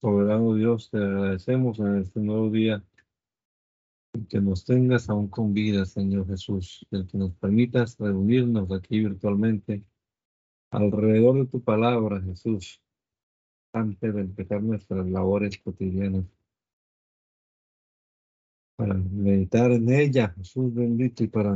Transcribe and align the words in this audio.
Soberano 0.00 0.54
Dios, 0.54 0.88
te 0.90 0.96
agradecemos 0.96 1.78
en 1.78 1.98
este 1.98 2.20
nuevo 2.20 2.48
día 2.50 2.82
que 4.30 4.40
nos 4.40 4.64
tengas 4.64 5.10
aún 5.10 5.28
con 5.28 5.52
vida, 5.52 5.84
Señor 5.84 6.26
Jesús, 6.26 6.86
el 6.90 7.06
que 7.06 7.18
nos 7.18 7.34
permitas 7.34 7.98
reunirnos 7.98 8.72
aquí 8.72 9.00
virtualmente 9.00 9.84
alrededor 10.70 11.40
de 11.40 11.46
tu 11.46 11.62
palabra, 11.62 12.22
Jesús, 12.22 12.80
antes 13.74 14.14
de 14.14 14.22
empezar 14.22 14.62
nuestras 14.62 15.06
labores 15.06 15.58
cotidianas. 15.58 16.24
Para 18.76 18.94
meditar 18.94 19.70
en 19.70 19.90
ella, 19.90 20.30
Jesús 20.30 20.72
bendito, 20.72 21.24
y 21.24 21.28
para 21.28 21.54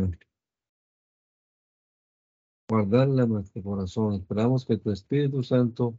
guardarla 2.68 3.22
en 3.22 3.29
nuestro 3.30 3.62
corazón. 3.62 4.16
Esperamos 4.16 4.66
que 4.66 4.76
tu 4.76 4.90
Espíritu 4.90 5.42
Santo 5.42 5.96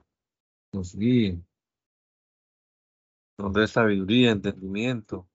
nos 0.71 0.96
guíe, 0.96 1.41
nos 3.38 3.53
dé 3.53 3.67
sabiduría, 3.67 4.31
entendimiento, 4.31 5.27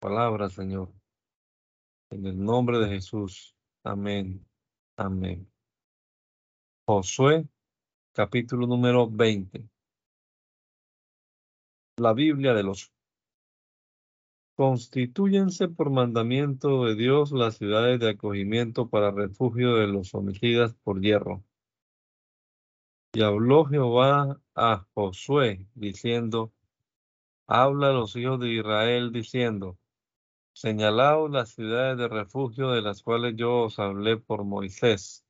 palabra, 0.00 0.48
Señor. 0.48 0.92
En 2.10 2.26
el 2.26 2.38
nombre 2.42 2.78
de 2.78 2.88
Jesús. 2.88 3.56
Amén. 3.82 4.46
Amén. 4.96 5.50
Josué, 6.86 7.48
capítulo 8.12 8.66
número 8.66 9.08
20. 9.10 9.68
La 11.96 12.12
Biblia 12.12 12.54
de 12.54 12.62
los 12.62 12.92
Constitúyense 14.56 15.66
por 15.66 15.90
mandamiento 15.90 16.84
de 16.84 16.94
Dios 16.94 17.32
las 17.32 17.56
ciudades 17.56 17.98
de 17.98 18.10
acogimiento 18.10 18.88
para 18.88 19.10
refugio 19.10 19.74
de 19.74 19.88
los 19.88 20.14
homicidas 20.14 20.74
por 20.84 21.00
hierro. 21.00 21.42
Y 23.14 23.22
habló 23.22 23.64
Jehová 23.64 24.40
a 24.54 24.86
Josué, 24.94 25.66
diciendo, 25.74 26.52
Habla 27.46 27.90
a 27.90 27.92
los 27.92 28.16
hijos 28.16 28.40
de 28.40 28.50
Israel, 28.50 29.12
diciendo, 29.12 29.78
Señalaos 30.54 31.30
las 31.30 31.50
ciudades 31.50 31.98
de 31.98 32.08
refugio 32.08 32.70
de 32.70 32.80
las 32.82 33.02
cuales 33.02 33.34
yo 33.36 33.64
os 33.64 33.78
hablé 33.78 34.16
por 34.16 34.44
Moisés, 34.44 35.24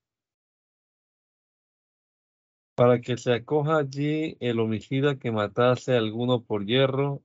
para 2.74 3.00
que 3.00 3.16
se 3.16 3.32
acoja 3.32 3.78
allí 3.78 4.36
el 4.40 4.60
homicida 4.60 5.18
que 5.18 5.32
matase 5.32 5.94
a 5.94 5.98
alguno 5.98 6.42
por 6.44 6.66
hierro 6.66 7.22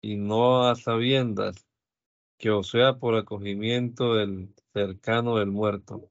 y 0.00 0.16
no 0.16 0.68
a 0.68 0.76
sabiendas, 0.76 1.66
que 2.38 2.50
o 2.50 2.62
sea 2.62 2.98
por 2.98 3.16
acogimiento 3.16 4.14
del 4.14 4.54
cercano 4.72 5.36
del 5.36 5.50
muerto. 5.50 6.10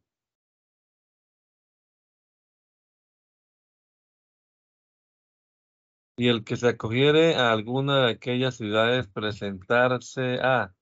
Y 6.18 6.30
el 6.30 6.44
que 6.44 6.58
se 6.58 6.68
acogiere 6.70 7.36
a 7.36 7.52
alguna 7.52 8.06
de 8.06 8.12
aquellas 8.14 8.56
ciudades, 8.58 9.08
presentarse 9.08 10.40
a, 10.42 10.74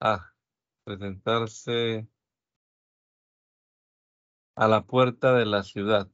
a, 0.00 0.34
presentarse 0.84 2.08
a 4.56 4.66
la 4.68 4.82
puerta 4.86 5.34
de 5.34 5.46
la 5.46 5.62
ciudad 5.62 6.08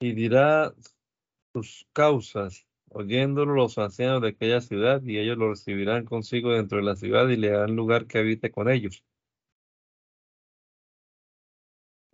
y 0.00 0.12
dirá 0.12 0.74
sus 1.52 1.86
causas, 1.92 2.66
oyéndolo 2.90 3.54
los 3.54 3.78
ancianos 3.78 4.22
de 4.22 4.28
aquella 4.28 4.60
ciudad, 4.60 5.02
y 5.02 5.18
ellos 5.18 5.38
lo 5.38 5.50
recibirán 5.50 6.04
consigo 6.04 6.52
dentro 6.52 6.78
de 6.78 6.84
la 6.84 6.96
ciudad 6.96 7.28
y 7.28 7.36
le 7.36 7.50
darán 7.50 7.76
lugar 7.76 8.06
que 8.06 8.18
habite 8.18 8.50
con 8.50 8.68
ellos. 8.70 9.04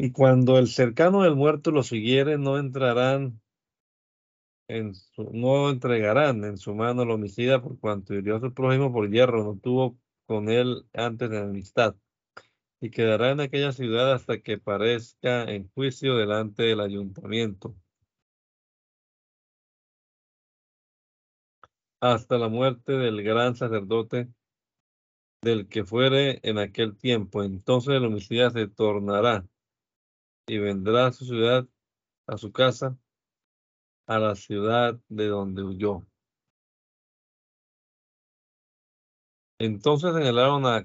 Y 0.02 0.10
cuando 0.10 0.58
el 0.58 0.66
cercano 0.66 1.22
del 1.22 1.36
muerto 1.36 1.70
lo 1.70 1.84
siguiere, 1.84 2.36
no 2.36 2.58
entrarán 2.58 3.40
en 4.66 4.96
su, 4.96 5.30
no 5.32 5.70
entregarán 5.70 6.42
en 6.44 6.56
su 6.58 6.74
mano 6.74 7.02
el 7.04 7.10
homicida 7.12 7.62
por 7.62 7.78
cuanto 7.78 8.12
hirió 8.12 8.34
a 8.36 8.40
su 8.40 8.52
prójimo 8.52 8.92
por 8.92 9.08
hierro, 9.08 9.44
no 9.44 9.56
tuvo 9.60 9.96
con 10.26 10.48
él 10.48 10.86
antes 10.92 11.30
de 11.30 11.38
amistad 11.38 11.94
y 12.80 12.90
quedará 12.90 13.30
en 13.30 13.40
aquella 13.40 13.70
ciudad 13.72 14.12
hasta 14.12 14.40
que 14.40 14.58
parezca 14.58 15.44
en 15.44 15.70
juicio 15.70 16.16
delante 16.16 16.64
del 16.64 16.80
ayuntamiento. 16.80 17.76
Hasta 22.00 22.38
la 22.38 22.48
muerte 22.48 22.92
del 22.92 23.22
gran 23.22 23.54
sacerdote 23.54 24.28
del 25.42 25.68
que 25.68 25.84
fuere 25.84 26.40
en 26.42 26.58
aquel 26.58 26.96
tiempo. 26.96 27.44
Entonces 27.44 27.94
el 27.94 28.04
homicida 28.06 28.50
se 28.50 28.66
tornará 28.66 29.46
y 30.46 30.58
vendrá 30.58 31.06
a 31.06 31.12
su 31.12 31.24
ciudad, 31.24 31.66
a 32.26 32.36
su 32.36 32.52
casa, 32.52 32.98
a 34.06 34.18
la 34.18 34.34
ciudad 34.34 34.98
de 35.08 35.26
donde 35.28 35.62
huyó. 35.62 36.06
Entonces 39.58 40.12
señalaron 40.14 40.66
a 40.66 40.84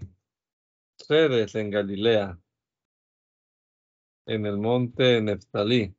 sedes 0.98 1.56
en 1.56 1.72
Galilea, 1.72 2.40
en 4.28 4.46
el 4.46 4.58
monte 4.58 5.22
Neftalí, 5.22 5.96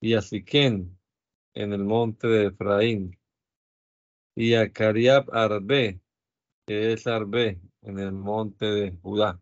y 0.00 0.14
a 0.14 0.22
Siquén, 0.22 0.96
en 1.54 1.72
el 1.72 1.84
monte 1.84 2.28
de 2.28 2.46
Efraín, 2.46 3.18
y 4.36 4.54
a 4.54 4.72
Cariab 4.72 5.28
Arbe, 5.34 6.00
que 6.66 6.92
es 6.92 7.06
Arbe, 7.08 7.60
en 7.82 7.98
el 7.98 8.12
monte 8.12 8.66
de 8.66 8.92
Judá. 9.02 9.40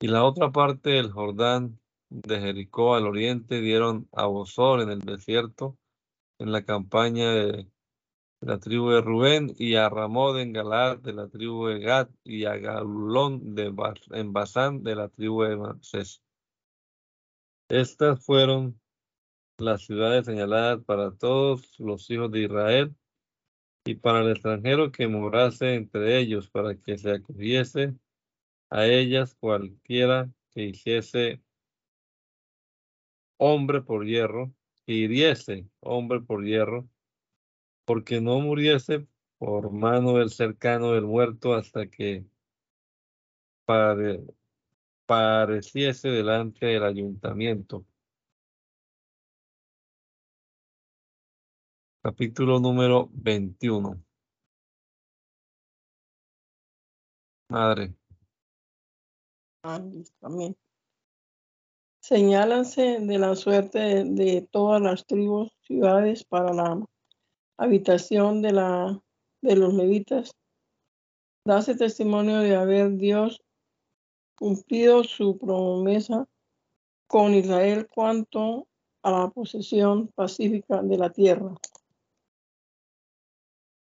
Y 0.00 0.08
la 0.08 0.24
otra 0.24 0.52
parte 0.52 0.90
del 0.90 1.10
Jordán 1.10 1.80
de 2.14 2.40
Jericó 2.40 2.94
al 2.94 3.06
oriente 3.06 3.60
dieron 3.60 4.08
a 4.12 4.26
Bosor 4.26 4.80
en 4.80 4.90
el 4.90 5.00
desierto, 5.00 5.76
en 6.38 6.52
la 6.52 6.64
campaña 6.64 7.32
de 7.32 7.68
la 8.40 8.58
tribu 8.60 8.90
de 8.90 9.00
Rubén, 9.00 9.52
y 9.58 9.74
a 9.74 9.88
Ramón 9.88 10.38
en 10.38 10.52
Galad 10.52 10.98
de 10.98 11.12
la 11.12 11.28
tribu 11.28 11.66
de 11.66 11.80
Gad, 11.80 12.08
y 12.22 12.44
a 12.44 12.56
Galulón 12.56 13.54
de 13.56 13.74
en 14.12 14.32
Basán 14.32 14.84
de 14.84 14.94
la 14.94 15.08
tribu 15.08 15.42
de 15.42 15.56
Manses. 15.56 16.22
Estas 17.68 18.24
fueron 18.24 18.80
las 19.58 19.84
ciudades 19.84 20.26
señaladas 20.26 20.84
para 20.84 21.10
todos 21.16 21.78
los 21.80 22.08
hijos 22.10 22.30
de 22.30 22.42
Israel 22.42 22.94
y 23.84 23.94
para 23.96 24.20
el 24.20 24.30
extranjero 24.30 24.92
que 24.92 25.08
morase 25.08 25.74
entre 25.74 26.18
ellos, 26.18 26.48
para 26.48 26.76
que 26.76 26.96
se 26.96 27.12
acogiese 27.12 27.94
a 28.70 28.86
ellas 28.86 29.34
cualquiera 29.34 30.30
que 30.50 30.64
hiciese 30.64 31.42
hombre 33.46 33.82
por 33.82 34.06
hierro, 34.06 34.54
que 34.86 34.92
hiriese 34.94 35.68
hombre 35.80 36.20
por 36.20 36.44
hierro, 36.44 36.88
porque 37.84 38.20
no 38.20 38.40
muriese 38.40 39.06
por 39.38 39.70
mano 39.70 40.14
del 40.14 40.30
cercano 40.30 40.92
del 40.92 41.04
muerto 41.04 41.54
hasta 41.54 41.86
que 41.88 42.24
pareciese 45.06 46.08
delante 46.08 46.66
del 46.66 46.84
ayuntamiento. 46.84 47.84
Capítulo 52.02 52.60
número 52.60 53.10
21. 53.12 54.02
Madre. 57.48 57.94
Amén. 59.62 60.56
Señálanse 62.04 63.00
de 63.00 63.18
la 63.18 63.34
suerte 63.34 64.04
de 64.04 64.46
todas 64.52 64.78
las 64.82 65.06
tribus, 65.06 65.50
ciudades 65.62 66.22
para 66.22 66.52
la 66.52 66.84
habitación 67.56 68.42
de, 68.42 68.52
la, 68.52 69.02
de 69.40 69.56
los 69.56 69.72
levitas, 69.72 70.36
dase 71.46 71.74
testimonio 71.74 72.40
de 72.40 72.56
haber 72.56 72.98
Dios 72.98 73.40
cumplido 74.36 75.02
su 75.02 75.38
promesa 75.38 76.28
con 77.06 77.32
Israel 77.32 77.88
cuanto 77.88 78.68
a 79.02 79.10
la 79.10 79.30
posesión 79.30 80.08
pacífica 80.08 80.82
de 80.82 80.98
la 80.98 81.08
tierra. 81.08 81.54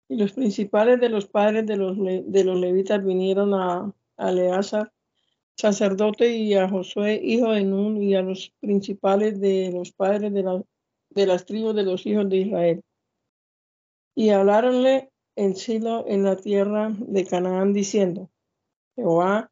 Y 0.08 0.16
los 0.18 0.34
principales 0.34 1.00
de 1.00 1.10
los 1.10 1.28
padres 1.28 1.68
de 1.68 1.78
los, 1.78 1.96
de 1.96 2.44
los 2.44 2.60
levitas 2.60 3.06
vinieron 3.06 3.54
a, 3.54 3.94
a 4.18 4.32
sacerdote, 5.60 6.36
y 6.36 6.56
a 6.56 6.70
Josué, 6.70 7.20
hijo 7.24 7.52
de 7.52 7.64
Nun, 7.64 8.02
y 8.02 8.16
a 8.16 8.22
los 8.22 8.52
principales 8.60 9.40
de 9.40 9.72
los 9.74 9.92
padres 9.92 10.34
de, 10.34 10.44
la, 10.44 10.64
de 11.10 11.26
las 11.26 11.46
tribus 11.46 11.76
de 11.76 11.84
los 11.84 12.06
hijos 12.06 12.30
de 12.30 12.38
Israel 12.38 12.84
y 14.20 14.32
habláronle 14.32 15.14
en 15.38 15.56
Silo 15.56 16.04
en 16.06 16.24
la 16.24 16.36
tierra 16.36 16.94
de 16.98 17.26
Canaán 17.26 17.72
diciendo, 17.72 18.30
Jehová 18.98 19.50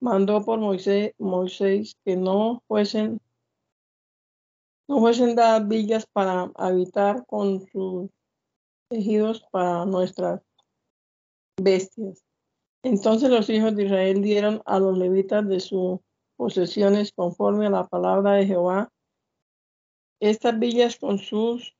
mandó 0.00 0.44
por 0.44 0.58
Moisés, 0.58 1.14
Moisés 1.18 1.96
que 2.04 2.16
no 2.16 2.62
fuesen 2.68 3.22
no 4.86 4.98
fuesen 4.98 5.34
dadas 5.34 5.66
villas 5.66 6.04
para 6.12 6.52
habitar 6.56 7.24
con 7.24 7.66
sus 7.68 8.10
tejidos 8.90 9.42
para 9.50 9.86
nuestras 9.86 10.42
bestias. 11.56 12.22
Entonces 12.82 13.30
los 13.30 13.48
hijos 13.48 13.76
de 13.76 13.84
Israel 13.84 14.22
dieron 14.22 14.62
a 14.66 14.78
los 14.78 14.98
levitas 14.98 15.48
de 15.48 15.60
su 15.60 16.02
posesiones 16.36 17.12
conforme 17.12 17.66
a 17.66 17.70
la 17.70 17.86
palabra 17.86 18.32
de 18.32 18.46
Jehová, 18.46 18.92
estas 20.20 20.58
villas 20.58 20.96
con 20.96 21.18
sus 21.18 21.76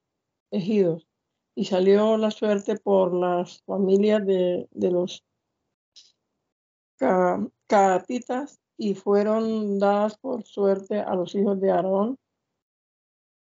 ejidos. 0.53 1.09
Y 1.57 1.65
salió 1.65 2.17
la 2.17 2.31
suerte 2.31 2.77
por 2.77 3.13
las 3.13 3.63
familias 3.65 4.25
de, 4.25 4.69
los 4.73 5.25
caatitas 7.67 8.61
y 8.79 8.95
fueron 8.95 9.79
dadas 9.81 10.17
por 10.19 10.45
suerte 10.45 11.01
a 11.01 11.15
los 11.15 11.35
hijos 11.35 11.61
de 11.61 11.73
Aarón, 11.73 12.19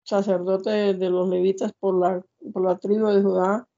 sacerdote 0.04 0.94
de 0.94 1.10
los 1.10 1.28
levitas 1.28 1.72
por 1.78 1.98
la, 1.98 2.24
por 2.52 2.64
la 2.64 2.78
tribu 2.78 3.08
de 3.08 3.22
Judá, 3.22 3.68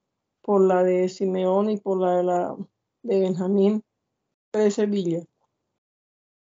por 0.43 0.61
la 0.61 0.85
de 0.85 1.09
Simeón 1.09 1.71
y 1.71 1.79
por 1.79 1.99
la 1.99 2.17
de, 2.19 2.23
la, 2.23 2.57
de 3.03 3.21
Benjamín, 3.21 3.83
trece 4.51 4.87
villas. 4.87 5.27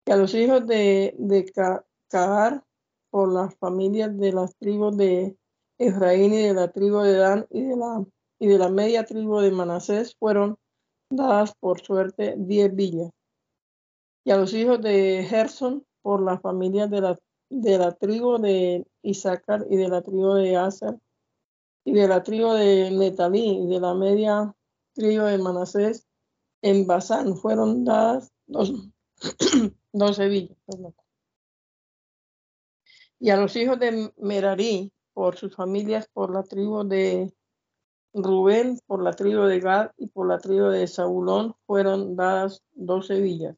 Y 0.06 0.10
a 0.10 0.16
los 0.16 0.34
hijos 0.34 0.66
de, 0.66 1.14
de 1.18 1.52
por 3.10 3.32
las 3.32 3.54
familias 3.56 4.16
de 4.18 4.32
las 4.32 4.56
tribus 4.56 4.96
de 4.96 5.36
Efraín 5.78 6.34
y 6.34 6.42
de 6.42 6.54
la 6.54 6.70
tribu 6.70 6.98
de 6.98 7.14
Dan 7.14 7.46
y 7.50 7.62
de 7.62 7.76
la, 7.76 8.04
y 8.38 8.46
de 8.46 8.58
la 8.58 8.68
media 8.68 9.04
tribu 9.04 9.40
de 9.40 9.50
Manasés 9.50 10.14
fueron 10.16 10.56
dadas 11.10 11.54
por 11.58 11.80
suerte 11.80 12.34
diez 12.36 12.74
villas. 12.74 13.10
Y 14.24 14.30
a 14.30 14.36
los 14.36 14.52
hijos 14.54 14.80
de 14.80 15.24
Gerson 15.28 15.84
por 16.02 16.22
las 16.22 16.40
familias 16.40 16.90
de 16.90 17.00
la, 17.00 17.18
de 17.50 17.78
la 17.78 17.92
tribu 17.92 18.38
de 18.38 18.86
Isaacar 19.02 19.66
y 19.70 19.76
de 19.76 19.88
la 19.88 20.02
tribu 20.02 20.34
de 20.34 20.56
Aser 20.56 20.98
y 21.84 21.92
de 21.92 22.08
la 22.08 22.22
tribu 22.22 22.52
de 22.52 22.90
Netalí 22.90 23.62
y 23.62 23.66
de 23.66 23.80
la 23.80 23.94
media 23.94 24.54
tribu 24.94 25.24
de 25.24 25.38
Manasés 25.38 26.06
en 26.64 26.86
Basán 26.86 27.36
fueron 27.36 27.84
dadas 27.84 28.32
dos, 28.46 28.72
doce 29.92 30.28
villas. 30.28 30.56
Y 33.20 33.28
a 33.28 33.36
los 33.36 33.54
hijos 33.54 33.78
de 33.78 34.10
Merarí, 34.16 34.90
por 35.12 35.36
sus 35.36 35.54
familias, 35.54 36.08
por 36.14 36.32
la 36.32 36.42
tribu 36.42 36.82
de 36.84 37.34
Rubén, 38.14 38.78
por 38.86 39.02
la 39.02 39.12
tribu 39.12 39.42
de 39.42 39.60
Gad 39.60 39.90
y 39.98 40.06
por 40.06 40.26
la 40.26 40.38
tribu 40.38 40.68
de 40.68 40.86
Saulón, 40.86 41.54
fueron 41.66 42.16
dadas 42.16 42.62
doce 42.72 43.20
villas. 43.20 43.56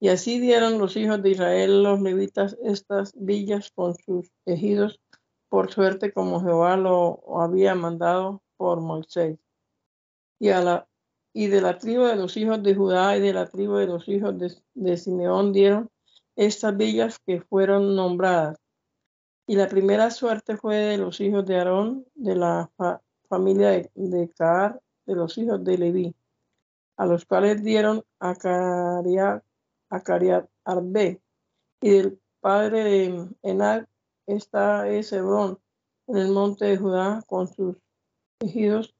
Y 0.00 0.08
así 0.08 0.40
dieron 0.40 0.78
los 0.78 0.96
hijos 0.96 1.22
de 1.22 1.30
Israel, 1.30 1.84
los 1.84 2.00
levitas, 2.00 2.58
estas 2.64 3.12
villas 3.14 3.70
con 3.70 3.94
sus 4.04 4.32
ejidos, 4.46 5.00
por 5.48 5.70
suerte 5.70 6.12
como 6.12 6.42
Jehová 6.42 6.76
lo 6.76 7.40
había 7.40 7.76
mandado 7.76 8.42
por 8.56 8.80
Moisés. 8.80 9.38
Y 10.40 10.48
a 10.48 10.60
la 10.60 10.88
y 11.36 11.48
de 11.48 11.60
la 11.60 11.76
tribu 11.78 12.04
de 12.04 12.14
los 12.14 12.36
hijos 12.36 12.62
de 12.62 12.76
Judá 12.76 13.16
y 13.16 13.20
de 13.20 13.32
la 13.32 13.46
tribu 13.46 13.74
de 13.74 13.88
los 13.88 14.08
hijos 14.08 14.36
de, 14.38 14.96
Simeón 14.96 15.52
dieron 15.52 15.90
estas 16.36 16.76
villas 16.76 17.18
que 17.18 17.40
fueron 17.40 17.96
nombradas. 17.96 18.56
Y 19.46 19.56
la 19.56 19.68
primera 19.68 20.10
suerte 20.10 20.56
fue 20.56 20.76
de 20.76 20.96
los 20.96 21.20
hijos 21.20 21.44
de 21.44 21.56
Aarón, 21.56 22.06
de 22.14 22.36
la 22.36 22.70
familia 23.28 23.70
de, 23.70 23.90
de 23.94 24.30
de 25.06 25.14
los 25.14 25.36
hijos 25.36 25.62
de 25.64 25.76
Leví, 25.76 26.14
a 26.96 27.04
los 27.04 27.26
cuales 27.26 27.62
dieron 27.64 28.04
a 28.20 28.36
Cariat, 28.36 29.42
Arbe, 30.64 31.20
y 31.80 31.90
del 31.90 32.20
padre 32.40 32.84
de 32.84 33.28
Enac, 33.42 33.88
esta 34.26 34.88
es 34.88 35.12
Hebrón, 35.12 35.58
en 36.06 36.16
el 36.16 36.28
monte 36.28 36.66
de 36.66 36.76
Judá, 36.76 37.22
con 37.26 37.48
sus 37.48 37.76
ejidos 38.40 38.94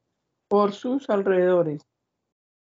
por 0.48 0.72
sus 0.72 1.08
alrededores. 1.08 1.86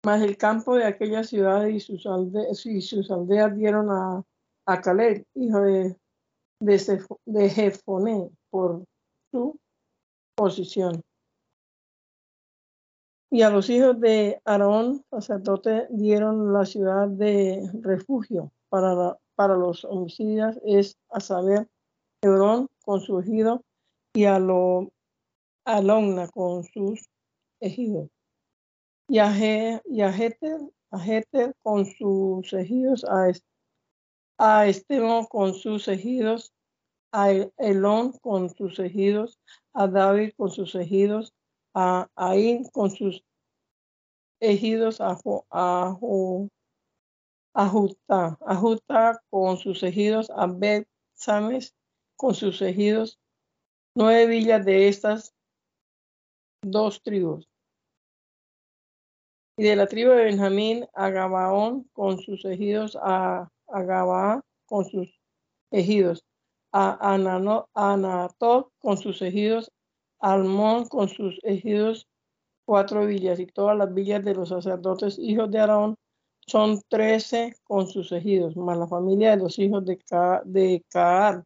Mas 0.06 0.22
el 0.22 0.36
campo 0.38 0.76
de 0.76 0.84
aquella 0.84 1.24
ciudad 1.24 1.66
y 1.66 1.80
sus, 1.80 2.06
aldeas 2.06 3.56
dieron 3.56 3.90
a, 3.90 4.26
Caleb, 4.82 5.26
hijo 5.34 5.62
de, 5.62 5.96
de, 6.60 7.50
Jefoné, 7.50 8.30
por 8.50 8.84
su 9.32 9.58
posición. 10.36 11.02
Y 13.32 13.44
a 13.44 13.50
los 13.50 13.70
hijos 13.70 14.00
de 14.02 14.42
Aarón, 14.44 15.06
sacerdote, 15.10 15.88
dieron 15.90 16.52
la 16.52 16.66
ciudad 16.66 17.08
de 17.08 17.70
refugio 17.82 18.52
para, 18.70 19.18
para 19.36 19.56
los 19.56 19.86
homicidas, 19.86 20.60
es 20.66 20.98
a 21.10 21.22
saber, 21.22 21.70
Hebrón 22.22 22.68
con 22.86 23.02
su 23.02 23.20
ejido 23.20 23.64
y 24.14 24.26
a 24.26 24.40
lo 24.40 24.92
Alomna 25.66 26.28
con 26.28 26.64
sus 26.64 27.10
ejidos 27.60 28.13
y 29.08 29.20
a, 29.20 29.32
Jeter, 30.14 31.56
con 31.62 31.86
sus 31.86 32.54
ejidos, 32.54 33.04
a, 33.06 33.32
a 34.38 34.68
Esteban 34.68 35.26
con 35.26 35.54
sus 35.54 35.88
ejidos, 35.88 36.54
a 37.12 37.32
Elón 37.58 38.14
con 38.20 38.50
sus 38.50 38.80
ejidos, 38.80 39.40
a 39.74 39.88
David 39.88 40.32
con 40.38 40.50
sus 40.50 40.76
ejidos, 40.76 41.34
a 41.74 42.10
Aín 42.16 42.66
con 42.70 42.92
sus 42.92 43.24
ejidos, 44.40 45.02
a, 45.02 45.18
a, 45.52 45.98
a 47.54 47.70
Jutá, 47.70 48.38
a 48.42 48.62
con 49.30 49.58
sus 49.58 49.84
ejidos, 49.84 50.30
a 50.32 50.48
Bet 50.48 50.88
Sames 51.14 51.76
con 52.16 52.34
sus 52.34 52.62
ejidos, 52.62 53.20
nueve 53.96 54.26
villas 54.28 54.66
de 54.66 54.88
estas 54.88 55.34
dos 56.62 57.02
tribus 57.04 57.53
y 59.56 59.64
de 59.64 59.76
la 59.76 59.88
tribu 59.88 60.12
de 60.12 60.26
Benjamín 60.26 60.86
a 60.94 61.10
Gabaón 61.10 61.88
con 61.94 62.18
sus 62.18 62.44
ejidos, 62.46 62.98
a, 63.02 63.50
a 63.68 64.42
con 64.66 64.86
sus 64.86 65.20
ejidos, 65.72 66.24
a 66.72 67.14
Anatot 67.74 68.72
con 68.80 68.98
sus 68.98 69.22
ejidos, 69.22 69.72
Almón 70.20 70.88
con 70.88 71.10
sus 71.10 71.40
ejidos, 71.44 72.08
cuatro 72.66 73.06
villas, 73.06 73.40
y 73.40 73.46
todas 73.46 73.78
las 73.78 73.94
villas 73.94 74.24
de 74.24 74.34
los 74.34 74.50
sacerdotes 74.50 75.20
hijos 75.20 75.52
de 75.52 75.60
Aarón 75.60 75.96
son 76.48 76.82
trece 76.88 77.54
con 77.64 77.88
sus 77.88 78.12
ejidos, 78.12 78.56
más 78.58 78.78
la 78.78 78.88
familia 78.88 79.32
de 79.32 79.38
los 79.38 79.60
hijos 79.60 79.86
de, 79.86 80.00
de 80.46 80.84
Caar, 80.90 81.44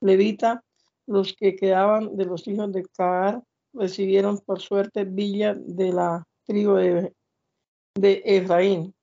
levita, 0.00 0.62
los 1.06 1.34
que 1.34 1.56
quedaban 1.56 2.16
de 2.16 2.24
los 2.26 2.46
hijos 2.48 2.70
de 2.72 2.84
Caar 2.96 3.42
recibieron 3.72 4.38
por 4.38 4.60
suerte 4.60 5.04
villa 5.04 5.54
de 5.54 5.92
la 5.92 6.24
tribu 6.44 6.74
de 6.74 7.12
de 7.96 8.22
Efraín. 8.24 8.94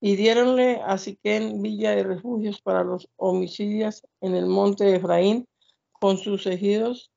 Y 0.00 0.16
dieronle 0.16 0.80
a 0.82 0.98
Siquén 0.98 1.60
villa 1.62 1.92
de 1.92 2.04
refugios 2.04 2.60
para 2.60 2.84
los 2.84 3.08
homicidios 3.16 4.04
en 4.20 4.34
el 4.34 4.46
monte 4.46 4.84
de 4.84 4.96
Efraín, 4.96 5.48
con 5.92 6.18
sus 6.18 6.46
ejidos, 6.46 7.10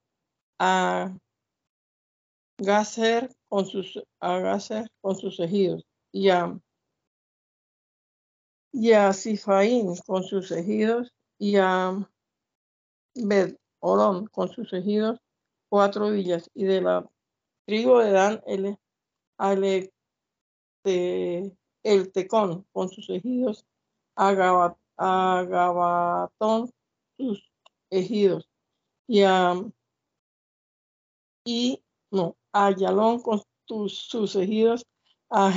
a 0.58 1.16
Gazer 2.58 3.30
con 3.50 3.66
sus, 3.66 4.02
a 4.20 4.60
con 5.02 5.16
sus 5.16 5.40
ejidos, 5.40 5.86
y 6.12 6.30
a, 6.30 6.60
y 8.72 8.92
a 8.94 9.14
Sifaín 9.14 9.96
con 10.06 10.24
sus 10.24 10.52
ejidos, 10.52 11.14
y 11.38 11.58
a 11.58 12.08
Bed 13.16 13.58
Orón 13.80 14.28
con 14.28 14.50
sus 14.50 14.72
ejidos, 14.74 15.20
cuatro 15.70 16.12
villas, 16.12 16.50
y 16.54 16.66
de 16.66 16.82
la 16.82 17.10
tribu 17.66 17.98
de 17.98 18.12
Dan, 18.12 18.42
el, 18.46 18.78
de 20.84 21.56
el 21.84 22.12
Tecón 22.12 22.66
con 22.72 22.90
sus 22.90 23.10
ejidos, 23.10 23.66
Agabatón 24.16 24.80
sus 27.18 27.52
ejidos, 27.90 28.48
y 29.08 29.24
a 29.24 29.56
y 31.44 31.82
no, 32.12 32.36
Ayalón 32.52 33.22
con 33.22 33.42
sus, 33.68 34.36
ejidos, 34.36 34.86
a 35.30 35.52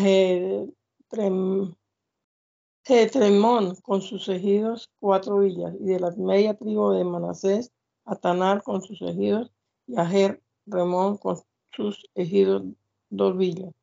con 3.83 4.03
sus 4.03 4.29
ejidos, 4.29 4.91
cuatro 5.01 5.39
villas, 5.41 5.75
y 5.81 5.85
de 5.85 6.01
la 6.01 6.11
media 6.13 6.55
tribu 6.55 6.93
de 6.93 7.05
Manasés, 7.05 7.71
a 8.05 8.17
Tanar 8.17 8.63
con 8.63 8.83
sus 8.83 9.03
ejidos, 9.03 9.51
y 9.87 9.99
a 9.99 10.07
Jer 10.07 10.43
Remón 10.67 11.19
con 11.19 11.39
sus 11.73 12.09
ejidos, 12.15 12.63
dos 13.11 13.37
villas 13.37 13.75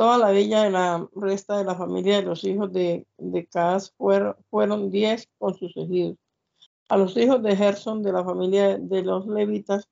Toda 0.00 0.16
la 0.16 0.30
villa 0.30 0.62
de 0.62 0.70
la 0.70 1.06
resta 1.14 1.58
de 1.58 1.64
la 1.64 1.74
familia 1.74 2.16
de 2.16 2.22
los 2.22 2.42
hijos 2.44 2.72
de, 2.72 3.06
de 3.18 3.48
fueron, 3.98 4.34
fueron 4.48 4.90
diez 4.90 5.28
con 5.36 5.54
sus 5.54 5.76
ejidos. 5.76 6.16
A 6.88 6.96
los 6.96 7.14
hijos 7.18 7.42
de 7.42 7.54
Gerson 7.54 8.02
de 8.02 8.10
la 8.10 8.24
familia 8.24 8.78
de 8.78 9.02
los 9.02 9.26
levitas, 9.26 9.90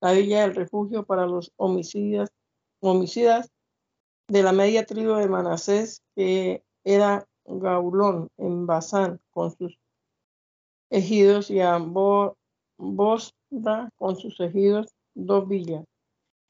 la 0.00 0.12
villa 0.12 0.42
del 0.42 0.54
refugio 0.54 1.04
para 1.04 1.26
los 1.26 1.50
homicidas, 1.56 2.30
homicidas 2.78 3.50
de 4.28 4.44
la 4.44 4.52
media 4.52 4.86
tribu 4.86 5.14
de 5.14 5.26
Manasés, 5.26 6.00
que 6.14 6.62
era 6.84 7.26
Gaulón 7.44 8.28
en 8.36 8.68
Basán 8.68 9.20
con 9.32 9.50
sus 9.50 9.76
ejidos 10.90 11.50
y 11.50 11.58
a 11.58 11.76
Bosra 12.78 13.90
con 13.96 14.14
sus 14.14 14.38
ejidos, 14.38 14.94
dos 15.12 15.48
villas. 15.48 15.84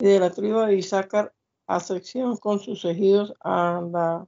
Y 0.01 0.05
de 0.05 0.21
la 0.21 0.29
tribu 0.29 0.59
de 0.59 0.77
Isaacar 0.77 1.34
a 1.67 1.81
sección 1.81 2.37
con 2.37 2.59
sus 2.59 2.85
ejidos 2.85 3.33
a 3.43 4.27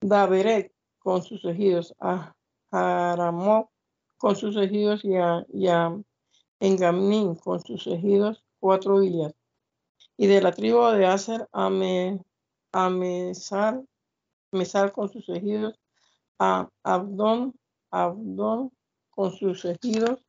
Daveret 0.00 0.74
con 0.98 1.22
sus 1.22 1.44
ejidos, 1.44 1.94
a 2.00 2.34
Jaramó 2.70 3.70
con 4.16 4.34
sus 4.36 4.56
ejidos 4.56 5.04
y 5.04 5.16
a, 5.16 5.46
y 5.50 5.66
con 7.36 7.60
sus 7.60 7.86
ejidos, 7.86 8.42
cuatro 8.58 9.00
villas. 9.00 9.34
Y 10.16 10.26
de 10.26 10.40
la 10.40 10.52
tribu 10.52 10.82
de 10.92 11.06
Aser 11.06 11.46
a, 11.52 11.70
a 12.72 12.90
Mesar, 12.90 13.82
Mesar 14.50 14.92
con 14.92 15.10
sus 15.10 15.28
ejidos, 15.28 15.78
a 16.38 16.68
Abdón, 16.82 17.54
Abdón 17.90 18.72
con 19.10 19.32
sus 19.32 19.64
ejidos, 19.64 20.24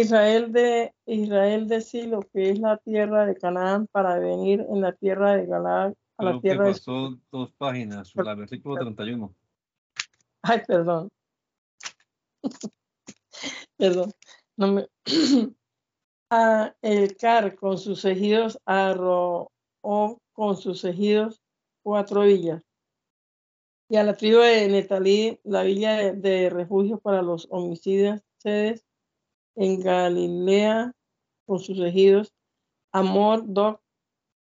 Israel 0.00 0.52
de 0.52 0.94
Israel 1.06 1.68
de 1.68 1.80
Silo, 1.80 2.20
que 2.20 2.50
es 2.50 2.58
la 2.58 2.76
tierra 2.76 3.24
de 3.24 3.34
Canaán, 3.34 3.86
para 3.86 4.18
venir 4.18 4.66
en 4.68 4.82
la 4.82 4.92
tierra 4.92 5.36
de 5.36 5.46
Galaad 5.46 5.94
a 6.18 6.24
la 6.24 6.40
tierra 6.40 6.64
que 6.64 6.68
de 6.68 6.74
pasó 6.74 7.18
dos 7.32 7.52
páginas, 7.52 8.12
la 8.14 8.34
versículo 8.34 8.76
31. 8.76 9.34
Ay, 10.42 10.62
perdón. 10.66 11.08
perdón. 13.78 14.12
No 14.56 14.72
me... 14.72 14.86
a 16.30 16.74
el 16.82 17.16
Car 17.16 17.56
con 17.56 17.78
sus 17.78 18.04
ejidos, 18.04 18.58
a 18.66 18.94
con 19.80 20.56
sus 20.58 20.84
ejidos, 20.84 21.42
cuatro 21.82 22.22
villas. 22.22 22.62
Y 23.88 23.96
a 23.96 24.04
la 24.04 24.14
tribu 24.14 24.40
de 24.40 24.68
Netalí, 24.68 25.40
la 25.44 25.62
villa 25.62 25.94
de, 25.94 26.12
de 26.12 26.50
refugio 26.50 26.98
para 26.98 27.22
los 27.22 27.46
homicidas, 27.50 28.22
sedes 28.38 28.85
en 29.56 29.80
Galilea 29.80 30.92
con 31.46 31.58
sus 31.58 31.78
ejidos, 31.80 32.32
Amor, 32.92 33.42
Dor, 33.46 33.80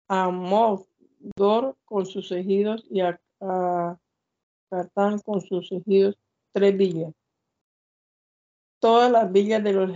Amor, 0.07 0.87
Dor 1.35 1.75
con 1.85 2.05
sus 2.05 2.31
ejidos 2.31 2.85
y 2.89 3.01
a, 3.01 3.19
a 3.39 3.97
con 5.23 5.41
sus 5.41 5.71
ejidos, 5.71 6.17
tres 6.51 6.75
villas. 6.75 7.13
Todas 8.79 9.11
las 9.11 9.31
villas 9.31 9.63
de 9.63 9.73
los, 9.73 9.91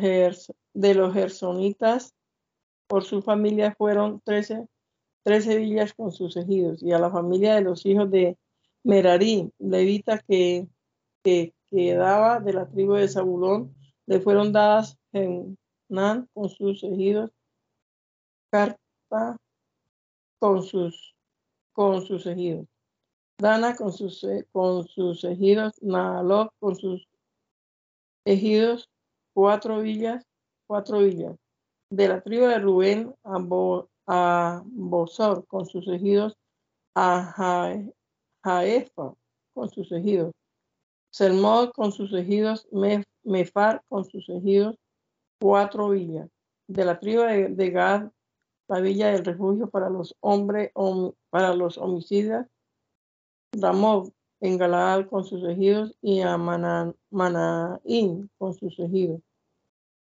de 0.74 0.94
los 0.94 1.14
gersonitas 1.14 2.14
por 2.88 3.04
su 3.04 3.22
familia 3.22 3.76
fueron 3.78 4.22
trece, 4.22 4.68
trece 5.24 5.58
villas 5.58 5.94
con 5.94 6.12
sus 6.12 6.38
ejidos, 6.38 6.82
y 6.84 6.92
a 6.92 7.00
la 7.00 7.10
familia 7.10 7.56
de 7.56 7.62
los 7.62 7.86
hijos 7.86 8.10
de 8.12 8.38
Merarí, 8.84 9.52
levita 9.60 10.20
que, 10.20 10.68
que 11.24 11.54
quedaba 11.70 12.40
de 12.40 12.54
la 12.54 12.70
tribu 12.70 12.94
de 12.94 13.10
Zabulón, 13.10 13.76
le 14.06 14.22
fueron 14.22 14.54
dadas 14.54 14.97
Nan 15.14 16.28
con 16.34 16.50
sus 16.50 16.84
ejidos, 16.84 17.32
Carta 18.52 19.38
con 20.40 20.64
sus, 20.64 21.16
con 21.74 22.02
sus 22.02 22.26
ejidos, 22.26 22.66
Dana 23.40 23.76
con 23.76 23.92
sus, 23.94 24.26
con 24.52 24.88
sus 24.88 25.24
ejidos, 25.24 25.74
Naalot 25.82 26.52
con 26.60 26.76
sus 26.76 27.08
ejidos, 28.26 28.90
cuatro 29.34 29.82
villas, 29.82 30.24
cuatro 30.68 31.00
villas. 31.00 31.36
De 31.90 32.08
la 32.08 32.22
tribu 32.22 32.46
de 32.48 32.60
Rubén 32.60 33.16
a, 33.24 33.38
Bo, 33.40 33.90
a 34.08 34.62
Bosor 34.66 35.46
con 35.48 35.66
sus 35.66 35.88
ejidos, 35.88 36.36
a 36.96 37.24
Ja- 37.36 37.82
Jaefa 38.44 39.14
con 39.54 39.70
sus 39.70 39.92
ejidos, 39.92 40.32
Selmod 41.12 41.72
con 41.72 41.92
sus 41.92 42.14
ejidos, 42.14 42.68
Me- 42.72 43.04
Mefar 43.24 43.82
con 43.90 44.06
sus 44.06 44.28
ejidos, 44.30 44.76
cuatro 45.40 45.90
villas. 45.90 46.30
De 46.68 46.84
la 46.84 47.00
tribu 47.00 47.22
de, 47.22 47.70
Gad, 47.72 48.10
la 48.68 48.80
villa 48.82 49.08
del 49.12 49.24
refugio 49.24 49.70
para 49.70 49.90
los 49.90 50.16
hombres, 50.20 50.72
hom- 50.74 51.16
para 51.30 51.54
los 51.54 51.78
homicidas, 51.78 52.48
Ramov 53.54 54.12
en 54.42 54.58
Galaad 54.58 55.08
con 55.08 55.24
sus 55.24 55.44
ejidos 55.48 55.96
y 56.02 56.22
a 56.22 56.38
Mana- 56.38 56.94
Manaín 57.10 58.30
con 58.38 58.54
sus 58.54 58.78
ejidos. 58.80 59.22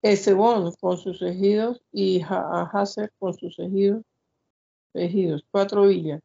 Ezebón 0.02 0.72
con 0.80 0.96
sus 0.96 1.20
ejidos 1.22 1.82
y 1.92 2.20
Ja- 2.20 2.48
a 2.50 2.62
Hazer 2.64 3.12
con 3.18 3.34
sus 3.34 3.58
ejidos, 3.58 4.02
ejidos, 4.94 5.44
cuatro 5.50 5.86
villas. 5.86 6.22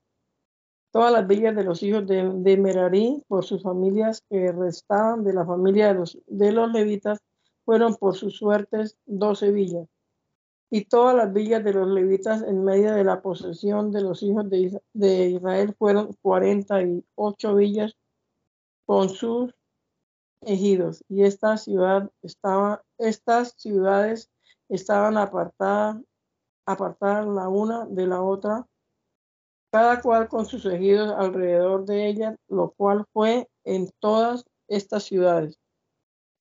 Todas 0.92 1.12
las 1.12 1.28
villas 1.28 1.56
de 1.56 1.64
los 1.64 1.84
hijos 1.84 2.06
de, 2.08 2.30
de 2.30 2.58
Merarí 2.58 3.24
por 3.28 3.44
sus 3.46 3.64
familias 3.64 4.24
que 4.30 4.52
restaban 4.52 5.24
de 5.24 5.34
la 5.34 5.46
familia 5.46 5.88
de 5.90 5.94
los, 5.96 6.18
de 6.28 6.52
los 6.52 6.72
levitas 6.72 7.20
fueron 7.72 7.96
por 7.96 8.18
sus 8.18 8.36
suertes 8.36 8.98
doce 9.06 9.50
villas. 9.50 9.88
Y 10.70 10.84
todas 10.84 11.16
las 11.16 11.32
villas 11.32 11.64
de 11.64 11.72
los 11.72 11.88
levitas 11.88 12.44
en 12.44 12.66
medio 12.66 12.94
de 12.94 13.06
la 13.06 13.22
posesión 13.22 13.94
de 13.94 14.02
los 14.02 14.22
hijos 14.24 14.50
de, 14.50 14.58
Is- 14.58 14.82
de 14.92 15.30
Israel 15.30 15.74
fueron 15.80 16.12
cuarenta 16.22 16.82
y 16.82 17.02
ocho 17.16 17.56
villas 17.56 17.96
con 18.86 19.08
sus 19.08 19.54
ejidos. 20.42 21.02
Y 21.08 21.24
esta 21.24 21.56
ciudad 21.56 22.12
estaba, 22.22 22.84
estas 22.98 23.54
ciudades 23.56 24.30
estaban 24.68 25.16
apartadas, 25.16 25.96
apartadas 26.66 27.26
la 27.26 27.48
una 27.48 27.86
de 27.86 28.06
la 28.06 28.22
otra, 28.22 28.68
cada 29.72 30.02
cual 30.02 30.28
con 30.28 30.46
sus 30.46 30.66
ejidos 30.66 31.14
alrededor 31.18 31.86
de 31.86 32.10
ella, 32.10 32.36
lo 32.50 32.72
cual 32.72 33.06
fue 33.14 33.48
en 33.64 33.90
todas 34.02 34.44
estas 34.68 35.04
ciudades. 35.04 35.61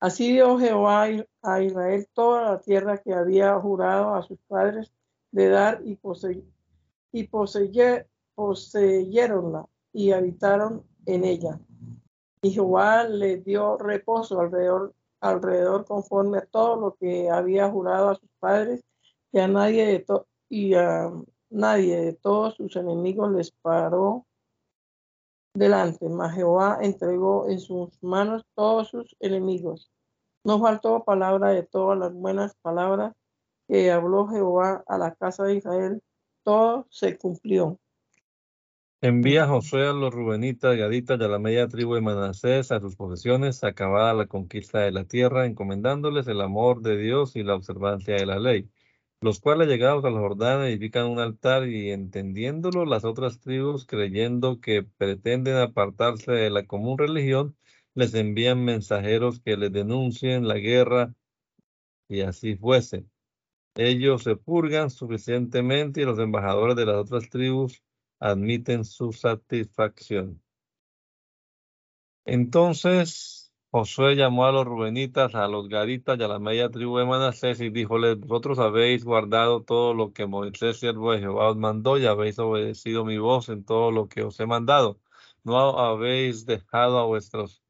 Así 0.01 0.31
dio 0.33 0.57
Jehová 0.57 1.07
a 1.43 1.61
Israel 1.61 2.07
toda 2.13 2.41
la 2.53 2.59
tierra 2.59 2.97
que 2.97 3.13
había 3.13 3.59
jurado 3.59 4.15
a 4.15 4.23
sus 4.23 4.39
padres 4.47 4.91
de 5.31 5.47
dar 5.49 5.81
y, 5.85 5.95
posey- 5.95 6.43
y 7.11 7.27
poseye- 7.27 8.07
poseyeronla 8.33 9.67
y 9.93 10.11
habitaron 10.11 10.83
en 11.05 11.23
ella. 11.23 11.59
Y 12.41 12.49
Jehová 12.49 13.03
le 13.03 13.37
dio 13.37 13.77
reposo 13.77 14.39
alrededor, 14.39 14.95
alrededor 15.19 15.85
conforme 15.85 16.39
a 16.39 16.45
todo 16.47 16.77
lo 16.77 16.95
que 16.95 17.29
había 17.29 17.69
jurado 17.69 18.09
a 18.09 18.15
sus 18.15 18.29
padres, 18.39 18.83
y 19.31 19.37
a 19.39 19.47
nadie 19.47 19.85
de 19.85 20.05
y 20.49 20.73
a 20.73 21.11
nadie 21.49 22.01
de 22.01 22.13
todos 22.13 22.55
sus 22.55 22.75
enemigos 22.75 23.31
les 23.31 23.51
paró 23.51 24.25
delante, 25.53 26.07
mas 26.09 26.35
Jehová 26.35 26.79
entregó 26.81 27.49
en 27.49 27.59
sus 27.59 27.89
manos 28.01 28.43
todos 28.55 28.89
sus 28.89 29.15
enemigos. 29.19 29.91
No 30.43 30.59
faltó 30.59 31.03
palabra 31.03 31.49
de 31.49 31.63
todas 31.63 31.97
las 31.99 32.13
buenas 32.13 32.55
palabras 32.61 33.13
que 33.67 33.91
habló 33.91 34.27
Jehová 34.27 34.83
a 34.87 34.97
la 34.97 35.15
casa 35.15 35.43
de 35.43 35.55
Israel, 35.55 36.01
todo 36.43 36.87
se 36.89 37.17
cumplió. 37.17 37.79
Envía 39.03 39.47
Josué 39.47 39.87
a 39.87 39.93
los 39.93 40.13
Rubenitas, 40.13 40.77
Gaditas 40.77 41.19
y 41.19 41.23
a 41.23 41.27
la 41.27 41.39
media 41.39 41.67
tribu 41.67 41.95
de 41.95 42.01
Manasés 42.01 42.71
a 42.71 42.79
sus 42.79 42.95
posesiones, 42.95 43.63
acabada 43.63 44.13
la 44.13 44.27
conquista 44.27 44.79
de 44.79 44.91
la 44.91 45.05
tierra, 45.05 45.45
encomendándoles 45.45 46.27
el 46.27 46.41
amor 46.41 46.81
de 46.81 46.97
Dios 46.97 47.35
y 47.35 47.43
la 47.43 47.55
observancia 47.55 48.15
de 48.15 48.25
la 48.27 48.39
ley. 48.39 48.69
Los 49.23 49.39
cuales 49.39 49.67
llegados 49.67 50.03
al 50.03 50.13
Jordán 50.13 50.63
edifican 50.63 51.05
un 51.05 51.19
altar 51.19 51.67
y 51.67 51.91
entendiéndolo 51.91 52.85
las 52.85 53.05
otras 53.05 53.39
tribus, 53.39 53.85
creyendo 53.85 54.59
que 54.59 54.81
pretenden 54.81 55.57
apartarse 55.57 56.31
de 56.31 56.49
la 56.49 56.65
común 56.65 56.97
religión, 56.97 57.55
les 57.93 58.15
envían 58.15 58.65
mensajeros 58.65 59.39
que 59.39 59.57
les 59.57 59.71
denuncien 59.71 60.47
la 60.47 60.55
guerra 60.55 61.13
y 62.07 62.21
así 62.21 62.55
fuese. 62.55 63.05
Ellos 63.75 64.23
se 64.23 64.35
purgan 64.35 64.89
suficientemente 64.89 66.01
y 66.01 66.05
los 66.05 66.17
embajadores 66.17 66.75
de 66.75 66.85
las 66.87 66.95
otras 66.95 67.29
tribus 67.29 67.83
admiten 68.19 68.85
su 68.85 69.13
satisfacción. 69.13 70.41
Entonces 72.25 73.40
Josué 73.73 74.15
llamó 74.15 74.45
a 74.45 74.51
los 74.51 74.65
rubenitas, 74.65 75.33
a 75.33 75.47
los 75.47 75.69
gaditas 75.69 76.19
y 76.19 76.23
a 76.23 76.27
la 76.27 76.39
media 76.39 76.69
tribu 76.69 76.97
de 76.97 77.05
Manasés 77.05 77.61
y 77.61 77.69
díjoles, 77.69 78.19
vosotros 78.19 78.59
habéis 78.59 79.05
guardado 79.05 79.63
todo 79.63 79.93
lo 79.93 80.11
que 80.13 80.25
Moisés, 80.25 80.79
siervo 80.79 81.13
de 81.13 81.19
Jehová, 81.19 81.49
os 81.51 81.57
mandó 81.57 81.97
y 81.97 82.05
habéis 82.05 82.37
obedecido 82.39 83.05
mi 83.05 83.17
voz 83.17 83.47
en 83.49 83.63
todo 83.63 83.91
lo 83.91 84.09
que 84.09 84.23
os 84.23 84.39
he 84.41 84.45
mandado. 84.45 84.99
No 85.43 85.79
habéis 85.79 86.45
dejado 86.45 86.99
a 86.99 87.05
vuestros 87.05 87.63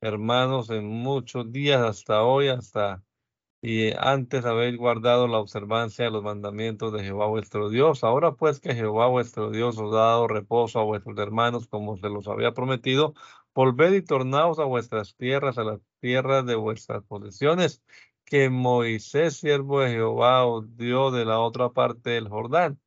hermanos 0.00 0.70
en 0.70 0.86
muchos 0.86 1.52
días 1.52 1.82
hasta 1.82 2.24
hoy, 2.24 2.48
hasta 2.48 3.04
y 3.62 3.92
antes 3.98 4.44
habéis 4.44 4.76
guardado 4.76 5.28
la 5.28 5.38
observancia 5.38 6.04
de 6.04 6.10
los 6.12 6.22
mandamientos 6.22 6.92
de 6.92 7.02
Jehová 7.04 7.26
vuestro 7.26 7.68
Dios. 7.70 8.04
Ahora 8.04 8.32
pues 8.36 8.60
que 8.60 8.74
Jehová 8.74 9.08
vuestro 9.08 9.50
Dios 9.50 9.78
os 9.78 9.92
ha 9.94 9.98
dado 9.98 10.28
reposo 10.28 10.78
a 10.80 10.84
vuestros 10.84 11.18
hermanos 11.18 11.66
como 11.68 11.96
se 11.96 12.08
los 12.08 12.28
había 12.28 12.52
prometido, 12.52 13.14
volved 13.56 13.94
y 13.94 14.02
tornaos 14.02 14.58
a 14.58 14.64
vuestras 14.64 15.16
tierras, 15.16 15.56
a 15.56 15.64
las 15.64 15.80
tierras 16.00 16.44
de 16.44 16.56
vuestras 16.56 17.02
posesiones, 17.04 17.82
que 18.26 18.50
Moisés, 18.50 19.38
siervo 19.38 19.80
de 19.80 19.92
Jehová, 19.92 20.44
os 20.46 20.76
dio 20.76 21.10
de 21.10 21.24
la 21.24 21.40
otra 21.40 21.70
parte 21.70 22.10
del 22.10 22.28
Jordán. 22.28 22.78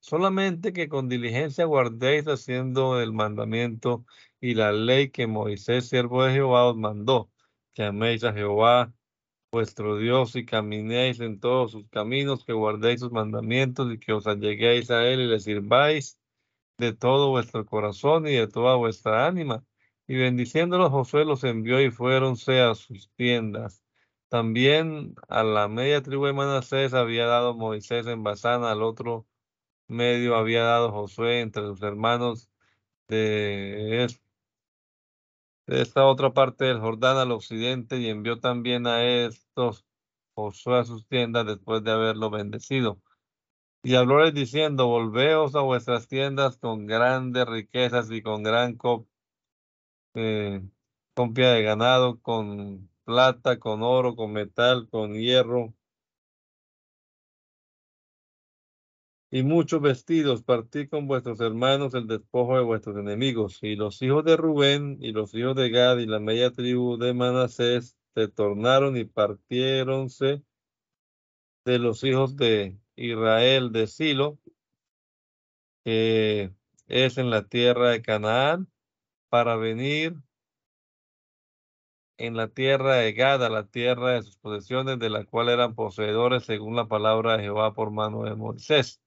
Solamente 0.00 0.72
que 0.74 0.88
con 0.88 1.08
diligencia 1.08 1.64
guardéis 1.64 2.26
haciendo 2.28 3.00
el 3.00 3.12
mandamiento 3.14 4.04
y 4.40 4.54
la 4.54 4.72
ley 4.72 5.10
que 5.10 5.26
Moisés, 5.26 5.88
siervo 5.88 6.24
de 6.24 6.34
Jehová, 6.34 6.66
os 6.66 6.76
mandó, 6.76 7.30
que 7.72 7.84
améis 7.84 8.22
a 8.24 8.34
Jehová 8.34 8.92
vuestro 9.50 9.96
Dios 9.96 10.36
y 10.36 10.44
caminéis 10.44 11.20
en 11.20 11.40
todos 11.40 11.72
sus 11.72 11.88
caminos, 11.88 12.44
que 12.44 12.52
guardéis 12.52 13.00
sus 13.00 13.12
mandamientos 13.12 13.90
y 13.92 13.98
que 13.98 14.12
os 14.12 14.26
alleguéis 14.26 14.90
a 14.90 15.06
él 15.06 15.20
y 15.22 15.26
le 15.26 15.40
sirváis 15.40 16.18
de 16.78 16.92
todo 16.92 17.30
vuestro 17.30 17.64
corazón 17.66 18.26
y 18.26 18.34
de 18.34 18.46
toda 18.48 18.76
vuestra 18.76 19.26
ánima. 19.26 19.64
Y 20.08 20.16
bendiciéndolos, 20.16 20.90
Josué 20.90 21.24
los 21.26 21.44
envió 21.44 21.80
y 21.82 21.90
fuéronse 21.90 22.60
a 22.62 22.74
sus 22.74 23.10
tiendas. 23.16 23.84
También 24.28 25.14
a 25.28 25.42
la 25.44 25.68
media 25.68 26.02
tribu 26.02 26.26
de 26.26 26.32
Manasés 26.32 26.94
había 26.94 27.26
dado 27.26 27.54
Moisés 27.54 28.06
en 28.06 28.22
Basán, 28.24 28.64
al 28.64 28.82
otro 28.82 29.26
medio 29.88 30.36
había 30.36 30.64
dado 30.64 30.92
Josué 30.92 31.40
entre 31.40 31.62
sus 31.64 31.82
hermanos 31.82 32.50
de, 33.08 34.08
esta 35.66 36.06
otra 36.06 36.32
parte 36.32 36.64
del 36.66 36.80
Jordán 36.80 37.18
al 37.18 37.32
occidente 37.32 37.98
y 37.98 38.08
envió 38.08 38.40
también 38.40 38.86
a 38.86 39.04
estos 39.04 39.84
Josué 40.34 40.78
a 40.78 40.84
sus 40.84 41.06
tiendas 41.06 41.46
después 41.46 41.84
de 41.84 41.90
haberlo 41.90 42.30
bendecido. 42.30 43.00
Y 43.82 43.94
hablóles 43.94 44.34
diciendo, 44.34 44.86
volveos 44.88 45.54
a 45.54 45.60
vuestras 45.60 46.08
tiendas 46.08 46.58
con 46.58 46.86
grandes 46.86 47.46
riquezas 47.46 48.10
y 48.10 48.22
con 48.22 48.42
gran 48.42 48.76
eh, 50.18 50.62
copia 51.14 51.52
de 51.52 51.62
ganado, 51.62 52.20
con 52.20 52.90
plata, 53.04 53.58
con 53.58 53.82
oro, 53.82 54.16
con 54.16 54.32
metal, 54.32 54.88
con 54.90 55.14
hierro, 55.14 55.74
y 59.30 59.42
muchos 59.42 59.80
vestidos, 59.82 60.42
partí 60.42 60.88
con 60.88 61.06
vuestros 61.06 61.40
hermanos 61.40 61.94
el 61.94 62.06
despojo 62.06 62.56
de 62.56 62.62
vuestros 62.64 62.96
enemigos. 62.96 63.58
Y 63.62 63.76
los 63.76 64.00
hijos 64.02 64.24
de 64.24 64.36
Rubén 64.36 64.98
y 65.00 65.12
los 65.12 65.34
hijos 65.34 65.54
de 65.56 65.70
Gad 65.70 65.98
y 65.98 66.06
la 66.06 66.18
media 66.20 66.50
tribu 66.52 66.96
de 66.96 67.12
Manasés 67.14 67.96
se 68.14 68.28
tornaron 68.28 68.96
y 68.96 69.04
partiéronse 69.04 70.42
de 71.64 71.78
los 71.78 72.02
hijos 72.04 72.36
de 72.36 72.78
Israel 72.96 73.70
de 73.72 73.86
Silo, 73.86 74.38
que 75.84 76.52
es 76.86 77.18
en 77.18 77.30
la 77.30 77.46
tierra 77.46 77.90
de 77.90 78.02
Canaán, 78.02 78.68
para 79.28 79.56
venir 79.56 80.16
en 82.18 82.36
la 82.36 82.48
tierra 82.48 82.96
de 82.96 83.12
Gad, 83.12 83.48
la 83.50 83.66
tierra 83.66 84.12
de 84.12 84.22
sus 84.22 84.36
posesiones, 84.38 84.98
de 84.98 85.10
la 85.10 85.24
cual 85.24 85.48
eran 85.48 85.74
poseedores 85.74 86.44
según 86.44 86.76
la 86.76 86.88
palabra 86.88 87.36
de 87.36 87.44
Jehová 87.44 87.74
por 87.74 87.90
mano 87.90 88.24
de 88.24 88.34
Moisés. 88.34 89.00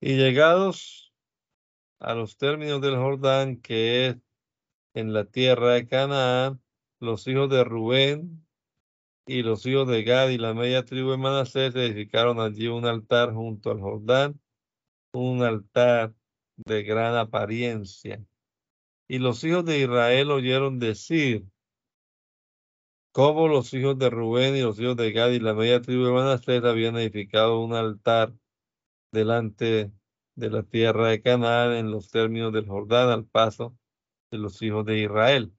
Y 0.00 0.16
llegados 0.16 1.14
a 1.98 2.14
los 2.14 2.36
términos 2.36 2.80
del 2.82 2.96
Jordán, 2.96 3.60
que 3.60 4.08
es 4.08 4.16
en 4.94 5.12
la 5.12 5.24
tierra 5.24 5.74
de 5.74 5.86
Canaán, 5.88 6.62
los 7.00 7.26
hijos 7.26 7.50
de 7.50 7.64
Rubén 7.64 8.46
y 9.26 9.42
los 9.42 9.64
hijos 9.66 9.88
de 9.88 10.02
Gad 10.04 10.28
y 10.28 10.38
la 10.38 10.54
media 10.54 10.84
tribu 10.84 11.10
de 11.12 11.16
Manasés 11.16 11.74
edificaron 11.74 12.40
allí 12.40 12.68
un 12.68 12.84
altar 12.86 13.32
junto 13.32 13.70
al 13.70 13.80
Jordán, 13.80 14.40
un 15.12 15.42
altar 15.42 16.14
de 16.56 16.82
gran 16.82 17.16
apariencia. 17.16 18.24
Y 19.08 19.18
los 19.18 19.44
hijos 19.44 19.64
de 19.64 19.80
Israel 19.80 20.30
oyeron 20.30 20.78
decir, 20.78 21.46
cómo 23.14 23.46
los 23.46 23.72
hijos 23.74 23.96
de 23.96 24.10
Rubén 24.10 24.56
y 24.56 24.62
los 24.62 24.80
hijos 24.80 24.96
de 24.96 25.12
Gad 25.12 25.30
y 25.30 25.38
la 25.38 25.54
media 25.54 25.80
tribu 25.80 26.04
de 26.04 26.12
Manasés 26.12 26.64
habían 26.64 26.96
edificado 26.96 27.60
un 27.60 27.72
altar 27.72 28.34
delante 29.12 29.92
de 30.34 30.50
la 30.50 30.64
tierra 30.64 31.08
de 31.10 31.22
Canaán 31.22 31.74
en 31.74 31.92
los 31.92 32.10
términos 32.10 32.52
del 32.52 32.66
Jordán 32.66 33.10
al 33.10 33.24
paso 33.24 33.78
de 34.32 34.38
los 34.38 34.60
hijos 34.62 34.84
de 34.84 34.98
Israel. 34.98 35.52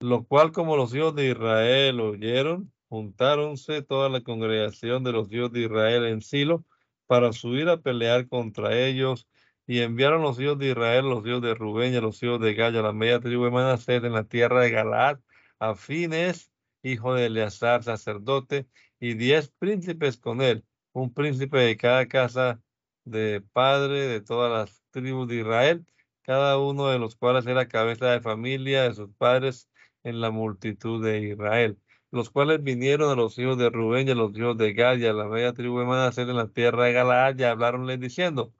Lo 0.00 0.24
cual 0.24 0.52
como 0.52 0.76
los 0.76 0.94
hijos 0.94 1.14
de 1.14 1.30
Israel 1.30 1.98
oyeron, 2.00 2.70
juntáronse 2.90 3.80
toda 3.80 4.10
la 4.10 4.20
congregación 4.20 5.02
de 5.02 5.12
los 5.12 5.32
hijos 5.32 5.50
de 5.50 5.60
Israel 5.60 6.04
en 6.04 6.20
Silo 6.20 6.66
para 7.06 7.32
subir 7.32 7.70
a 7.70 7.80
pelear 7.80 8.28
contra 8.28 8.78
ellos 8.78 9.26
y 9.72 9.80
enviaron 9.80 10.20
los 10.20 10.38
hijos 10.38 10.58
de 10.58 10.68
Israel, 10.72 11.06
los 11.08 11.26
hijos 11.26 11.40
de 11.40 11.54
Rubén 11.54 11.94
y 11.94 12.00
los 12.00 12.22
hijos 12.22 12.38
de 12.40 12.52
Gaya, 12.52 12.82
la 12.82 12.92
media 12.92 13.20
tribu 13.20 13.44
de 13.46 13.52
Manasés 13.52 14.04
en 14.04 14.12
la 14.12 14.24
tierra 14.24 14.60
de 14.60 14.70
Galaad, 14.70 15.18
a 15.58 15.74
Fines, 15.74 16.50
hijo 16.82 17.14
de 17.14 17.24
Eleazar, 17.26 17.82
sacerdote, 17.82 18.66
y 19.00 19.14
diez 19.14 19.48
príncipes 19.48 20.18
con 20.18 20.42
él, 20.42 20.62
un 20.92 21.14
príncipe 21.14 21.56
de 21.56 21.78
cada 21.78 22.06
casa 22.06 22.60
de 23.04 23.40
padre 23.54 24.08
de 24.08 24.20
todas 24.20 24.52
las 24.52 24.84
tribus 24.90 25.26
de 25.28 25.36
Israel, 25.36 25.86
cada 26.20 26.58
uno 26.58 26.88
de 26.88 26.98
los 26.98 27.16
cuales 27.16 27.46
era 27.46 27.66
cabeza 27.66 28.10
de 28.10 28.20
familia 28.20 28.82
de 28.82 28.94
sus 28.94 29.08
padres 29.14 29.70
en 30.02 30.20
la 30.20 30.30
multitud 30.30 31.02
de 31.02 31.20
Israel, 31.30 31.78
los 32.10 32.28
cuales 32.28 32.62
vinieron 32.62 33.10
a 33.10 33.14
los 33.14 33.38
hijos 33.38 33.56
de 33.56 33.70
Rubén 33.70 34.06
y 34.06 34.10
a 34.10 34.14
los 34.16 34.36
hijos 34.36 34.58
de 34.58 34.74
Gad 34.74 34.98
la 34.98 35.28
media 35.28 35.54
tribu 35.54 35.78
de 35.78 35.86
Manasés 35.86 36.28
en 36.28 36.36
la 36.36 36.48
tierra 36.48 36.84
de 36.84 36.92
Galaad 36.92 37.38
y 37.38 37.44
hablaronles 37.44 37.98
diciendo, 37.98 38.52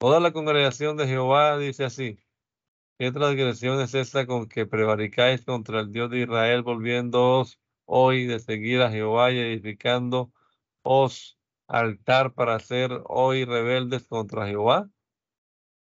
toda 0.00 0.18
la 0.18 0.32
congregación 0.32 0.96
de 0.96 1.06
Jehová 1.06 1.58
dice 1.58 1.84
así, 1.84 2.18
¿qué 2.98 3.12
transgresión 3.12 3.82
es 3.82 3.94
esta 3.94 4.26
con 4.26 4.48
que 4.48 4.64
prevaricáis 4.64 5.44
contra 5.44 5.80
el 5.80 5.92
Dios 5.92 6.10
de 6.10 6.20
Israel, 6.20 6.62
volviéndoos 6.62 7.60
hoy 7.84 8.24
de 8.24 8.40
seguir 8.40 8.80
a 8.80 8.90
Jehová 8.90 9.30
y 9.30 9.38
edificando 9.38 10.32
os 10.82 11.38
altar 11.66 12.32
para 12.32 12.58
ser 12.60 13.02
hoy 13.08 13.44
rebeldes 13.44 14.06
contra 14.06 14.46
Jehová? 14.46 14.88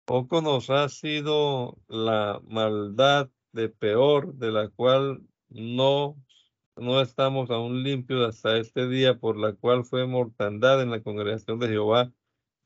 Poco 0.04 0.42
nos 0.42 0.68
ha 0.68 0.88
sido 0.88 1.78
la 1.86 2.40
maldad 2.42 3.30
de 3.52 3.68
peor, 3.68 4.34
de 4.34 4.50
la 4.50 4.68
cual 4.68 5.22
no, 5.48 6.16
no 6.74 7.00
estamos 7.02 7.50
aún 7.50 7.84
limpios 7.84 8.28
hasta 8.28 8.56
este 8.56 8.88
día, 8.88 9.20
por 9.20 9.36
la 9.36 9.52
cual 9.52 9.84
fue 9.84 10.08
mortandad 10.08 10.82
en 10.82 10.90
la 10.90 11.02
congregación 11.04 11.60
de 11.60 11.68
Jehová. 11.68 12.12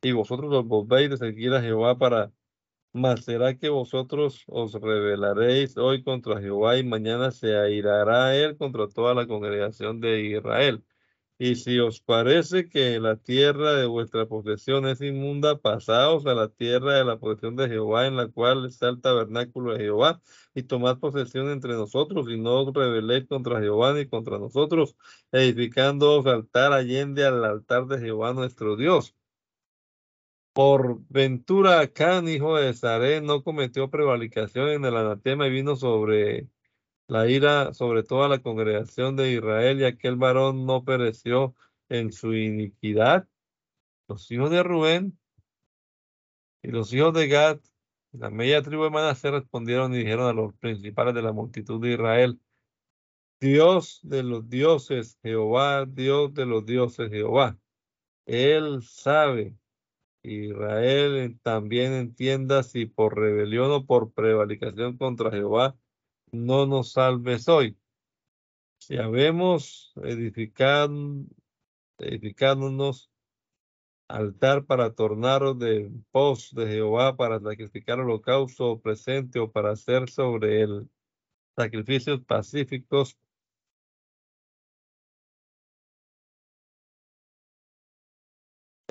Y 0.03 0.13
vosotros 0.13 0.53
os 0.53 0.67
volvéis 0.67 1.11
de 1.11 1.17
seguir 1.17 1.55
a 1.55 1.63
Jehová 1.63 1.97
para... 1.97 2.33
Mas 2.93 3.25
será 3.25 3.57
que 3.57 3.71
vosotros 3.71 4.45
os 4.49 4.75
rebelaréis 4.75 5.77
hoy 5.79 6.03
contra 6.03 6.41
Jehová 6.41 6.77
y 6.79 6.85
mañana 6.85 7.31
se 7.31 7.57
airará 7.57 8.37
él 8.37 8.57
contra 8.59 8.89
toda 8.89 9.15
la 9.15 9.27
congregación 9.27 10.01
de 10.01 10.23
Israel. 10.23 10.85
Y 11.39 11.57
si 11.57 11.79
os 11.81 12.01
parece 12.01 12.69
que 12.69 13.01
la 13.01 13.17
tierra 13.17 13.75
de 13.75 13.87
vuestra 13.87 14.27
posesión 14.27 14.87
es 14.87 15.01
inmunda, 15.01 15.59
pasaos 15.59 16.27
a 16.27 16.35
la 16.35 16.49
tierra 16.49 16.95
de 16.95 17.05
la 17.05 17.19
posesión 17.19 17.57
de 17.57 17.69
Jehová, 17.69 18.07
en 18.07 18.17
la 18.17 18.29
cual 18.29 18.67
está 18.67 18.89
el 18.91 19.01
tabernáculo 19.01 19.73
de 19.75 19.81
Jehová, 19.81 20.21
y 20.55 20.65
tomad 20.65 20.99
posesión 20.99 21.49
entre 21.51 21.75
nosotros, 21.75 22.29
y 22.29 22.39
no 22.39 22.61
os 22.63 22.75
rebeléis 22.75 23.27
contra 23.27 23.61
Jehová 23.61 23.95
ni 23.95 24.07
contra 24.07 24.39
nosotros, 24.39 24.97
edificándoos 25.33 26.27
altar 26.27 26.73
allende 26.73 27.25
al 27.25 27.45
altar 27.45 27.87
de 27.87 27.99
Jehová 27.99 28.33
nuestro 28.35 28.77
Dios. 28.77 29.15
Por 30.53 31.01
ventura, 31.09 31.81
Acán, 31.81 32.29
hijo 32.29 32.57
de 32.57 32.75
Saré, 32.75 33.21
no 33.23 33.43
cometió 33.43 33.91
prevaricación 33.91 34.69
en 34.71 34.85
el 34.85 34.97
anatema 34.97 35.47
y 35.47 35.51
vino 35.51 35.77
sobre 35.77 36.49
la 37.09 37.29
ira 37.29 37.75
sobre 37.75 38.03
toda 38.03 38.29
la 38.29 38.41
congregación 38.41 39.17
de 39.17 39.33
Israel 39.33 39.81
y 39.81 39.85
aquel 39.85 40.17
varón 40.17 40.67
no 40.67 40.85
pereció 40.85 41.55
en 41.89 42.13
su 42.13 42.35
iniquidad. 42.35 43.29
Los 44.09 44.31
hijos 44.31 44.51
de 44.51 44.63
Rubén 44.63 45.19
y 46.63 46.69
los 46.69 46.93
hijos 46.93 47.15
de 47.15 47.29
Gad, 47.29 47.61
la 48.13 48.31
media 48.31 48.63
tribu 48.63 48.85
de 48.85 48.91
Manasés 48.91 49.33
respondieron 49.33 49.95
y 49.95 49.99
dijeron 49.99 50.27
a 50.27 50.33
los 50.33 50.55
principales 50.55 51.15
de 51.15 51.23
la 51.23 51.33
multitud 51.33 51.81
de 51.81 51.93
Israel, 51.95 52.41
Dios 53.41 54.01
de 54.03 54.23
los 54.23 54.49
dioses, 54.49 55.19
Jehová, 55.23 55.85
Dios 55.87 56.33
de 56.35 56.47
los 56.47 56.65
dioses, 56.65 57.11
Jehová. 57.11 57.59
Él 58.27 58.83
sabe, 58.83 59.57
Israel 60.23 61.39
también 61.43 61.93
entienda 61.93 62.63
si 62.63 62.87
por 62.87 63.19
rebelión 63.19 63.71
o 63.73 63.87
por 63.87 64.13
prevaricación 64.13 64.97
contra 64.97 65.31
Jehová 65.31 65.77
no 66.31 66.67
nos 66.67 66.93
salves 66.93 67.49
hoy. 67.49 67.77
Si 68.79 68.97
habemos 68.97 69.93
edificado, 70.03 71.25
edificándonos 71.99 73.11
altar 74.09 74.65
para 74.67 74.93
tornaros 74.95 75.59
de 75.59 75.91
pos 76.11 76.55
de 76.55 76.67
Jehová 76.67 77.17
para 77.17 77.41
sacrificar 77.41 78.01
holocausto 78.01 78.81
presente 78.81 79.39
o 79.39 79.51
para 79.51 79.73
hacer 79.73 80.11
sobre 80.11 80.63
él 80.63 80.89
sacrificios 81.57 82.21
pacíficos 82.21 83.19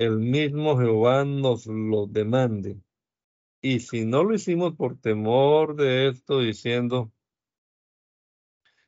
el 0.04 0.18
mismo 0.18 0.78
Jehová 0.78 1.24
nos 1.24 1.66
lo 1.66 2.06
demande. 2.06 2.80
Y 3.60 3.80
si 3.80 4.04
no 4.04 4.24
lo 4.24 4.34
hicimos 4.34 4.74
por 4.74 4.98
temor 4.98 5.76
de 5.76 6.08
esto, 6.08 6.40
diciendo, 6.40 7.12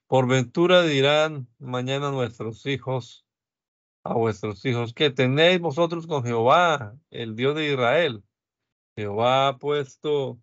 por 0.07 0.27
ventura 0.27 0.83
dirán 0.83 1.49
mañana 1.59 2.11
nuestros 2.11 2.67
hijos, 2.67 3.25
a 4.03 4.15
vuestros 4.15 4.65
hijos, 4.65 4.93
que 4.93 5.11
tenéis 5.11 5.61
vosotros 5.61 6.07
con 6.07 6.25
Jehová, 6.25 6.97
el 7.11 7.37
Dios 7.37 7.55
de 7.55 7.73
Israel. 7.73 8.23
Jehová 8.97 9.49
ha 9.49 9.59
puesto 9.59 10.39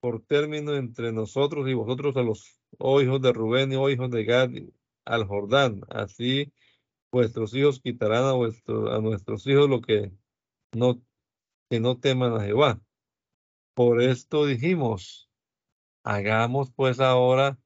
por 0.00 0.22
término 0.22 0.74
entre 0.74 1.12
nosotros 1.12 1.68
y 1.68 1.74
vosotros 1.74 2.16
a 2.16 2.22
los 2.22 2.60
oh 2.78 3.00
hijos 3.00 3.22
de 3.22 3.32
Rubén 3.32 3.72
y 3.72 3.76
oh 3.76 3.88
hijos 3.88 4.10
de 4.10 4.24
Gad 4.24 4.50
al 5.04 5.26
Jordán. 5.26 5.82
Así 5.88 6.52
vuestros 7.10 7.54
hijos 7.54 7.80
quitarán 7.80 8.24
a, 8.24 8.32
vuestro, 8.32 8.92
a 8.92 9.00
nuestros 9.00 9.46
hijos 9.46 9.68
lo 9.68 9.80
que 9.80 10.12
no, 10.72 11.02
que 11.68 11.80
no 11.80 11.98
teman 11.98 12.34
a 12.34 12.44
Jehová. 12.44 12.80
Por 13.74 14.02
esto 14.02 14.46
dijimos, 14.46 15.30
hagamos 16.04 16.72
pues 16.72 17.00
ahora 17.00 17.58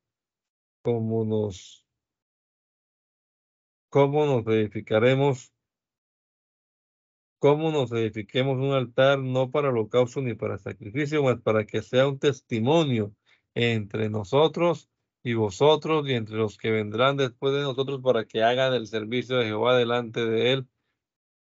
como 0.82 1.24
nos, 1.24 1.86
cómo 3.88 4.26
nos 4.26 4.46
edificaremos, 4.46 5.52
cómo 7.38 7.70
nos 7.70 7.92
edifiquemos 7.92 8.58
un 8.58 8.72
altar 8.72 9.18
no 9.18 9.50
para 9.50 9.70
holocausto 9.70 10.20
ni 10.20 10.34
para 10.34 10.58
sacrificio, 10.58 11.22
mas 11.22 11.40
para 11.40 11.64
que 11.64 11.82
sea 11.82 12.08
un 12.08 12.18
testimonio 12.18 13.14
entre 13.54 14.10
nosotros 14.10 14.90
y 15.24 15.32
vosotros 15.34 16.06
y 16.06 16.12
entre 16.12 16.36
los 16.36 16.58
que 16.58 16.70
vendrán 16.70 17.16
después 17.16 17.54
de 17.54 17.62
nosotros 17.62 18.00
para 18.02 18.26
que 18.26 18.42
hagan 18.42 18.74
el 18.74 18.86
servicio 18.86 19.38
de 19.38 19.46
Jehová 19.46 19.76
delante 19.76 20.24
de 20.26 20.52
él 20.52 20.68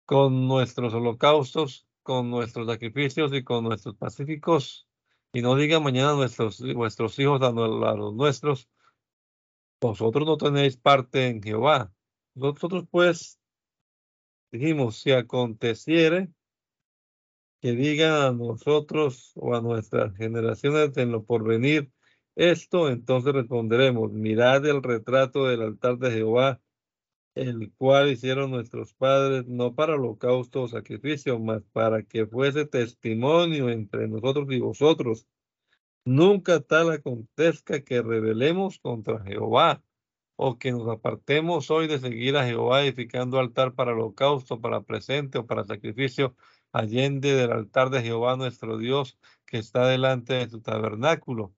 con 0.06 0.48
nuestros 0.48 0.94
holocaustos, 0.94 1.88
con 2.04 2.30
nuestros 2.30 2.68
sacrificios 2.68 3.34
y 3.34 3.44
con 3.44 3.64
nuestros 3.64 3.96
pacíficos. 3.96 4.88
Y 5.34 5.42
no 5.42 5.56
digan 5.56 5.84
mañana 5.84 6.14
nuestros, 6.14 6.62
vuestros 6.76 7.18
hijos 7.18 7.42
a, 7.42 7.52
los 7.52 8.14
nuestros, 8.14 8.70
vosotros 9.82 10.28
no 10.28 10.38
tenéis 10.38 10.78
parte 10.78 11.28
en 11.28 11.42
Jehová. 11.42 11.92
Nosotros 12.36 12.86
pues 12.92 13.40
dijimos, 14.52 14.98
si 14.98 15.12
aconteciere 15.12 16.30
que 17.62 17.72
digan 17.72 18.14
a 18.14 18.32
nosotros 18.32 19.32
o 19.36 19.56
a 19.56 19.62
nuestras 19.62 20.16
generaciones 20.16 20.96
en 20.98 21.12
lo 21.12 21.26
porvenir 21.26 21.92
esto, 22.36 22.90
entonces 22.90 23.34
responderemos, 23.34 24.12
mirad 24.12 24.66
el 24.66 24.84
retrato 24.84 25.48
del 25.48 25.62
altar 25.62 25.98
de 25.98 26.12
Jehová, 26.12 26.62
el 27.36 27.72
cual 27.78 28.12
hicieron 28.12 28.52
nuestros 28.52 28.94
padres, 28.94 29.48
no 29.48 29.76
para 29.76 29.96
holocausto 29.96 30.64
o 30.64 30.68
sacrificio, 30.68 31.40
mas 31.40 31.64
para 31.74 32.04
que 32.04 32.28
fuese 32.28 32.66
testimonio 32.66 33.70
entre 33.70 34.08
nosotros 34.08 34.48
y 34.52 34.60
vosotros. 34.60 35.28
Nunca 36.06 36.62
tal 36.62 36.92
acontezca 36.92 37.84
que 37.84 38.02
rebelemos 38.02 38.80
contra 38.80 39.24
Jehová 39.24 39.84
o 40.38 40.58
que 40.60 40.72
nos 40.72 40.88
apartemos 40.90 41.72
hoy 41.72 41.88
de 41.88 42.00
seguir 42.00 42.38
a 42.38 42.46
Jehová 42.46 42.84
edificando 42.84 43.40
altar 43.40 43.74
para 43.76 43.94
holocausto, 43.94 44.62
para 44.62 44.82
presente 44.82 45.38
o 45.40 45.46
para 45.48 45.66
sacrificio, 45.66 46.36
allende 46.72 47.36
del 47.36 47.52
altar 47.52 47.90
de 47.90 48.02
Jehová 48.04 48.36
nuestro 48.38 48.78
Dios 48.78 49.18
que 49.46 49.58
está 49.58 49.88
delante 49.88 50.34
de 50.36 50.50
su 50.50 50.62
tabernáculo 50.62 51.54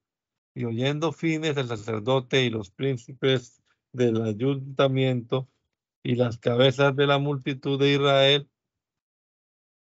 y 0.57 0.65
oyendo 0.65 1.11
fines 1.11 1.55
el 1.55 1.67
sacerdote 1.67 2.43
y 2.43 2.49
los 2.49 2.71
príncipes 2.71 3.61
del 3.91 4.23
ayuntamiento 4.23 5.47
y 6.01 6.15
las 6.15 6.39
cabezas 6.39 6.95
de 6.95 7.05
la 7.05 7.19
multitud 7.19 7.79
de 7.79 7.91
Israel, 7.91 8.49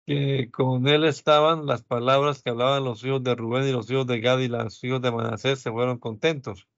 que 0.07 0.49
con 0.53 0.87
él 0.87 1.03
estaban 1.07 1.67
las 1.67 1.83
palabras 1.83 2.41
que 2.41 2.51
hablaban 2.51 2.85
los 2.85 3.03
hijos 3.03 3.25
de 3.25 3.35
Rubén 3.35 3.67
y 3.67 3.73
los 3.73 3.91
hijos 3.91 4.07
de 4.07 4.21
Gad 4.21 4.39
y 4.39 4.47
los 4.47 4.85
hijos 4.85 5.03
de 5.03 5.11
Manasés, 5.11 5.59
se 5.59 5.73
fueron 5.73 5.99
contentos. 5.99 6.69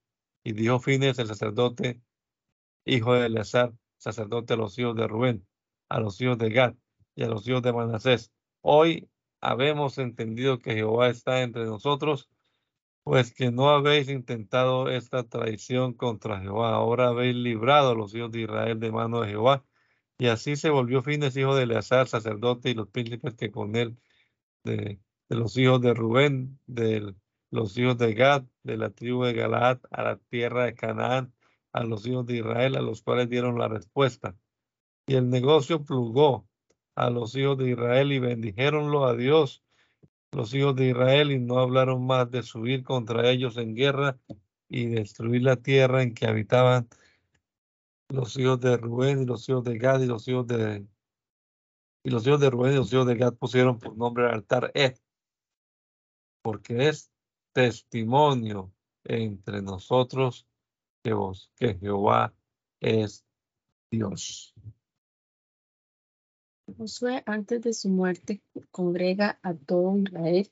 Y 0.42 0.52
dijo 0.54 0.80
Fines 0.80 1.18
el 1.18 1.26
sacerdote, 1.26 2.00
hijo 2.86 3.12
de 3.12 3.26
Eleazar, 3.26 3.74
sacerdote 3.98 4.54
a 4.54 4.56
los 4.56 4.78
hijos 4.78 4.96
de 4.96 5.06
Rubén, 5.06 5.46
a 5.90 6.00
los 6.00 6.18
hijos 6.22 6.38
de 6.38 6.48
Gad 6.48 6.74
y 7.14 7.24
a 7.24 7.28
los 7.28 7.46
hijos 7.46 7.60
de 7.60 7.74
Manasés. 7.74 8.32
Hoy 8.62 9.10
habemos 9.42 9.98
entendido 9.98 10.60
que 10.60 10.72
Jehová 10.72 11.10
está 11.10 11.42
entre 11.42 11.66
nosotros 11.66 12.30
pues 13.04 13.34
que 13.34 13.50
no 13.50 13.70
habéis 13.70 14.08
intentado 14.08 14.88
esta 14.88 15.24
traición 15.24 15.94
contra 15.94 16.40
Jehová, 16.40 16.74
ahora 16.74 17.08
habéis 17.08 17.34
librado 17.36 17.90
a 17.90 17.94
los 17.94 18.14
hijos 18.14 18.30
de 18.32 18.42
Israel 18.42 18.78
de 18.80 18.92
mano 18.92 19.20
de 19.22 19.28
Jehová. 19.30 19.64
Y 20.18 20.28
así 20.28 20.56
se 20.56 20.70
volvió 20.70 21.02
Fines, 21.02 21.36
hijo 21.36 21.54
de 21.56 21.64
Eleazar, 21.64 22.06
sacerdote, 22.08 22.70
y 22.70 22.74
los 22.74 22.88
príncipes 22.88 23.34
que 23.34 23.50
con 23.50 23.76
él, 23.76 23.98
de, 24.64 25.00
los 25.28 25.56
hijos 25.56 25.80
de 25.80 25.94
Rubén, 25.94 26.60
de 26.66 27.14
los 27.50 27.76
hijos 27.78 27.98
de 27.98 28.14
Gad, 28.14 28.44
de 28.62 28.76
la 28.76 28.90
tribu 28.90 29.24
de 29.24 29.34
Galaad, 29.34 29.80
a 29.90 30.02
la 30.04 30.16
tierra 30.18 30.64
de 30.66 30.74
Canaán, 30.74 31.34
a 31.72 31.84
los 31.84 32.06
hijos 32.06 32.26
de 32.26 32.36
Israel, 32.38 32.76
a 32.76 32.82
los 32.82 33.02
cuales 33.02 33.28
dieron 33.28 33.58
la 33.58 33.68
respuesta. 33.68 34.36
Y 35.06 35.16
el 35.16 35.30
negocio 35.30 35.84
plugó 35.84 36.48
a 36.94 37.10
los 37.10 37.34
hijos 37.36 37.58
de 37.58 37.70
Israel 37.70 38.12
y 38.12 38.20
bendijeronlo 38.20 39.06
a 39.06 39.16
Dios 39.16 39.64
los 40.32 40.54
hijos 40.54 40.74
de 40.74 40.88
Israel 40.88 41.30
y 41.30 41.38
no 41.38 41.58
hablaron 41.58 42.06
más 42.06 42.30
de 42.30 42.42
subir 42.42 42.82
contra 42.82 43.30
ellos 43.30 43.56
en 43.56 43.74
guerra 43.74 44.18
y 44.68 44.86
destruir 44.86 45.42
la 45.42 45.56
tierra 45.56 46.02
en 46.02 46.14
que 46.14 46.26
habitaban 46.26 46.88
los 48.08 48.36
hijos 48.38 48.60
de 48.60 48.76
Rubén 48.76 49.22
y 49.22 49.26
los 49.26 49.48
hijos 49.48 49.64
de 49.64 49.78
Gad 49.78 50.00
y 50.00 50.06
los 50.06 50.26
hijos 50.28 50.46
de 50.46 50.86
y 52.04 52.10
los 52.10 52.26
hijos 52.26 52.40
de 52.40 52.50
Rubén 52.50 52.72
y 52.72 52.76
los 52.76 52.92
hijos 52.92 53.06
de 53.06 53.14
Gad 53.14 53.34
pusieron 53.34 53.78
por 53.78 53.96
nombre 53.96 54.26
al 54.26 54.34
altar 54.34 54.72
Ed, 54.74 54.96
porque 56.42 56.88
es 56.88 57.12
testimonio 57.52 58.72
entre 59.04 59.62
nosotros 59.62 60.46
que 61.04 61.12
vos, 61.12 61.50
que 61.56 61.74
Jehová 61.74 62.34
es 62.80 63.24
Dios. 63.90 64.54
Josué, 66.66 67.22
antes 67.26 67.60
de 67.62 67.72
su 67.72 67.88
muerte, 67.88 68.42
congrega 68.70 69.38
a 69.42 69.54
todo 69.54 69.98
Israel 69.98 70.50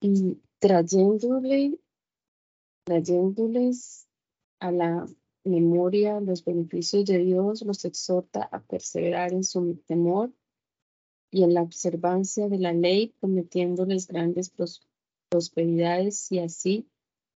y 0.00 0.38
trayéndole, 0.58 1.78
trayéndoles 2.84 4.08
a 4.58 4.72
la 4.72 5.06
memoria 5.44 6.20
los 6.20 6.44
beneficios 6.44 7.04
de 7.04 7.18
Dios, 7.18 7.62
los 7.62 7.84
exhorta 7.84 8.42
a 8.42 8.60
perseverar 8.62 9.32
en 9.32 9.44
su 9.44 9.76
temor 9.86 10.32
y 11.30 11.44
en 11.44 11.54
la 11.54 11.62
observancia 11.62 12.48
de 12.48 12.58
la 12.58 12.72
ley, 12.72 13.14
prometiéndoles 13.20 14.08
grandes 14.08 14.52
prosperidades 15.28 16.18
si 16.18 16.38
así 16.38 16.88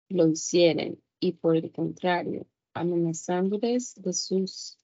lo 0.08 0.28
hicieren, 0.28 1.02
y 1.18 1.32
por 1.32 1.56
el 1.56 1.72
contrario, 1.72 2.46
amenazándoles 2.74 3.94
de 3.96 4.12
sus 4.12 4.79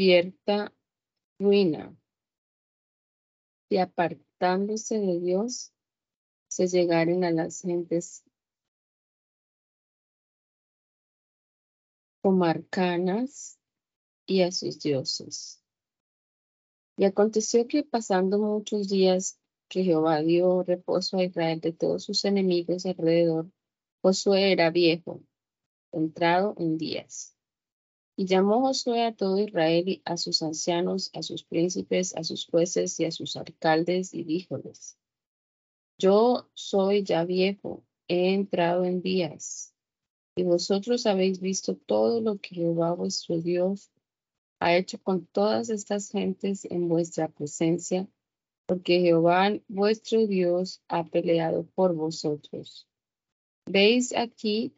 cierta 0.00 0.72
ruina 1.38 1.94
y 3.68 3.76
apartándose 3.76 4.98
de 4.98 5.20
Dios 5.20 5.74
se 6.48 6.68
llegaren 6.68 7.22
a 7.22 7.30
las 7.30 7.60
gentes 7.60 8.24
comarcanas 12.22 13.58
y 14.24 14.40
a 14.40 14.50
sus 14.52 14.78
dioses. 14.78 15.62
Y 16.96 17.04
aconteció 17.04 17.68
que 17.68 17.82
pasando 17.82 18.38
muchos 18.38 18.88
días 18.88 19.38
que 19.68 19.84
Jehová 19.84 20.22
dio 20.22 20.62
reposo 20.62 21.18
a 21.18 21.24
Israel 21.24 21.60
de 21.60 21.74
todos 21.74 22.04
sus 22.04 22.24
enemigos 22.24 22.86
alrededor, 22.86 23.50
Josué 24.00 24.52
era 24.52 24.70
viejo, 24.70 25.20
entrado 25.92 26.54
en 26.56 26.78
días. 26.78 27.36
Y 28.20 28.26
llamó 28.26 28.60
Josué 28.60 29.04
a 29.04 29.16
todo 29.16 29.38
Israel 29.38 30.02
a 30.04 30.18
sus 30.18 30.42
ancianos, 30.42 31.10
a 31.14 31.22
sus 31.22 31.42
príncipes, 31.42 32.14
a 32.14 32.22
sus 32.22 32.44
jueces 32.44 33.00
y 33.00 33.06
a 33.06 33.10
sus 33.10 33.34
alcaldes, 33.34 34.12
y 34.12 34.24
díjoles, 34.24 34.98
yo 35.96 36.46
soy 36.52 37.02
ya 37.02 37.24
viejo, 37.24 37.82
he 38.08 38.34
entrado 38.34 38.84
en 38.84 39.00
días, 39.00 39.74
y 40.36 40.42
vosotros 40.42 41.06
habéis 41.06 41.40
visto 41.40 41.76
todo 41.76 42.20
lo 42.20 42.36
que 42.36 42.56
Jehová 42.56 42.92
vuestro 42.92 43.38
Dios 43.38 43.90
ha 44.58 44.76
hecho 44.76 45.02
con 45.02 45.24
todas 45.24 45.70
estas 45.70 46.10
gentes 46.10 46.66
en 46.66 46.90
vuestra 46.90 47.28
presencia, 47.28 48.06
porque 48.66 49.00
Jehová 49.00 49.50
vuestro 49.66 50.26
Dios 50.26 50.82
ha 50.88 51.04
peleado 51.04 51.64
por 51.74 51.94
vosotros. 51.94 52.86
Veis 53.64 54.14
aquí 54.14 54.74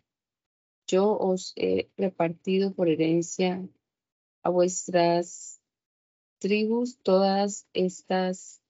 yo 0.86 1.16
os 1.18 1.52
he 1.56 1.90
repartido 1.96 2.74
por 2.74 2.88
herencia 2.88 3.66
a 4.42 4.50
vuestras 4.50 5.60
tribus 6.38 6.98
todas 7.02 7.66
estas 7.72 8.60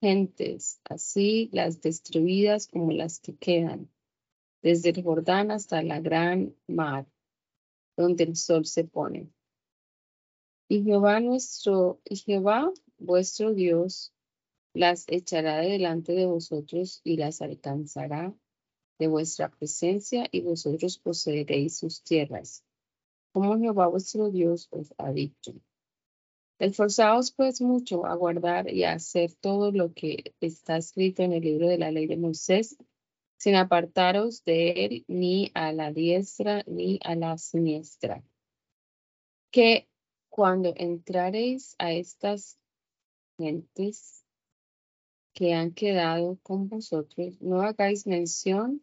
gentes, 0.00 0.80
así 0.84 1.48
las 1.52 1.80
destruidas 1.80 2.68
como 2.68 2.92
las 2.92 3.20
que 3.20 3.36
quedan, 3.36 3.90
desde 4.62 4.90
el 4.90 5.02
Jordán 5.02 5.50
hasta 5.50 5.82
la 5.82 6.00
gran 6.00 6.54
mar, 6.66 7.06
donde 7.96 8.24
el 8.24 8.36
sol 8.36 8.66
se 8.66 8.84
pone. 8.84 9.30
Y 10.68 10.82
Jehová 10.82 11.20
nuestro, 11.20 12.00
y 12.04 12.16
Jehová 12.16 12.72
vuestro 12.98 13.54
Dios 13.54 14.12
las 14.72 15.04
echará 15.08 15.58
delante 15.58 16.12
de 16.12 16.26
vosotros 16.26 17.00
y 17.02 17.16
las 17.16 17.40
alcanzará 17.40 18.34
de 18.98 19.08
vuestra 19.08 19.50
presencia 19.50 20.26
y 20.30 20.40
vosotros 20.40 20.98
poseeréis 20.98 21.78
sus 21.78 22.02
tierras, 22.02 22.64
como 23.32 23.58
Jehová 23.58 23.86
vuestro 23.88 24.30
Dios 24.30 24.68
os 24.70 24.94
ha 24.98 25.12
dicho. 25.12 25.54
Esforzaos 26.58 27.32
pues 27.32 27.60
mucho 27.60 28.06
a 28.06 28.14
guardar 28.14 28.72
y 28.72 28.84
a 28.84 28.92
hacer 28.92 29.34
todo 29.34 29.72
lo 29.72 29.92
que 29.92 30.34
está 30.40 30.78
escrito 30.78 31.22
en 31.22 31.34
el 31.34 31.42
libro 31.42 31.68
de 31.68 31.76
la 31.76 31.90
ley 31.90 32.06
de 32.06 32.16
Moisés, 32.16 32.78
sin 33.38 33.56
apartaros 33.56 34.42
de 34.44 34.86
él 34.86 35.04
ni 35.06 35.50
a 35.52 35.72
la 35.72 35.92
diestra 35.92 36.64
ni 36.66 36.98
a 37.04 37.14
la 37.14 37.36
siniestra. 37.36 38.24
Que 39.50 39.86
cuando 40.30 40.72
entraréis 40.76 41.76
a 41.78 41.92
estas 41.92 42.58
gentes 43.38 44.25
que 45.36 45.52
han 45.52 45.72
quedado 45.72 46.38
con 46.42 46.66
vosotros, 46.70 47.38
no 47.42 47.60
hagáis 47.60 48.06
mención 48.06 48.82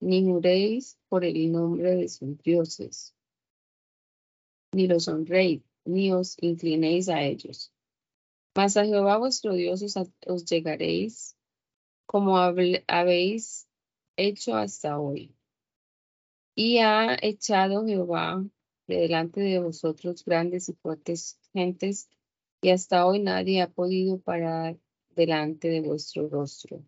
ni 0.00 0.24
juréis 0.24 0.98
por 1.10 1.22
el 1.22 1.52
nombre 1.52 1.96
de 1.96 2.08
sus 2.08 2.38
dioses, 2.38 3.14
ni 4.72 4.86
los 4.86 5.06
honréis, 5.06 5.62
ni 5.84 6.12
os 6.12 6.38
inclinéis 6.40 7.10
a 7.10 7.22
ellos. 7.22 7.74
Mas 8.54 8.78
a 8.78 8.86
Jehová 8.86 9.18
vuestro 9.18 9.52
Dios 9.52 9.82
os, 9.82 10.44
llegaréis 10.46 11.36
como 12.06 12.38
habéis 12.38 13.68
hecho 14.16 14.56
hasta 14.56 14.98
hoy. 14.98 15.36
Y 16.54 16.78
ha 16.78 17.18
echado 17.20 17.84
Jehová 17.84 18.42
de 18.86 18.96
delante 18.96 19.40
de 19.40 19.58
vosotros 19.58 20.24
grandes 20.24 20.70
y 20.70 20.72
fuertes 20.72 21.38
gentes, 21.52 22.08
y 22.62 22.70
hasta 22.70 23.04
hoy 23.04 23.18
nadie 23.18 23.60
ha 23.60 23.68
podido 23.68 24.18
parar 24.18 24.78
delante 25.16 25.68
de 25.68 25.80
vuestro 25.80 26.28
rostro. 26.28 26.84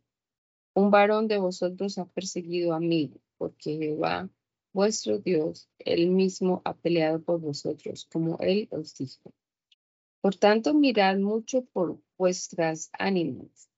Un 0.74 0.90
varón 0.92 1.26
de 1.26 1.38
vosotros 1.38 1.98
ha 1.98 2.04
perseguido 2.04 2.74
a 2.74 2.78
mí, 2.78 3.20
porque 3.38 3.76
Jehová, 3.78 4.30
vuestro 4.72 5.18
Dios, 5.18 5.68
él 5.78 6.10
mismo 6.10 6.62
ha 6.64 6.76
peleado 6.76 7.20
por 7.20 7.40
vosotros, 7.40 8.06
como 8.12 8.38
él 8.38 8.68
os 8.70 8.94
dijo. 8.94 9.32
Por 10.20 10.36
tanto, 10.36 10.74
mirad 10.74 11.18
mucho 11.18 11.64
por 11.64 11.98
vuestras 12.16 12.90
ánimas, 12.92 13.70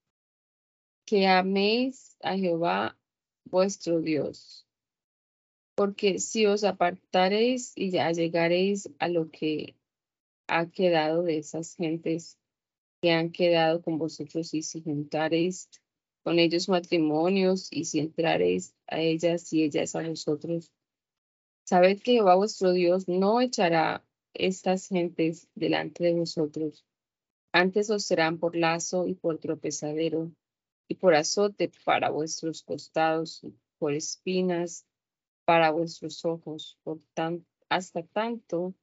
que 1.07 1.27
améis 1.27 2.17
a 2.21 2.37
Jehová, 2.37 2.99
vuestro 3.45 4.01
Dios. 4.01 4.67
Porque 5.75 6.19
si 6.19 6.47
os 6.47 6.65
apartareis 6.65 7.73
y 7.77 7.91
ya 7.91 8.11
llegaréis 8.11 8.91
a 8.99 9.09
lo 9.09 9.31
que 9.31 9.77
ha 10.49 10.67
quedado 10.71 11.23
de 11.23 11.39
esas 11.39 11.77
gentes 11.77 12.40
que 13.01 13.13
han 13.13 13.31
quedado 13.33 13.83
con 13.83 13.99
vosotros 13.99 14.53
y 14.55 14.63
si 14.63 14.83
juntareis 14.83 15.69
con 16.23 16.39
ellos 16.39 16.69
matrimonios 16.69 17.69
y 17.71 17.85
si 17.85 17.99
entraréis 17.99 18.75
a 18.87 19.01
ellas 19.01 19.53
y 19.53 19.65
ellas 19.65 19.95
a 19.95 20.07
vosotros. 20.07 20.71
Sabed 21.65 22.01
que 22.03 22.13
Jehová 22.13 22.35
vuestro 22.35 22.73
Dios 22.73 23.09
no 23.09 23.41
echará 23.41 24.05
estas 24.35 24.89
gentes 24.89 25.49
delante 25.55 26.05
de 26.05 26.15
vosotros. 26.15 26.85
Antes 27.53 27.91
os 27.91 28.05
serán 28.05 28.39
por 28.39 28.55
lazo 28.55 29.07
y 29.07 29.15
por 29.15 29.39
tropezadero 29.39 30.31
y 30.89 30.97
por 30.97 31.15
azote 31.15 31.71
para 31.85 32.11
vuestros 32.11 32.63
costados, 32.63 33.45
y 33.45 33.55
por 33.79 33.95
espinas 33.95 34.85
para 35.45 35.71
vuestros 35.71 36.25
ojos, 36.25 36.79
por 36.83 37.01
tan, 37.15 37.47
hasta 37.69 38.03
tanto 38.03 38.75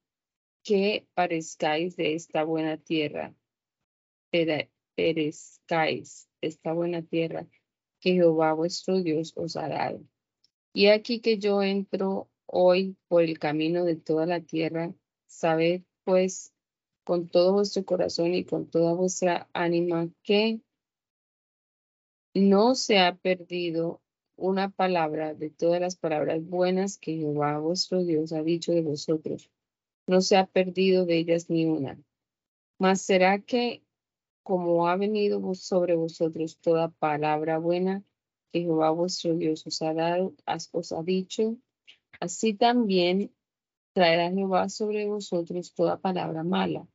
que 0.62 1.06
parezcáis 1.14 1.96
de 1.96 2.14
esta 2.14 2.44
buena 2.44 2.78
tierra, 2.78 3.34
perezcáis 4.30 6.28
esta 6.40 6.72
buena 6.72 7.02
tierra 7.02 7.46
que 8.00 8.12
Jehová 8.12 8.52
vuestro 8.52 9.02
Dios 9.02 9.32
os 9.36 9.56
ha 9.56 9.68
dado. 9.68 10.00
Y 10.72 10.86
aquí 10.86 11.20
que 11.20 11.38
yo 11.38 11.62
entro 11.62 12.28
hoy 12.46 12.96
por 13.08 13.22
el 13.22 13.38
camino 13.38 13.84
de 13.84 13.96
toda 13.96 14.26
la 14.26 14.40
tierra, 14.40 14.94
sabed 15.26 15.82
pues 16.04 16.52
con 17.04 17.28
todo 17.28 17.54
vuestro 17.54 17.84
corazón 17.84 18.34
y 18.34 18.44
con 18.44 18.68
toda 18.70 18.92
vuestra 18.92 19.48
ánima 19.52 20.08
que 20.22 20.60
no 22.34 22.74
se 22.74 22.98
ha 22.98 23.16
perdido 23.16 24.00
una 24.36 24.70
palabra 24.70 25.34
de 25.34 25.50
todas 25.50 25.80
las 25.80 25.96
palabras 25.96 26.44
buenas 26.44 26.98
que 26.98 27.16
Jehová 27.16 27.58
vuestro 27.58 28.04
Dios 28.04 28.32
ha 28.32 28.42
dicho 28.42 28.72
de 28.72 28.82
vosotros. 28.82 29.50
No 30.06 30.20
se 30.20 30.36
ha 30.36 30.46
perdido 30.46 31.06
de 31.06 31.18
ellas 31.18 31.50
ni 31.50 31.66
una. 31.66 31.98
Mas 32.78 33.02
será 33.02 33.40
que 33.40 33.82
como 34.42 34.88
ha 34.88 34.96
venido 34.96 35.54
sobre 35.54 35.94
vosotros 35.94 36.58
toda 36.60 36.88
palabra 36.88 37.58
buena 37.58 38.02
que 38.52 38.60
Jehová 38.60 38.90
vuestro 38.90 39.34
Dios 39.34 39.66
os 39.66 39.82
ha 39.82 39.92
dado, 39.92 40.34
os 40.72 40.92
ha 40.92 41.02
dicho, 41.02 41.56
así 42.20 42.54
también 42.54 43.34
traerá 43.92 44.30
Jehová 44.30 44.68
sobre 44.68 45.06
vosotros 45.06 45.74
toda 45.74 46.00
palabra 46.00 46.44
mala, 46.44 46.88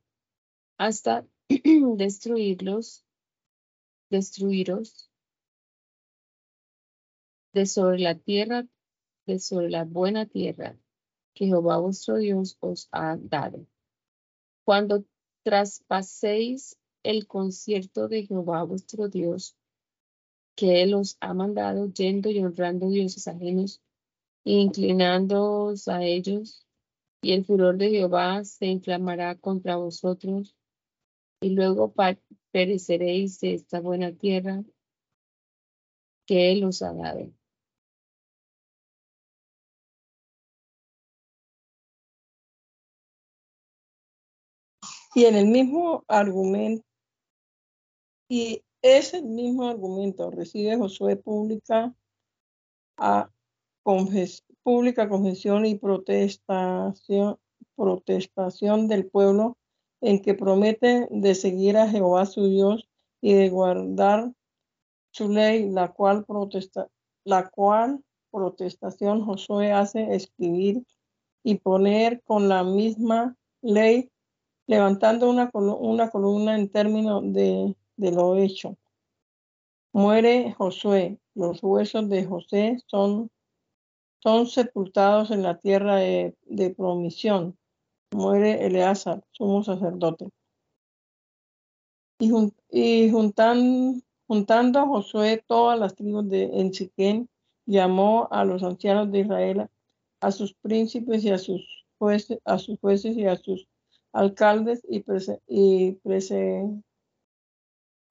hasta 0.78 1.26
destruirlos, 1.96 3.04
destruiros 4.10 5.10
de 7.52 7.66
sobre 7.66 8.00
la 8.00 8.16
tierra, 8.16 8.66
de 9.26 9.38
sobre 9.38 9.70
la 9.70 9.84
buena 9.84 10.26
tierra 10.26 10.76
que 11.34 11.46
Jehová 11.46 11.78
vuestro 11.78 12.16
Dios 12.16 12.56
os 12.60 12.88
ha 12.92 13.16
dado. 13.16 13.66
Cuando 14.64 15.04
traspaséis 15.42 16.78
el 17.04 17.26
concierto 17.28 18.08
de 18.08 18.26
Jehová 18.26 18.64
vuestro 18.64 19.08
Dios, 19.08 19.56
que 20.56 20.82
Él 20.82 20.94
os 20.94 21.16
ha 21.20 21.34
mandado 21.34 21.92
yendo 21.92 22.30
y 22.30 22.40
honrando 22.42 22.88
dioses 22.88 23.28
ajenos, 23.28 23.82
e 24.44 24.52
inclinándoos 24.52 25.88
a 25.88 26.02
ellos, 26.02 26.66
y 27.22 27.32
el 27.32 27.44
furor 27.44 27.76
de 27.76 27.90
Jehová 27.90 28.44
se 28.44 28.66
inflamará 28.66 29.36
contra 29.36 29.76
vosotros, 29.76 30.56
y 31.40 31.50
luego 31.50 31.94
pereceréis 32.50 33.40
de 33.40 33.54
esta 33.54 33.80
buena 33.80 34.12
tierra 34.12 34.64
que 36.26 36.52
Él 36.52 36.64
os 36.64 36.82
ha 36.82 36.92
dado. 36.92 37.30
Y 45.14 45.26
en 45.26 45.36
el 45.36 45.46
mismo 45.46 46.04
argumento 46.08 46.84
y 48.28 48.62
ese 48.82 49.22
mismo 49.22 49.68
argumento 49.68 50.30
recibe 50.30 50.76
Josué 50.76 51.16
pública, 51.16 51.94
a 52.96 53.30
pública 54.62 55.08
confesión 55.08 55.66
y 55.66 55.74
protestación, 55.76 57.38
protestación 57.76 58.88
del 58.88 59.06
pueblo 59.06 59.58
en 60.00 60.20
que 60.20 60.34
promete 60.34 61.08
de 61.10 61.34
seguir 61.34 61.76
a 61.76 61.88
Jehová 61.88 62.26
su 62.26 62.46
Dios 62.46 62.88
y 63.20 63.34
de 63.34 63.48
guardar 63.48 64.32
su 65.12 65.30
ley, 65.30 65.70
la 65.70 65.92
cual 65.92 66.24
protesta, 66.24 66.88
la 67.24 67.48
cual 67.48 68.02
protestación 68.30 69.24
Josué 69.24 69.72
hace 69.72 70.14
escribir 70.14 70.84
y 71.42 71.56
poner 71.56 72.22
con 72.24 72.48
la 72.48 72.64
misma 72.64 73.36
ley, 73.62 74.10
levantando 74.66 75.30
una, 75.30 75.50
una 75.52 76.10
columna 76.10 76.54
en 76.54 76.68
términos 76.68 77.22
de 77.32 77.74
de 77.96 78.12
lo 78.12 78.36
hecho. 78.36 78.76
Muere 79.92 80.52
Josué. 80.52 81.18
Los 81.34 81.62
huesos 81.62 82.08
de 82.08 82.24
José 82.24 82.78
son, 82.86 83.30
son 84.22 84.46
sepultados 84.46 85.30
en 85.30 85.42
la 85.42 85.58
tierra 85.58 85.96
de, 85.96 86.74
promisión. 86.76 87.56
Muere 88.12 88.66
Eleazar, 88.66 89.24
sumo 89.32 89.64
sacerdote. 89.64 90.28
Y, 92.20 92.30
y 92.70 93.10
juntando 93.10 94.78
a 94.78 94.86
Josué 94.86 95.44
todas 95.46 95.78
las 95.78 95.94
tribus 95.94 96.28
de 96.28 96.44
en 96.44 97.28
llamó 97.66 98.28
a 98.30 98.44
los 98.44 98.62
ancianos 98.62 99.10
de 99.10 99.20
Israel, 99.20 99.68
a 100.20 100.30
sus 100.30 100.54
príncipes 100.54 101.24
y 101.24 101.30
a 101.30 101.38
sus 101.38 101.86
jueces, 101.98 102.38
a 102.44 102.58
sus 102.58 102.78
jueces 102.80 103.16
y 103.16 103.26
a 103.26 103.36
sus 103.36 103.66
alcaldes 104.12 104.82
y, 104.88 105.00
prese, 105.00 105.40
y 105.46 105.92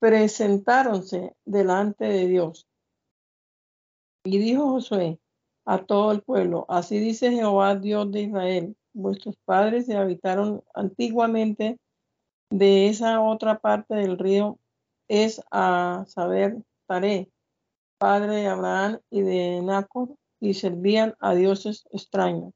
presentáronse 0.04 1.34
delante 1.46 2.04
de 2.04 2.28
Dios. 2.28 2.68
Y 4.26 4.38
dijo 4.38 4.72
Josué 4.72 5.18
a 5.64 5.86
todo 5.86 6.12
el 6.12 6.22
pueblo, 6.22 6.66
así 6.68 7.00
dice 7.00 7.32
Jehová 7.32 7.78
Dios 7.78 8.12
de 8.12 8.24
Israel, 8.24 8.76
vuestros 8.92 9.38
padres 9.46 9.86
se 9.86 9.96
habitaron 9.96 10.62
antiguamente 10.76 11.80
de 12.50 12.90
esa 12.90 13.22
otra 13.22 13.60
parte 13.60 13.96
del 13.96 14.20
río, 14.20 14.60
es 15.08 15.42
a 15.52 16.04
saber, 16.10 16.58
Taré, 16.86 17.30
padre 17.98 18.36
de 18.36 18.48
Abraham 18.48 19.00
y 19.10 19.22
de 19.22 19.62
Nacor, 19.62 20.18
y 20.42 20.54
servían 20.56 21.16
a 21.22 21.34
dioses 21.34 21.86
extraños. 21.92 22.52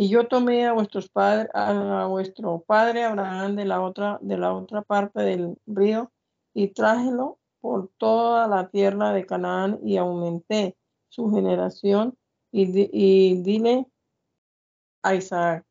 Y 0.00 0.08
yo 0.10 0.28
tomé 0.28 0.64
a 0.64 0.74
vuestros 0.74 1.08
padres, 1.08 1.50
a 1.54 2.06
vuestro 2.06 2.60
padre 2.60 3.02
Abraham 3.02 3.56
de 3.56 3.64
la 3.64 3.80
otra, 3.82 4.20
de 4.22 4.38
la 4.38 4.54
otra 4.54 4.82
parte 4.82 5.22
del 5.22 5.58
río, 5.66 6.12
y 6.54 6.68
trájelo 6.68 7.40
por 7.60 7.90
toda 7.98 8.46
la 8.46 8.68
tierra 8.68 9.12
de 9.12 9.26
Canaán, 9.26 9.80
y 9.82 9.96
aumenté 9.96 10.76
su 11.08 11.32
generación, 11.32 12.16
y, 12.52 12.66
dile 13.42 13.88
a 15.02 15.16
Isaac. 15.16 15.66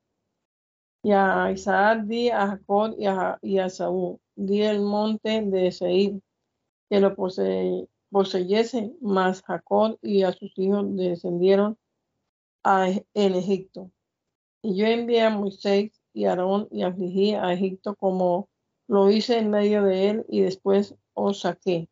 Y 1.04 1.12
a 1.14 1.50
Isaac 1.50 2.04
di 2.04 2.30
a 2.30 2.48
Jacob 2.48 2.96
y 2.98 3.06
a, 3.06 3.40
y 3.42 3.60
a 3.60 3.70
Saúl, 3.70 4.20
di 4.36 4.62
el 4.62 4.82
monte 4.82 5.42
de 5.42 5.72
Seir, 5.72 6.22
que 6.90 7.00
lo 7.00 7.16
poseyese, 7.16 8.94
mas 9.00 9.42
Jacob 9.42 9.98
y 10.02 10.24
a 10.24 10.34
sus 10.34 10.52
hijos 10.58 10.86
descendieron 10.98 11.78
a, 12.66 12.90
en 12.90 13.36
Egipto 13.36 13.90
y 14.68 14.76
yo 14.76 14.86
envié 14.86 15.22
a 15.22 15.30
Moisés 15.30 15.92
y 16.12 16.26
Aarón 16.26 16.68
y 16.72 16.84
afligí 16.84 17.34
a 17.34 17.54
Egipto 17.54 17.96
como 17.96 18.50
lo 18.90 19.10
hice 19.10 19.38
en 19.38 19.50
medio 19.50 19.82
de 19.84 20.10
él 20.10 20.26
y 20.28 20.42
después 20.42 20.94
os 21.14 21.40
saqué. 21.40 21.88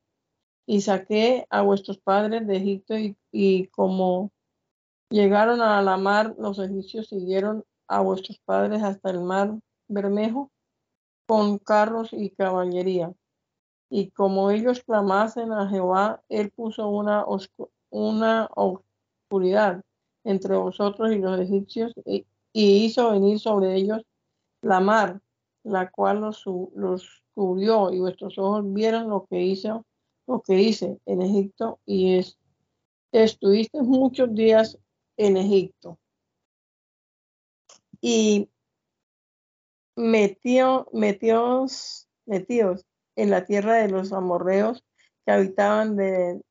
Y 0.65 0.81
saqué 0.81 1.47
a 1.49 1.61
vuestros 1.61 1.99
padres 1.99 2.45
de 2.45 2.57
Egipto 2.57 2.95
y, 3.31 3.67
como 3.67 4.33
llegaron 5.09 5.61
a 5.61 5.81
la 5.81 5.95
mar, 5.95 6.35
los 6.37 6.59
egipcios 6.59 7.07
siguieron 7.07 7.63
a 7.87 8.01
vuestros 8.01 8.39
padres 8.39 8.83
hasta 8.83 9.09
el 9.09 9.21
mar 9.21 9.57
Bermejo 9.87 10.51
con 11.27 11.57
carros 11.57 12.09
y 12.11 12.29
caballería. 12.31 13.13
Y 13.89 14.11
como 14.11 14.51
ellos 14.51 14.83
clamasen 14.83 15.53
a 15.53 15.69
Jehová, 15.69 16.25
él 16.27 16.51
puso 16.51 16.89
una, 16.89 17.23
una 17.89 18.49
oscuridad 18.53 19.81
entre 20.25 20.57
vosotros 20.57 21.13
y 21.13 21.19
los 21.19 21.39
egipcios 21.39 21.93
hizo 22.61 23.11
venir 23.11 23.39
sobre 23.39 23.75
ellos 23.75 24.01
la 24.61 24.79
mar, 24.79 25.21
la 25.63 25.89
cual 25.91 26.21
los, 26.21 26.43
los 26.75 27.23
cubrió 27.33 27.91
y 27.91 27.99
vuestros 27.99 28.37
ojos 28.37 28.63
vieron 28.73 29.09
lo 29.09 29.25
que 29.29 29.41
hizo, 29.41 29.85
lo 30.27 30.41
que 30.41 30.59
hice 30.59 30.99
en 31.05 31.21
Egipto 31.21 31.79
y 31.85 32.15
es, 32.15 32.37
estuviste 33.11 33.81
muchos 33.81 34.33
días 34.33 34.77
en 35.17 35.37
Egipto. 35.37 35.99
Y 38.01 38.49
metió, 39.95 40.87
metió, 40.93 41.65
metidos 42.25 42.85
en 43.15 43.29
la 43.29 43.45
tierra 43.45 43.75
de 43.75 43.89
los 43.89 44.13
amorreos 44.13 44.83
que 45.25 45.31
habitaban 45.31 45.95
de, 45.95 46.41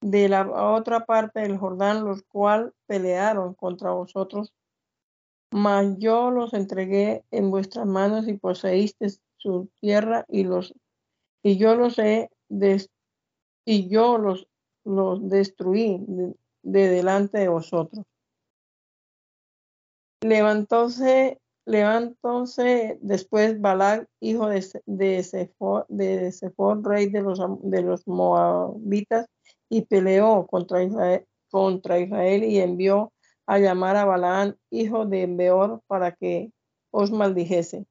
de 0.00 0.28
la 0.28 0.48
otra 0.72 1.04
parte 1.04 1.40
del 1.40 1.58
Jordán, 1.58 2.04
los 2.04 2.22
cuales 2.24 2.72
pelearon 2.86 3.54
contra 3.54 3.90
vosotros. 3.92 4.52
Mas 5.52 5.98
yo 5.98 6.30
los 6.30 6.54
entregué 6.54 7.24
en 7.30 7.50
vuestras 7.50 7.86
manos 7.86 8.26
y 8.26 8.34
poseíste 8.34 9.08
su 9.36 9.68
tierra 9.80 10.24
y 10.28 10.44
los 10.44 10.74
y 11.42 11.58
yo 11.58 11.74
los 11.74 11.98
he 11.98 12.30
y 13.64 13.88
yo 13.88 14.18
los, 14.18 14.48
los 14.84 15.28
destruí 15.28 16.04
de, 16.62 16.88
delante 16.88 17.38
de 17.38 17.48
vosotros. 17.48 18.04
Levantóse 20.20 21.42
Levantóse 21.64 22.98
después 23.02 23.60
Balak, 23.60 24.08
hijo 24.20 24.48
de, 24.48 24.66
de, 24.86 25.22
Sefor, 25.22 25.86
de 25.88 26.32
rey 26.82 27.08
de 27.08 27.22
los, 27.22 27.38
de 27.62 27.82
los 27.82 28.06
moabitas, 28.08 29.26
y 29.68 29.82
peleó 29.82 30.46
contra 30.48 30.82
Israel, 30.82 31.24
contra 31.50 32.00
Israel 32.00 32.42
y 32.42 32.58
envió 32.58 33.12
a 33.52 33.58
llamar 33.58 33.96
a 33.96 34.06
Balaán, 34.06 34.56
hijo 34.70 35.04
de 35.04 35.26
Beor, 35.26 35.82
para 35.86 36.12
que 36.12 36.50
os 36.90 37.10
maldijese. 37.10 37.84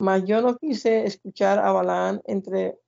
Mas 0.00 0.24
yo 0.24 0.42
no 0.42 0.56
quise 0.56 1.04
escuchar 1.04 1.60
a 1.60 1.70
Balaán, 1.70 2.20
entre 2.24 2.80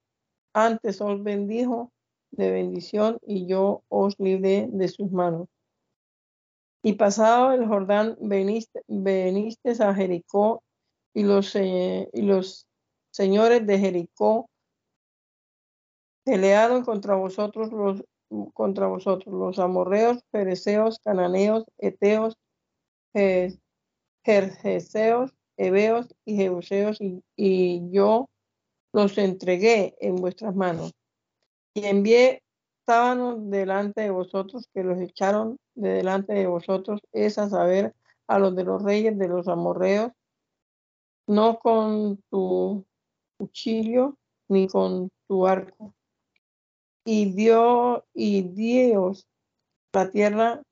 antes 0.53 1.01
os 1.01 1.23
bendijo 1.23 1.93
de 2.33 2.51
bendición 2.51 3.19
y 3.23 3.47
yo 3.47 3.85
os 3.89 4.19
libré 4.19 4.69
de 4.73 4.89
sus 4.89 5.13
manos. 5.13 5.47
Y 6.83 6.95
pasado 6.95 7.53
el 7.53 7.69
Jordán, 7.69 8.17
veniste, 8.21 8.83
a 9.81 9.95
Jericó 9.95 10.65
y 11.15 11.23
los, 11.23 11.55
y 11.55 12.23
los 12.23 12.67
señores 13.13 13.65
de 13.69 13.79
Jericó 13.79 14.51
pelearon 16.25 16.85
contra 16.85 17.15
vosotros 17.15 17.71
los 17.71 18.03
contra 18.55 18.87
vosotros 18.87 19.35
los 19.35 19.59
amorreos, 19.59 20.25
fereceos, 20.31 20.99
cananeos, 21.01 21.65
eteos, 21.79 22.37
jerjeseos, 24.25 25.35
heveos 25.57 26.15
y 26.25 26.37
jebuseos 26.37 27.01
y, 27.01 27.23
y 27.37 27.91
yo 27.91 28.29
los 28.93 29.19
entregué 29.19 29.97
en 30.01 30.17
vuestras 30.17 30.55
manos 30.55 30.93
y 31.75 31.85
envié 31.85 32.43
sábanos 32.87 33.51
delante 33.51 34.03
de 34.03 34.11
vosotros 34.11 34.69
que 34.75 34.83
los 34.83 34.99
echaron 35.01 35.59
de 35.75 35.91
delante 35.91 36.33
de 36.35 36.47
vosotros 36.47 37.01
es 37.13 37.39
a 37.39 37.49
saber 37.49 37.95
a 38.27 38.39
los 38.39 38.55
de 38.55 38.65
los 38.65 38.83
reyes 38.83 39.19
de 39.19 39.29
los 39.29 39.49
amorreos, 39.49 40.13
no 41.27 41.59
con 41.59 42.21
tu 42.31 42.85
cuchillo 43.39 44.17
ni 44.49 44.69
con 44.69 45.11
tu 45.29 45.47
arco. 45.47 45.95
Y 47.05 47.35
y 48.15 48.43
Dios 48.43 49.27
la 49.93 50.11
tierra 50.11 50.63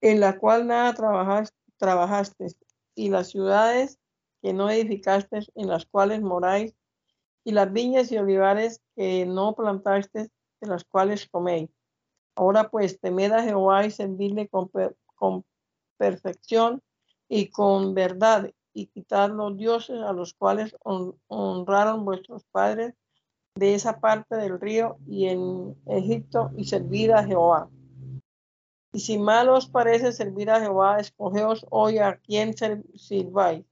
en 0.00 0.20
la 0.20 0.38
cual 0.38 0.66
nada 0.66 0.94
trabajaste, 0.94 1.56
trabajaste 1.76 2.46
y 2.94 3.10
las 3.10 3.28
ciudades 3.28 3.98
que 4.42 4.52
no 4.52 4.70
edificaste 4.70 5.40
en 5.54 5.68
las 5.68 5.86
cuales 5.86 6.22
moráis 6.22 6.74
y 7.44 7.52
las 7.52 7.72
viñas 7.72 8.12
y 8.12 8.18
olivares 8.18 8.80
que 8.96 9.26
no 9.26 9.54
plantaste 9.54 10.30
de 10.60 10.68
las 10.68 10.84
cuales 10.84 11.28
coméis. 11.28 11.70
Ahora 12.36 12.70
pues, 12.70 13.00
temed 13.00 13.32
a 13.32 13.42
Jehová 13.42 13.84
y 13.84 13.90
servidle 13.90 14.48
con, 14.48 14.70
con 15.14 15.44
perfección 15.96 16.82
y 17.28 17.50
con 17.50 17.94
verdad, 17.94 18.50
y 18.72 18.86
quitad 18.86 19.30
los 19.30 19.56
dioses 19.56 20.00
a 20.00 20.12
los 20.12 20.34
cuales 20.34 20.76
honraron 21.28 22.04
vuestros 22.04 22.44
padres 22.50 22.94
de 23.54 23.74
esa 23.74 24.00
parte 24.00 24.36
del 24.36 24.60
río 24.60 24.96
y 25.06 25.26
en 25.28 25.76
Egipto, 25.86 26.50
y 26.56 26.64
servid 26.64 27.10
a 27.10 27.24
Jehová. 27.24 27.68
Y 28.92 29.00
si 29.00 29.18
mal 29.18 29.48
os 29.48 29.68
parece 29.68 30.12
servir 30.12 30.50
a 30.50 30.60
Jehová, 30.60 30.98
escogeos 30.98 31.64
hoy 31.70 31.98
a 31.98 32.16
quién 32.18 32.54
sirváis, 32.96 33.64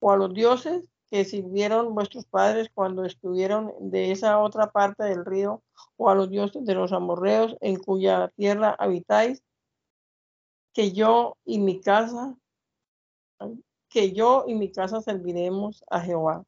o 0.00 0.12
a 0.12 0.16
los 0.16 0.32
dioses 0.32 0.84
que 1.10 1.24
sirvieron 1.24 1.94
vuestros 1.94 2.24
padres 2.24 2.70
cuando 2.72 3.04
estuvieron 3.04 3.72
de 3.80 4.12
esa 4.12 4.38
otra 4.38 4.70
parte 4.70 5.04
del 5.04 5.24
río, 5.24 5.62
o 5.96 6.08
a 6.08 6.14
los 6.14 6.30
dioses 6.30 6.64
de 6.64 6.74
los 6.74 6.92
amorreos 6.92 7.56
en 7.60 7.76
cuya 7.76 8.28
tierra 8.36 8.74
habitáis, 8.78 9.42
que 10.72 10.92
yo 10.92 11.36
y 11.44 11.58
mi 11.58 11.80
casa, 11.80 12.36
que 13.88 14.12
yo 14.12 14.44
y 14.46 14.54
mi 14.54 14.70
casa 14.70 15.00
serviremos 15.02 15.84
a 15.90 16.00
Jehová. 16.00 16.44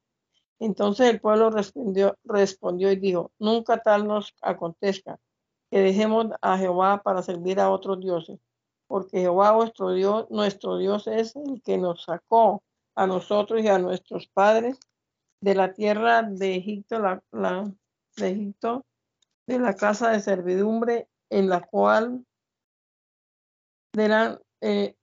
Entonces 0.63 1.11
el 1.11 1.21
pueblo 1.21 1.51
respondió, 1.51 2.17
respondió 2.23 2.93
y 2.93 2.97
dijo, 2.97 3.33
nunca 3.41 3.83
tal 3.83 4.07
nos 4.07 4.33
acontezca 4.41 5.19
que 5.73 5.81
dejemos 5.81 6.27
a 6.41 6.57
Jehová 6.57 7.03
para 7.03 7.21
servir 7.21 7.59
a 7.59 7.69
otros 7.69 7.99
dioses, 7.99 8.39
porque 8.87 9.23
Jehová 9.23 9.51
vuestro 9.51 9.93
Dios, 9.93 10.31
nuestro 10.31 10.79
Dios 10.79 11.09
es 11.09 11.35
el 11.35 11.61
que 11.63 11.79
nos 11.79 12.05
sacó 12.05 12.63
a 12.95 13.09
nosotros 13.09 13.61
y 13.61 13.67
a 13.67 13.81
nuestros 13.81 14.29
padres 14.29 14.79
de 15.41 15.57
la 15.57 15.73
tierra 15.73 16.23
de 16.23 16.55
Egipto, 16.55 17.01
la, 17.01 17.21
de 18.17 18.29
Egipto, 18.31 18.87
de 19.49 19.59
la 19.59 19.75
casa 19.75 20.11
de 20.11 20.21
servidumbre 20.21 21.09
en 21.29 21.49
la 21.49 21.61
cual 21.63 22.25
eh, 24.61 24.95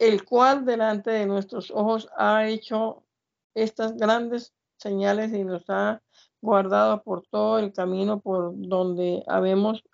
el 0.00 0.24
cual 0.24 0.64
delante 0.64 1.12
de 1.12 1.26
nuestros 1.26 1.70
ojos 1.70 2.08
ha 2.16 2.48
hecho 2.48 3.04
estas 3.54 3.96
grandes 3.96 4.52
señales 4.76 5.32
y 5.32 5.44
nos 5.44 5.68
ha 5.68 6.02
guardado 6.40 7.02
por 7.02 7.26
todo 7.28 7.58
el 7.58 7.72
camino 7.72 8.20
por 8.20 8.52
donde 8.56 9.22
habemos 9.26 9.84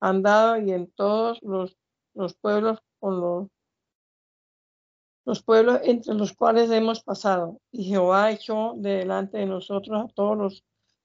andado 0.00 0.58
y 0.58 0.72
en 0.72 0.90
todos 0.92 1.42
los, 1.42 1.76
los 2.14 2.34
pueblos 2.34 2.80
con 3.00 3.20
los 3.20 3.48
los 5.24 5.42
pueblos 5.42 5.80
entre 5.84 6.14
los 6.14 6.32
cuales 6.34 6.70
hemos 6.70 7.02
pasado. 7.02 7.60
Y 7.72 7.84
Jehová 7.84 8.30
echó 8.30 8.74
de 8.76 8.98
delante 8.98 9.38
de 9.38 9.46
nosotros 9.46 10.04
a 10.04 10.08
todos 10.14 10.36
los 10.36 10.64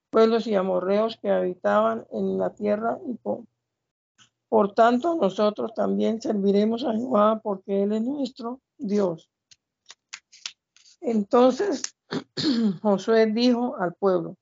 pueblos 0.09 0.47
y 0.47 0.55
amorreos 0.55 1.17
que 1.21 1.29
habitaban 1.29 2.05
en 2.11 2.37
la 2.37 2.53
tierra 2.53 2.99
y 3.07 3.13
por, 3.15 3.45
por 4.49 4.73
tanto 4.73 5.15
nosotros 5.15 5.73
también 5.73 6.21
serviremos 6.21 6.83
a 6.83 6.93
Jehová 6.93 7.39
porque 7.41 7.83
Él 7.83 7.93
es 7.93 8.01
nuestro 8.01 8.59
Dios. 8.77 9.29
Entonces 11.01 11.81
Josué 12.81 13.27
dijo 13.27 13.77
al 13.77 13.93
pueblo, 13.93 14.35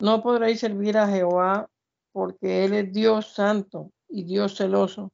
no 0.00 0.22
podréis 0.22 0.60
servir 0.60 0.96
a 0.98 1.08
Jehová 1.08 1.68
porque 2.12 2.64
Él 2.64 2.72
es 2.74 2.92
Dios 2.92 3.34
santo 3.34 3.90
y 4.08 4.24
Dios 4.24 4.56
celoso. 4.56 5.12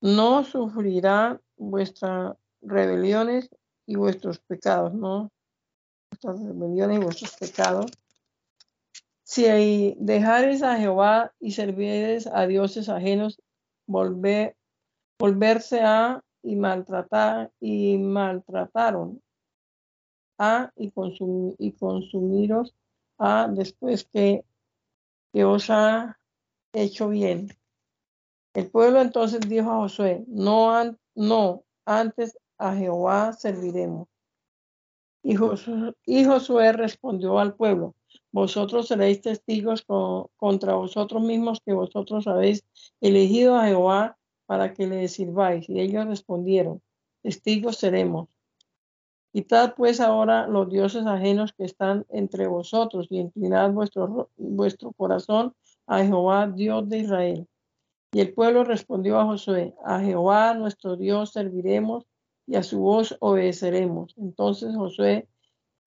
No 0.00 0.44
sufrirá 0.44 1.40
vuestra 1.56 2.36
rebeliones 2.60 3.48
y 3.86 3.96
vuestros 3.96 4.38
pecados, 4.40 4.94
¿no? 4.94 5.30
Vuestras 6.10 6.40
rebeliones 6.40 7.00
y 7.00 7.04
vuestros 7.04 7.36
pecados. 7.36 7.90
Si 9.24 9.96
dejares 9.98 10.62
a 10.62 10.76
Jehová 10.76 11.32
y 11.40 11.52
servires 11.52 12.26
a 12.26 12.46
dioses 12.46 12.88
ajenos, 12.88 13.40
volver, 13.86 14.56
volverse 15.18 15.80
a 15.80 16.22
y 16.42 16.56
maltratar 16.56 17.52
y 17.60 17.98
maltrataron 17.98 19.22
y, 20.76 20.92
y 21.58 21.72
consumiros 21.72 22.74
a 23.18 23.48
después 23.48 24.04
que, 24.04 24.44
que 25.32 25.44
os 25.44 25.70
ha 25.70 26.18
hecho 26.72 27.08
bien. 27.08 27.48
El 28.54 28.70
pueblo 28.70 29.00
entonces 29.00 29.40
dijo 29.48 29.70
a 29.70 29.76
Josué, 29.76 30.24
no, 30.28 30.96
no 31.14 31.64
antes 31.84 32.38
a 32.58 32.74
Jehová 32.74 33.32
serviremos. 33.32 34.08
Y 35.24 35.36
Josué, 36.24 36.72
respondió 36.72 37.38
al 37.38 37.54
pueblo, 37.54 37.94
vosotros 38.32 38.88
seréis 38.88 39.20
testigos 39.20 39.84
contra 40.36 40.74
vosotros 40.74 41.22
mismos 41.22 41.60
que 41.64 41.72
vosotros 41.72 42.26
habéis 42.26 42.64
elegido 43.00 43.54
a 43.54 43.66
Jehová 43.66 44.18
para 44.46 44.74
que 44.74 44.86
le 44.88 45.06
sirváis. 45.06 45.68
Y 45.68 45.80
ellos 45.80 46.06
respondieron, 46.06 46.82
testigos 47.22 47.76
seremos. 47.76 48.28
Quitad 49.32 49.74
pues 49.76 50.00
ahora 50.00 50.46
los 50.46 50.68
dioses 50.68 51.06
ajenos 51.06 51.54
que 51.54 51.64
están 51.64 52.04
entre 52.10 52.46
vosotros 52.46 53.06
y 53.08 53.18
inclinad 53.18 53.70
vuestro, 53.72 54.30
vuestro 54.36 54.92
corazón 54.92 55.54
a 55.86 56.04
Jehová, 56.04 56.48
Dios 56.48 56.86
de 56.88 56.98
Israel. 56.98 57.48
Y 58.12 58.20
el 58.20 58.34
pueblo 58.34 58.62
respondió 58.62 59.18
a 59.18 59.24
Josué, 59.24 59.74
a 59.86 60.00
Jehová 60.00 60.52
nuestro 60.52 60.96
Dios 60.96 61.32
serviremos 61.32 62.04
y 62.46 62.56
a 62.56 62.62
su 62.62 62.80
voz 62.80 63.16
obedeceremos. 63.20 64.14
Entonces 64.18 64.76
Josué 64.76 65.26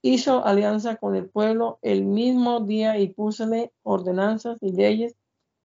hizo 0.01 0.43
alianza 0.43 0.95
con 0.95 1.15
el 1.15 1.29
pueblo 1.29 1.77
el 1.83 2.03
mismo 2.03 2.61
día 2.61 2.97
y 2.97 3.09
púsele 3.09 3.71
ordenanzas 3.83 4.57
y 4.61 4.71
leyes 4.71 5.15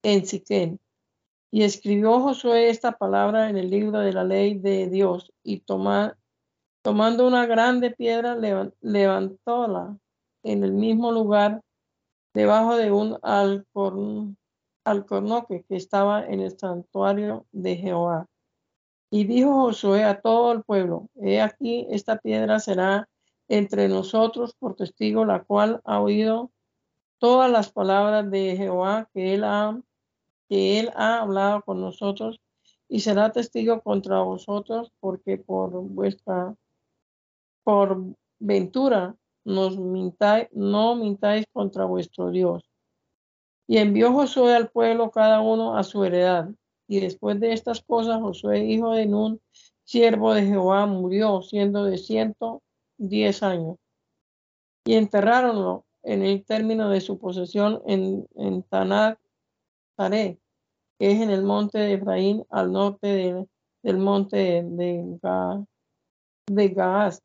en 0.02 0.26
Siquén. 0.26 0.80
Y 1.52 1.62
escribió 1.62 2.20
Josué 2.20 2.70
esta 2.70 2.92
palabra 2.92 3.48
en 3.48 3.56
el 3.56 3.70
libro 3.70 4.00
de 4.00 4.12
la 4.12 4.24
ley 4.24 4.58
de 4.58 4.88
Dios 4.88 5.32
y 5.44 5.60
tomando 6.82 7.26
una 7.26 7.46
grande 7.46 7.90
piedra 7.90 8.36
levantóla 8.80 9.98
en 10.42 10.64
el 10.64 10.72
mismo 10.72 11.12
lugar 11.12 11.60
debajo 12.34 12.76
de 12.76 12.90
un 12.90 13.18
alcornoque 14.84 15.64
que 15.68 15.76
estaba 15.76 16.24
en 16.26 16.40
el 16.40 16.58
santuario 16.58 17.46
de 17.52 17.76
Jehová. 17.76 18.26
Y 19.10 19.24
dijo 19.24 19.52
Josué 19.52 20.04
a 20.04 20.20
todo 20.20 20.52
el 20.52 20.62
pueblo, 20.62 21.08
he 21.16 21.40
aquí 21.40 21.86
esta 21.90 22.18
piedra 22.18 22.60
será 22.60 23.08
entre 23.48 23.88
nosotros 23.88 24.54
por 24.58 24.76
testigo, 24.76 25.24
la 25.24 25.42
cual 25.42 25.80
ha 25.84 26.00
oído 26.00 26.52
todas 27.18 27.50
las 27.50 27.72
palabras 27.72 28.30
de 28.30 28.56
Jehová 28.56 29.08
que 29.12 29.34
él 29.34 29.44
ha, 29.44 29.80
que 30.48 30.78
él 30.78 30.90
ha 30.94 31.20
hablado 31.20 31.62
con 31.62 31.80
nosotros 31.80 32.40
y 32.88 33.00
será 33.00 33.30
testigo 33.30 33.80
contra 33.82 34.20
vosotros 34.22 34.92
porque 35.00 35.38
por 35.38 35.72
vuestra, 35.72 36.54
por 37.64 38.02
ventura 38.38 39.16
nos 39.44 39.78
no 40.52 40.96
mintáis 40.96 41.44
contra 41.52 41.84
vuestro 41.84 42.30
Dios. 42.30 42.62
Y 43.66 43.78
envió 43.78 44.12
Josué 44.12 44.54
al 44.54 44.70
pueblo 44.70 45.10
cada 45.10 45.40
uno 45.40 45.76
a 45.76 45.84
su 45.84 46.04
heredad. 46.04 46.50
Y 46.88 47.00
después 47.00 47.38
de 47.38 47.52
estas 47.52 47.82
cosas, 47.82 48.20
Josué, 48.20 48.64
hijo 48.64 48.92
de 48.92 49.06
Nun, 49.06 49.40
siervo 49.84 50.34
de 50.34 50.44
Jehová, 50.44 50.86
murió 50.86 51.40
siendo 51.42 51.84
de 51.84 51.96
ciento 51.98 52.62
diez 52.98 53.42
años. 53.42 53.76
Y 54.84 54.94
enterraronlo 54.94 55.84
en 56.02 56.22
el 56.22 56.44
término 56.44 56.88
de 56.88 57.00
su 57.00 57.18
posesión 57.18 57.82
en, 57.86 58.26
en 58.34 58.64
que 60.98 61.12
es 61.12 61.20
en 61.20 61.30
el 61.30 61.42
monte 61.42 61.78
de 61.78 61.94
Efraín, 61.94 62.44
al 62.50 62.72
norte 62.72 63.46
del 63.82 63.98
monte 63.98 64.36
de, 64.36 64.62
de, 64.64 65.66
de 66.48 66.68
Gaaz. 66.68 67.22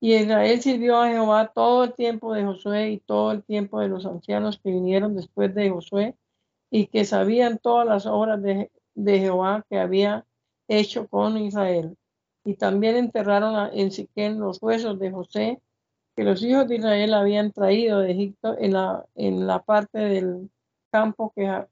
Y 0.00 0.14
Israel 0.14 0.60
sirvió 0.62 0.96
a 0.96 1.10
Jehová 1.10 1.52
todo 1.54 1.84
el 1.84 1.92
tiempo 1.92 2.32
de 2.32 2.44
Josué 2.44 2.90
y 2.90 2.98
todo 3.00 3.32
el 3.32 3.44
tiempo 3.44 3.80
de 3.80 3.88
los 3.88 4.06
ancianos 4.06 4.58
que 4.58 4.70
vinieron 4.70 5.14
después 5.14 5.54
de 5.54 5.68
Josué 5.68 6.16
y 6.70 6.86
que 6.86 7.04
sabían 7.04 7.58
todas 7.58 7.86
las 7.86 8.06
obras 8.06 8.42
de, 8.42 8.70
Jehová 8.96 9.64
que 9.68 9.78
había 9.78 10.26
hecho 10.68 11.06
con 11.08 11.36
Israel. 11.36 11.98
Y 12.44 12.54
también 12.54 12.96
enterraron 12.96 13.70
en 13.74 13.90
Siquén 13.90 14.40
los 14.40 14.62
huesos 14.62 14.98
de 14.98 15.10
José 15.10 15.62
que 16.16 16.24
los 16.24 16.42
hijos 16.42 16.66
de 16.66 16.76
Israel 16.76 17.12
habían 17.12 17.52
traído 17.52 18.00
de 18.00 18.12
Egipto 18.12 18.56
en 18.58 18.72
la, 18.72 19.06
en 19.14 19.46
la 19.46 19.62
parte 19.62 19.98
del 19.98 20.50
campo 20.90 21.32
que, 21.36 21.66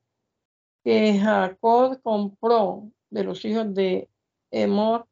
que 0.85 1.19
Jacob 1.19 2.01
compró 2.03 2.91
de 3.09 3.25
los 3.25 3.43
hijos 3.47 3.73
de 3.75 4.11
Emor, 4.51 5.07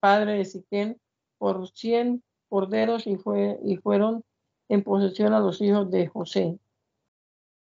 padre 0.00 0.38
de 0.38 0.44
Siquén, 0.46 1.00
por 1.38 1.68
cien 1.68 2.22
corderos 2.48 3.06
y, 3.06 3.16
fue, 3.16 3.58
y 3.62 3.76
fueron 3.76 4.24
en 4.68 4.82
posesión 4.82 5.32
a 5.32 5.40
los 5.40 5.60
hijos 5.60 5.90
de 5.90 6.08
José. 6.08 6.58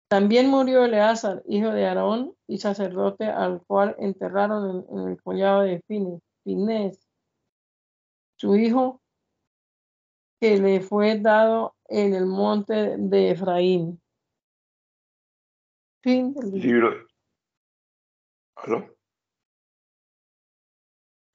También 0.07 0.49
murió 0.49 0.85
Eleazar, 0.85 1.41
hijo 1.47 1.71
de 1.71 1.87
Aarón 1.87 2.35
y 2.47 2.59
sacerdote, 2.59 3.25
al 3.25 3.63
cual 3.65 3.95
enterraron 3.97 4.85
en, 4.91 5.07
el 5.07 5.21
collado 5.21 5.61
de 5.61 5.81
Finés, 6.43 7.09
su 8.35 8.55
hijo, 8.55 9.01
que 10.39 10.57
le 10.57 10.81
fue 10.81 11.17
dado 11.19 11.75
en 11.87 12.13
el 12.13 12.25
monte 12.25 12.95
de 12.97 13.31
Efraín. 13.31 13.99
Libro. 16.03 17.07
¿Aló? 18.57 18.95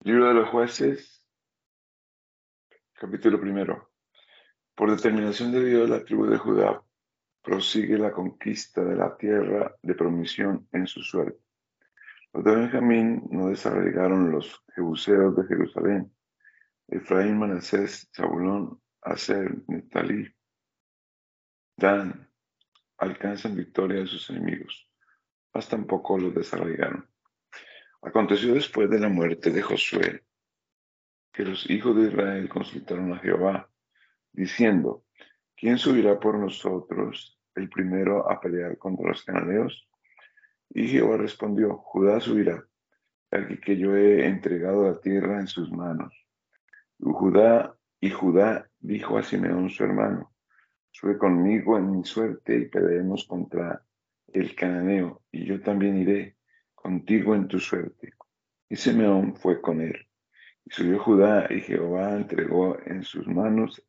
Libro 0.05 0.29
de 0.29 0.35
los 0.35 0.51
jueces, 0.51 1.18
capítulo 2.99 3.41
primero. 3.41 3.93
Por 4.75 4.91
determinación 4.91 5.53
de 5.53 5.65
Dios, 5.65 5.89
la 5.89 6.05
tribu 6.05 6.27
de 6.27 6.37
Judá 6.37 6.83
prosigue 7.43 7.97
la 7.97 8.11
conquista 8.11 8.85
de 8.85 8.97
la 8.97 9.17
tierra 9.17 9.75
de 9.83 9.95
promisión 9.95 10.67
en 10.73 10.87
su 10.89 11.03
suerte. 11.03 11.39
Los 12.33 12.45
de 12.45 12.57
Benjamín 12.57 13.23
no 13.31 13.49
desarraigaron 13.49 14.33
los 14.33 14.65
jebuseos 14.75 15.37
de 15.37 15.45
Jerusalén. 15.45 16.13
Efraín, 16.89 17.39
Manasés, 17.39 18.11
Zabulón, 18.15 18.81
Aser, 19.03 19.57
Netalí, 19.69 20.29
Dan, 21.77 22.29
alcanzan 22.97 23.55
victoria 23.55 24.01
de 24.01 24.07
sus 24.07 24.29
enemigos. 24.31 24.91
Más 25.55 25.69
tampoco 25.69 26.19
los 26.19 26.35
desarraigaron. 26.35 27.09
Aconteció 28.03 28.55
después 28.55 28.91
de 28.91 28.99
la 28.99 29.09
muerte 29.09 29.51
de 29.51 29.63
Josué 29.63 30.28
que 31.33 31.45
los 31.45 31.69
hijos 31.71 31.97
de 31.97 32.09
Israel 32.09 32.49
consultaron 32.49 33.13
a 33.13 33.19
Jehová, 33.19 33.71
diciendo, 34.33 35.05
¿quién 35.57 35.79
subirá 35.79 36.19
por 36.19 36.39
nosotros 36.39 37.41
el 37.55 37.69
primero 37.69 38.31
a 38.31 38.41
pelear 38.41 38.79
contra 38.79 39.09
los 39.09 39.25
cananeos? 39.25 39.89
Y 40.71 40.89
Jehová 40.89 41.17
respondió, 41.17 41.79
Judá 41.79 42.21
subirá, 42.21 42.65
aquí 43.31 43.59
que 43.59 43.77
yo 43.77 43.97
he 43.97 44.27
entregado 44.27 44.85
la 44.85 45.01
tierra 45.01 45.41
en 45.41 45.47
sus 45.47 45.71
manos. 45.71 46.15
Judá, 47.01 47.75
y 48.01 48.11
Judá 48.11 48.69
dijo 48.81 49.19
a 49.19 49.23
Simeón 49.23 49.71
su 49.71 49.85
hermano, 49.85 50.33
sube 50.91 51.17
conmigo 51.17 51.79
en 51.79 51.93
mi 51.93 52.05
suerte 52.05 52.57
y 52.57 52.67
peleemos 52.67 53.27
contra 53.27 53.83
el 54.33 54.55
cananeo, 54.55 55.23
y 55.33 55.45
yo 55.47 55.61
también 55.61 55.99
iré 55.99 56.37
contigo 56.75 57.35
en 57.35 57.49
tu 57.49 57.59
suerte. 57.59 58.13
Y 58.69 58.77
Simeón 58.77 59.37
fue 59.37 59.61
con 59.61 59.81
él. 59.81 60.08
Y 60.69 60.71
subió 60.71 60.99
Judá, 60.99 61.47
y 61.49 61.63
Jehová 61.63 62.15
entregó 62.15 62.79
en 62.85 63.03
sus 63.03 63.27
manos 63.27 63.83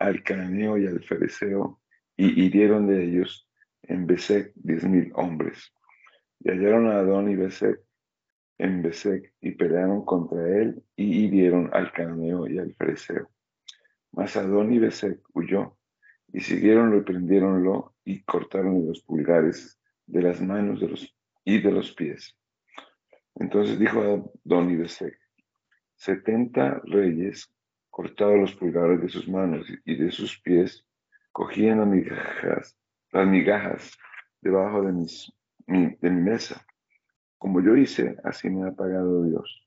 al 0.00 0.24
cananeo 0.24 0.76
y 0.76 0.88
al 0.88 1.00
fereceo, 1.04 1.80
y 2.16 2.44
hirieron 2.44 2.88
de 2.88 3.04
ellos 3.04 3.48
en 3.82 4.08
Besek 4.08 4.52
diez 4.56 4.82
mil 4.82 5.12
hombres. 5.14 5.72
Y 6.40 6.50
hallaron 6.50 6.88
a 6.88 6.98
Adón 6.98 7.30
y 7.30 7.36
Besek 7.36 7.78
en 8.58 8.82
Besek 8.82 9.32
y 9.40 9.52
pelearon 9.52 10.04
contra 10.04 10.44
él 10.48 10.82
y 10.96 11.24
hirieron 11.24 11.70
al 11.72 11.92
cananeo 11.92 12.48
y 12.48 12.58
al 12.58 12.74
fereceo. 12.74 13.30
Mas 14.10 14.36
Adón 14.36 14.72
y 14.72 14.80
Besek 14.80 15.20
huyó 15.34 15.78
y 16.32 16.40
siguieronlo 16.40 16.96
y 16.98 17.02
prendiéronlo 17.02 17.94
y 18.04 18.24
cortaron 18.24 18.84
los 18.88 19.02
pulgares 19.02 19.80
de 20.06 20.22
las 20.22 20.40
manos 20.40 20.80
de 20.80 20.88
los, 20.88 21.16
y 21.44 21.60
de 21.60 21.70
los 21.70 21.92
pies. 21.92 22.36
Entonces 23.36 23.78
dijo 23.78 24.00
Adón 24.44 24.70
y 24.70 24.76
Besek, 24.76 25.21
setenta 26.02 26.82
reyes 26.84 27.54
cortados 27.88 28.36
los 28.36 28.54
pulgares 28.56 29.00
de 29.00 29.08
sus 29.08 29.28
manos 29.28 29.68
y 29.84 29.94
de 29.94 30.10
sus 30.10 30.36
pies 30.40 30.84
cogían 31.30 31.78
las 31.78 31.86
migajas, 31.86 32.76
migajas 33.12 33.96
debajo 34.40 34.82
de, 34.82 34.92
mis, 34.92 35.32
mi, 35.68 35.94
de 36.00 36.10
mi 36.10 36.20
mesa. 36.22 36.66
Como 37.38 37.60
yo 37.60 37.76
hice, 37.76 38.16
así 38.24 38.50
me 38.50 38.68
ha 38.68 38.72
pagado 38.72 39.22
Dios. 39.22 39.64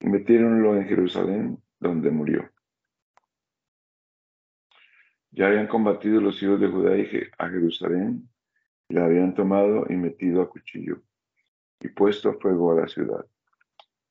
Y 0.00 0.06
metiéronlo 0.06 0.76
en 0.76 0.86
Jerusalén, 0.86 1.62
donde 1.78 2.10
murió. 2.10 2.50
Ya 5.30 5.48
habían 5.48 5.66
combatido 5.66 6.22
los 6.22 6.42
hijos 6.42 6.58
de 6.58 6.68
Judá 6.68 6.94
a 7.36 7.48
Jerusalén, 7.50 8.26
y 8.88 8.94
la 8.94 9.04
habían 9.04 9.34
tomado 9.34 9.84
y 9.90 9.96
metido 9.96 10.40
a 10.40 10.48
cuchillo, 10.48 11.02
y 11.80 11.88
puesto 11.88 12.32
fuego 12.40 12.72
a 12.72 12.80
la 12.80 12.88
ciudad. 12.88 13.26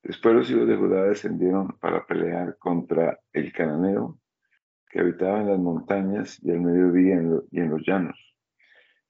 Después 0.05 0.35
los 0.35 0.51
hijos 0.51 0.67
de 0.67 0.75
Judá 0.75 1.05
descendieron 1.05 1.79
para 1.79 2.05
pelear 2.05 2.59
contra 2.59 3.19
el 3.33 3.51
cananeo, 3.51 4.19
que 4.87 4.99
habitaba 4.99 5.41
en 5.41 5.47
las 5.47 5.57
montañas 5.57 6.37
y 6.43 6.51
al 6.51 6.61
mediodía 6.61 7.15
y 7.49 7.59
en 7.59 7.69
los 7.71 7.81
llanos. 7.83 8.15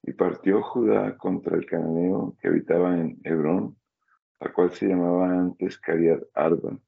Y 0.03 0.13
partió 0.13 0.61
Judá 0.61 1.17
contra 1.17 1.57
el 1.57 1.65
cananeo 1.65 2.37
que 2.39 2.47
habitaba 2.47 2.97
en 2.97 3.19
Hebrón, 3.25 3.77
la 4.39 4.53
cual 4.53 4.71
se 4.71 4.87
llamaba 4.87 5.37
antes 5.37 5.77
Cariat 5.79 6.23
Arba, 6.33 6.79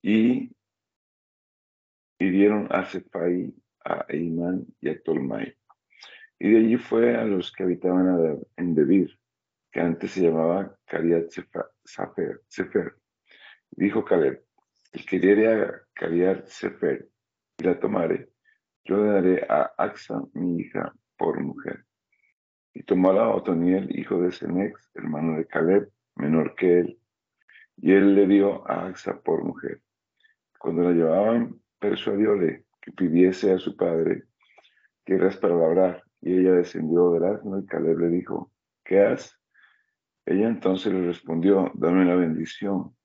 y 0.00 0.50
hirieron 2.18 2.68
a 2.70 2.86
Cephai, 2.86 3.54
a 3.84 4.06
Eimán 4.08 4.64
y 4.80 4.88
a 4.88 5.02
Tolmai. 5.02 5.54
Y 6.38 6.52
de 6.52 6.58
allí 6.58 6.76
fue 6.78 7.14
a 7.14 7.24
los 7.24 7.52
que 7.52 7.64
habitaban 7.64 8.40
en 8.56 8.74
Debir, 8.74 9.10
que 9.70 9.80
antes 9.80 10.12
se 10.12 10.22
llamaba 10.22 10.74
Cariat 10.86 11.28
Sefer. 11.28 12.96
Dijo 13.76 14.06
Caleb, 14.06 14.42
el 14.92 15.04
que 15.04 15.20
hiere 15.20 15.52
a 15.52 15.82
Cariat 15.92 16.46
Sefer 16.46 17.06
y 17.58 17.62
la 17.62 17.78
tomare, 17.78 18.30
yo 18.84 18.96
le 18.96 19.10
daré 19.10 19.46
a 19.50 19.70
Axa, 19.76 20.18
mi 20.32 20.60
hija, 20.60 20.94
por 21.18 21.38
mujer. 21.42 21.84
Y 22.72 22.84
tomó 22.84 23.10
a 23.10 23.34
Otoniel, 23.34 23.88
hijo 23.98 24.18
de 24.22 24.32
Senex, 24.32 24.90
hermano 24.94 25.36
de 25.36 25.46
Caleb, 25.46 25.90
menor 26.14 26.54
que 26.54 26.78
él, 26.78 26.98
y 27.76 27.92
él 27.92 28.14
le 28.14 28.26
dio 28.26 28.66
a 28.66 28.86
Axa 28.86 29.20
por 29.20 29.44
mujer. 29.44 29.82
Cuando 30.58 30.82
la 30.82 30.92
llevaban, 30.92 31.60
persuadióle 31.78 32.64
que 32.80 32.92
pidiese 32.92 33.52
a 33.52 33.58
su 33.58 33.76
padre 33.76 34.24
tierras 35.04 35.36
para 35.36 35.54
labrar, 35.54 36.02
y 36.22 36.32
ella 36.32 36.52
descendió 36.52 37.10
del 37.10 37.24
asno, 37.24 37.58
y 37.58 37.66
Caleb 37.66 37.98
le 37.98 38.08
dijo, 38.08 38.50
¿qué 38.82 39.00
has? 39.00 39.38
Ella 40.24 40.48
entonces 40.48 40.94
le 40.94 41.06
respondió, 41.06 41.70
dame 41.74 42.06
la 42.06 42.16
bendición, 42.16 42.96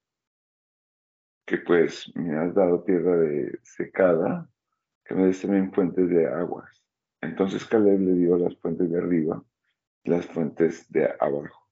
que 1.51 1.57
pues 1.57 2.09
me 2.15 2.37
has 2.37 2.55
dado 2.55 2.81
tierra 2.81 3.17
de 3.17 3.59
secada, 3.61 4.49
que 5.03 5.13
me 5.13 5.25
des 5.25 5.41
también 5.41 5.73
fuentes 5.73 6.07
de 6.07 6.25
aguas. 6.25 6.81
Entonces 7.19 7.65
Caleb 7.65 7.99
le 7.99 8.13
dio 8.13 8.37
las 8.37 8.55
fuentes 8.55 8.89
de 8.89 8.97
arriba 8.97 9.43
y 10.01 10.11
las 10.11 10.25
fuentes 10.27 10.89
de 10.89 11.13
abajo. 11.19 11.67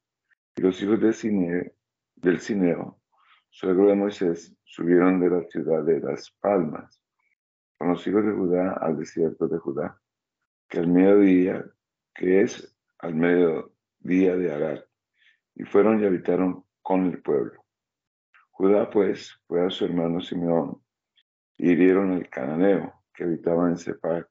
Y 0.57 0.63
los 0.63 0.83
hijos 0.83 0.99
de 0.99 1.13
Cine, 1.13 1.71
del 2.17 2.41
Cineo, 2.41 2.99
suegro 3.51 3.87
de 3.87 3.95
Moisés, 3.95 4.53
subieron 4.65 5.21
de 5.21 5.29
la 5.29 5.43
ciudad 5.45 5.81
de 5.85 6.01
las 6.01 6.29
Palmas 6.41 7.01
con 7.77 7.87
los 7.87 8.05
hijos 8.05 8.25
de 8.25 8.33
Judá 8.33 8.73
al 8.81 8.97
desierto 8.97 9.47
de 9.47 9.59
Judá, 9.59 9.97
que 10.67 10.79
al 10.79 10.87
mediodía, 10.87 11.65
que 12.13 12.41
es 12.41 12.75
al 12.97 13.15
mediodía 13.15 14.35
de 14.35 14.53
Arad, 14.53 14.79
y 15.55 15.63
fueron 15.63 16.01
y 16.01 16.05
habitaron 16.05 16.65
con 16.81 17.05
el 17.05 17.21
pueblo. 17.21 17.58
Judá 18.59 18.89
pues 18.89 19.39
fue 19.47 19.65
a 19.65 19.69
su 19.69 19.85
hermano 19.85 20.19
Simeón, 20.19 20.83
y 21.57 21.71
hirieron 21.71 22.11
al 22.11 22.27
cananeo 22.27 22.93
que 23.13 23.23
habitaba 23.23 23.69
en 23.69 23.77
Separ, 23.77 24.29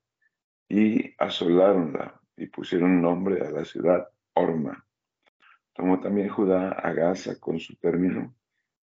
y 0.69 1.15
asolaronla, 1.17 2.21
y 2.37 2.47
pusieron 2.49 3.01
nombre 3.01 3.41
a 3.41 3.51
la 3.51 3.65
ciudad 3.65 4.07
Orma. 4.35 4.87
Tomó 5.73 5.99
también 6.01 6.29
Judá 6.29 6.73
a 6.73 6.93
Gaza 6.93 7.41
con 7.41 7.59
su 7.59 7.77
término, 7.77 8.35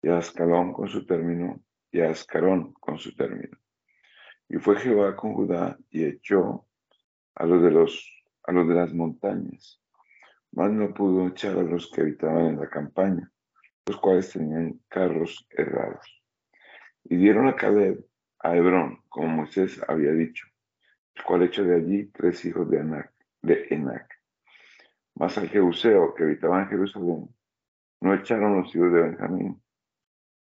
y 0.00 0.08
a 0.08 0.16
Ascalón 0.16 0.72
con 0.72 0.88
su 0.88 1.04
término, 1.04 1.62
y 1.92 2.00
a 2.00 2.08
Ascarón 2.12 2.72
con 2.72 2.96
su 2.96 3.14
término. 3.14 3.58
Y 4.48 4.56
fue 4.56 4.76
Jehová 4.76 5.16
con 5.16 5.34
Judá 5.34 5.76
y 5.90 6.06
echó 6.06 6.66
a 7.34 7.44
los 7.44 7.62
de, 7.62 7.72
los, 7.72 8.10
a 8.42 8.52
los 8.52 8.66
de 8.66 8.74
las 8.74 8.94
montañas, 8.94 9.82
mas 10.52 10.70
no 10.70 10.94
pudo 10.94 11.28
echar 11.28 11.58
a 11.58 11.62
los 11.62 11.90
que 11.90 12.00
habitaban 12.00 12.46
en 12.46 12.60
la 12.60 12.70
campaña, 12.70 13.30
los 13.86 13.96
cuales 13.98 14.32
tenían 14.32 14.80
carros 14.88 15.46
errados. 15.50 16.04
Y 17.04 17.16
dieron 17.16 17.48
a 17.48 17.54
Caleb 17.54 18.04
a 18.40 18.56
Hebrón, 18.56 19.02
como 19.08 19.28
Moisés 19.28 19.80
había 19.88 20.12
dicho, 20.12 20.46
el 21.14 21.22
cual 21.22 21.44
echó 21.44 21.64
de 21.64 21.76
allí 21.76 22.06
tres 22.06 22.44
hijos 22.44 22.68
de, 22.68 22.80
Anac, 22.80 23.12
de 23.42 23.66
Enac. 23.70 24.06
Mas 25.14 25.38
al 25.38 25.48
Jebuseo 25.48 26.14
que 26.14 26.24
habitaba 26.24 26.62
en 26.62 26.68
Jerusalén, 26.68 27.28
no 28.00 28.14
echaron 28.14 28.60
los 28.60 28.74
hijos 28.74 28.92
de 28.92 29.02
Benjamín. 29.02 29.62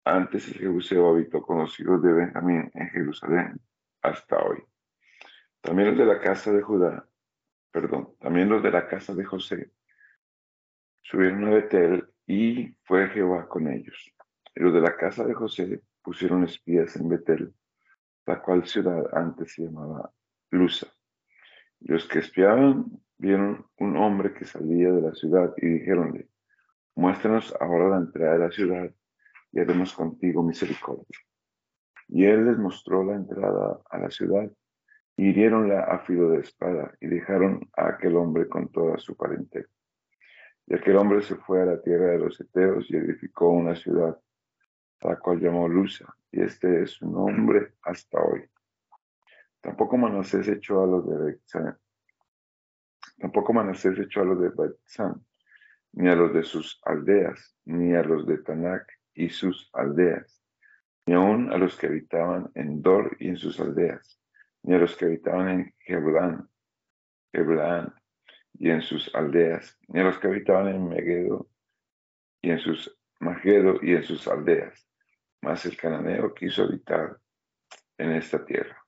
Antes 0.04 0.48
el 0.48 0.54
Jebuseo 0.54 1.10
habitó 1.10 1.42
con 1.42 1.58
los 1.58 1.78
hijos 1.78 2.02
de 2.02 2.12
Benjamín 2.12 2.70
en 2.74 2.88
Jerusalén 2.88 3.60
hasta 4.02 4.38
hoy. 4.38 4.62
También 5.60 5.90
los 5.90 5.98
de 5.98 6.06
la 6.06 6.20
casa 6.20 6.52
de 6.52 6.62
Judá, 6.62 7.06
perdón, 7.70 8.14
también 8.20 8.48
los 8.48 8.62
de 8.62 8.70
la 8.70 8.88
casa 8.88 9.14
de 9.14 9.24
José 9.24 9.70
subieron 11.02 11.44
a 11.44 11.50
Betel 11.50 12.08
y 12.26 12.74
fue 12.84 13.08
Jehová 13.08 13.48
con 13.48 13.68
ellos. 13.68 14.12
Y 14.54 14.60
los 14.60 14.74
de 14.74 14.80
la 14.80 14.96
casa 14.96 15.24
de 15.24 15.34
José 15.34 15.82
pusieron 16.02 16.44
espías 16.44 16.96
en 16.96 17.08
Betel, 17.08 17.54
la 18.26 18.40
cual 18.42 18.66
ciudad 18.66 19.04
antes 19.12 19.54
se 19.54 19.64
llamaba 19.64 20.10
Lusa. 20.50 20.88
Y 21.80 21.92
los 21.92 22.06
que 22.08 22.20
espiaban 22.20 22.86
vieron 23.18 23.66
un 23.78 23.96
hombre 23.96 24.34
que 24.34 24.44
salía 24.44 24.90
de 24.90 25.02
la 25.02 25.14
ciudad 25.14 25.54
y 25.56 25.66
dijeronle, 25.66 26.28
muéstranos 26.94 27.54
ahora 27.60 27.90
la 27.90 27.96
entrada 27.98 28.32
de 28.32 28.38
la 28.38 28.50
ciudad 28.50 28.90
y 29.52 29.60
haremos 29.60 29.94
contigo 29.94 30.42
misericordia. 30.42 31.04
Y 32.08 32.24
él 32.24 32.46
les 32.46 32.58
mostró 32.58 33.04
la 33.04 33.16
entrada 33.16 33.80
a 33.90 33.98
la 33.98 34.10
ciudad, 34.10 34.50
y 35.16 35.30
hirieronla 35.30 35.80
a 35.80 36.00
filo 36.00 36.28
de 36.30 36.40
espada, 36.40 36.92
y 37.00 37.06
dejaron 37.06 37.68
a 37.76 37.88
aquel 37.88 38.16
hombre 38.16 38.48
con 38.48 38.70
toda 38.70 38.98
su 38.98 39.16
parentela. 39.16 39.66
Y 40.66 40.74
aquel 40.74 40.96
hombre 40.96 41.22
se 41.22 41.36
fue 41.36 41.62
a 41.62 41.66
la 41.66 41.80
tierra 41.80 42.06
de 42.06 42.18
los 42.18 42.40
Eteos 42.40 42.90
y 42.90 42.96
edificó 42.96 43.50
una 43.50 43.76
ciudad, 43.76 44.18
la 45.00 45.16
cual 45.16 45.38
llamó 45.40 45.68
Lusa, 45.68 46.16
y 46.32 46.42
este 46.42 46.82
es 46.82 46.92
su 46.92 47.08
nombre 47.08 47.74
hasta 47.82 48.20
hoy. 48.20 48.44
Tampoco 49.60 49.96
Manasés 49.96 50.48
echó 50.48 50.82
a 50.82 50.86
los 50.86 51.08
de 51.08 51.18
Betzán, 51.18 51.78
tampoco 53.18 53.52
Manasés 53.52 53.98
echó 53.98 54.22
a 54.22 54.24
los 54.24 54.40
de 54.40 54.48
Betzán, 54.48 55.24
ni 55.92 56.08
a 56.08 56.16
los 56.16 56.34
de 56.34 56.42
sus 56.42 56.80
aldeas, 56.84 57.56
ni 57.64 57.94
a 57.94 58.02
los 58.02 58.26
de 58.26 58.38
Tanac 58.38 58.86
y 59.14 59.28
sus 59.28 59.70
aldeas, 59.72 60.42
ni 61.06 61.14
aun 61.14 61.52
a 61.52 61.58
los 61.58 61.76
que 61.76 61.86
habitaban 61.86 62.50
en 62.54 62.82
Dor 62.82 63.16
y 63.20 63.28
en 63.28 63.36
sus 63.36 63.60
aldeas, 63.60 64.20
ni 64.62 64.74
a 64.74 64.78
los 64.78 64.96
que 64.96 65.04
habitaban 65.04 65.48
en 65.48 65.74
Hebrán, 65.86 66.48
Hebrán 67.32 67.94
y 68.58 68.70
en 68.70 68.82
sus 68.82 69.14
aldeas, 69.14 69.78
ni 69.88 70.02
los 70.02 70.18
que 70.18 70.28
habitaban 70.28 70.68
en 70.68 70.88
Megedo 70.88 71.48
y 72.40 72.50
en 72.50 72.58
sus 72.58 72.96
Magedo 73.18 73.78
y 73.82 73.94
en 73.94 74.02
sus 74.02 74.28
aldeas. 74.28 74.86
Mas 75.40 75.64
el 75.64 75.76
cananeo 75.76 76.34
quiso 76.34 76.64
habitar 76.64 77.18
en 77.98 78.12
esta 78.12 78.44
tierra. 78.44 78.84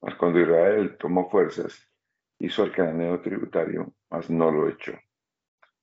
Mas 0.00 0.14
cuando 0.14 0.40
Israel 0.40 0.96
tomó 0.98 1.28
fuerzas, 1.28 1.88
hizo 2.38 2.62
al 2.62 2.72
cananeo 2.72 3.20
tributario, 3.20 3.92
mas 4.10 4.30
no 4.30 4.50
lo 4.50 4.68
echó. 4.68 4.92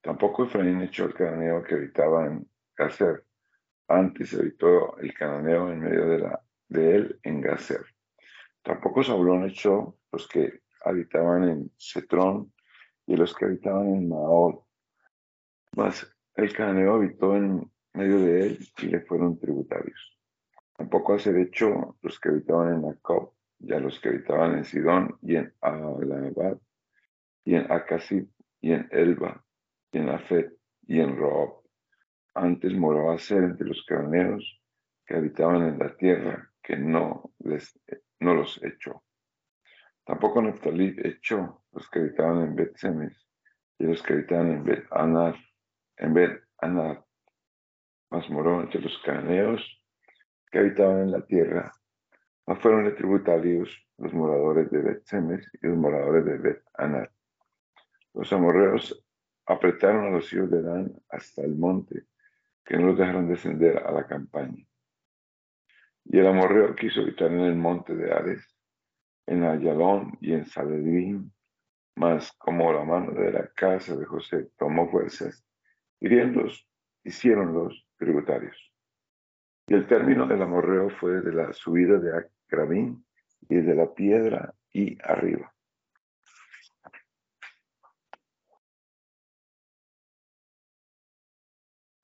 Tampoco 0.01 0.45
Efraín 0.45 0.81
echó 0.81 1.05
al 1.05 1.13
cananeo 1.13 1.63
que 1.63 1.75
habitaba 1.75 2.25
en 2.25 2.47
Gazer, 2.77 3.25
antes 3.87 4.33
habitó 4.33 4.97
el 4.97 5.13
cananeo 5.13 5.71
en 5.71 5.79
medio 5.79 6.39
de 6.69 6.95
él 6.95 7.19
en 7.23 7.41
Gazer. 7.41 7.85
Tampoco 8.63 9.03
Saulón 9.03 9.45
echó 9.45 9.97
los 10.11 10.27
que 10.27 10.61
habitaban 10.83 11.49
en 11.49 11.71
Cetrón 11.77 12.51
y 13.07 13.15
los 13.15 13.35
que 13.35 13.45
habitaban 13.45 13.87
en 13.93 14.09
Maol. 14.09 14.59
Mas 15.75 16.07
el 16.35 16.53
cananeo 16.53 16.95
habitó 16.95 17.35
en 17.35 17.71
medio 17.93 18.19
de 18.19 18.47
él 18.47 18.59
y 18.81 18.87
le 18.87 19.01
fueron 19.01 19.39
tributarios. 19.39 20.17
Tampoco 20.75 21.13
hacer 21.13 21.37
hecho 21.37 21.97
los 22.01 22.19
que 22.19 22.29
habitaban 22.29 22.75
en 22.75 22.89
Jacob 22.89 23.31
y 23.59 23.73
a 23.73 23.79
los 23.79 23.99
que 23.99 24.09
habitaban 24.09 24.57
en 24.57 24.65
Sidón 24.65 25.17
y 25.21 25.35
en 25.37 25.53
Alabad 25.61 26.57
y 27.45 27.55
en 27.55 27.71
Acasib 27.71 28.27
y 28.59 28.73
en 28.73 28.87
Elba 28.91 29.45
y 29.91 29.99
en 29.99 30.09
Afet 30.09 30.53
y 30.87 30.99
en 30.99 31.15
Rob 31.15 31.65
antes 32.35 32.73
moraba 32.73 33.17
ser 33.17 33.43
entre 33.43 33.67
los 33.67 33.83
cananeos 33.85 34.61
que 35.05 35.15
habitaban 35.15 35.63
en 35.63 35.79
la 35.79 35.95
tierra, 35.95 36.51
que 36.61 36.75
no, 36.75 37.31
les, 37.39 37.79
no 38.19 38.33
los 38.33 38.61
echó. 38.63 39.04
Tampoco 40.05 40.41
Neftalí 40.41 40.95
echó 41.03 41.63
los 41.71 41.89
que 41.89 41.99
habitaban 41.99 42.43
en 42.43 42.55
Bet 42.55 42.77
Semes 42.77 43.27
y 43.79 43.85
los 43.85 44.01
que 44.03 44.13
habitaban 44.13 44.51
en 44.51 44.63
Bet 44.63 44.85
Anar, 44.91 45.35
en 45.97 46.13
Bet 46.13 46.43
Anar, 46.59 47.03
moró 48.29 48.61
entre 48.61 48.81
los 48.81 48.97
cananeos 48.99 49.81
que 50.51 50.59
habitaban 50.59 51.01
en 51.01 51.11
la 51.11 51.25
tierra. 51.25 51.71
Mas 52.45 52.59
fueron 52.59 52.95
tributarios 52.95 53.69
los 53.97 54.13
moradores 54.13 54.69
de 54.69 54.79
Bet 54.79 55.05
Semes 55.05 55.49
y 55.61 55.67
los 55.67 55.77
moradores 55.77 56.23
de 56.25 56.37
Bet 56.37 56.63
Anar. 56.75 57.11
Los 58.13 58.31
amorreos 58.31 59.03
apretaron 59.47 60.05
a 60.05 60.09
los 60.11 60.31
hijos 60.31 60.49
de 60.51 60.61
Dan 60.61 60.93
hasta 61.09 61.41
el 61.41 61.55
monte 61.55 62.03
que 62.63 62.77
no 62.77 62.87
los 62.87 62.97
dejaron 62.97 63.27
descender 63.27 63.79
a 63.79 63.91
la 63.91 64.05
campaña. 64.05 64.65
Y 66.05 66.19
el 66.19 66.27
amorreo 66.27 66.75
quiso 66.75 67.01
habitar 67.01 67.31
en 67.31 67.41
el 67.41 67.55
monte 67.55 67.95
de 67.95 68.11
Ares, 68.11 68.54
en 69.27 69.43
Ayalón 69.43 70.17
y 70.21 70.33
en 70.33 70.45
Saledín, 70.45 71.33
mas 71.95 72.31
como 72.37 72.71
la 72.73 72.83
mano 72.83 73.11
de 73.11 73.31
la 73.31 73.47
casa 73.47 73.95
de 73.95 74.05
José 74.05 74.49
tomó 74.57 74.89
fuerzas, 74.89 75.43
hiriéndolos, 75.99 76.67
hicieron 77.03 77.53
los 77.53 77.87
tributarios. 77.97 78.71
Y 79.67 79.73
el 79.73 79.87
término 79.87 80.27
del 80.27 80.41
amorreo 80.41 80.89
fue 80.89 81.21
de 81.21 81.33
la 81.33 81.53
subida 81.53 81.97
de 81.97 82.17
Acrabín 82.17 83.05
y 83.49 83.55
de 83.55 83.75
la 83.75 83.93
piedra 83.93 84.53
y 84.71 84.97
arriba. 85.03 85.54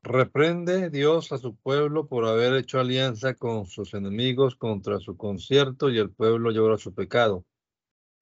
Reprende 0.03 0.89
Dios 0.89 1.31
a 1.31 1.37
su 1.37 1.55
pueblo 1.55 2.07
por 2.07 2.25
haber 2.25 2.55
hecho 2.55 2.79
alianza 2.79 3.35
con 3.35 3.67
sus 3.67 3.93
enemigos 3.93 4.55
contra 4.55 4.99
su 4.99 5.15
concierto 5.15 5.91
y 5.91 5.99
el 5.99 6.09
pueblo 6.09 6.49
llora 6.49 6.79
su 6.79 6.95
pecado. 6.95 7.45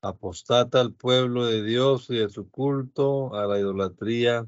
Apostata 0.02 0.82
al 0.82 0.94
pueblo 0.94 1.46
de 1.46 1.64
Dios 1.64 2.10
y 2.10 2.18
de 2.18 2.28
su 2.28 2.50
culto 2.52 3.34
a 3.34 3.48
la 3.48 3.60
idolatría 3.60 4.46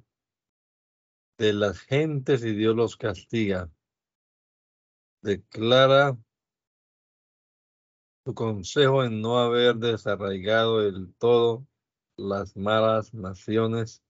de 1.38 1.54
las 1.54 1.80
gentes 1.80 2.44
y 2.44 2.54
Dios 2.54 2.76
los 2.76 2.98
castiga. 2.98 3.72
Declara 5.22 6.18
su 8.26 8.36
consejo 8.36 9.06
en 9.06 9.22
no 9.22 9.40
haber 9.40 9.78
desarraigado 9.78 10.80
del 10.80 11.14
todo 11.16 11.66
las 12.18 12.58
malas 12.58 13.14
naciones 13.14 14.04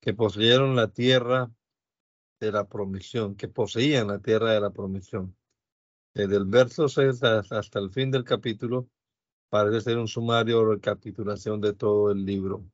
que 0.00 0.12
poseyeron 0.12 0.76
la 0.76 0.88
tierra 0.88 1.50
de 2.42 2.52
la 2.52 2.64
promisión, 2.64 3.36
que 3.36 3.48
poseían 3.48 4.08
la 4.08 4.18
tierra 4.18 4.52
de 4.52 4.60
la 4.60 4.70
promisión. 4.70 5.36
Desde 6.12 6.36
el 6.36 6.44
verso 6.44 6.88
6 6.88 7.22
hasta 7.22 7.78
el 7.78 7.90
fin 7.90 8.10
del 8.10 8.24
capítulo 8.24 8.88
parece 9.48 9.80
ser 9.80 9.98
un 9.98 10.08
sumario 10.08 10.60
o 10.60 10.74
recapitulación 10.74 11.60
de 11.60 11.72
todo 11.72 12.10
el 12.10 12.26
libro. 12.26 12.64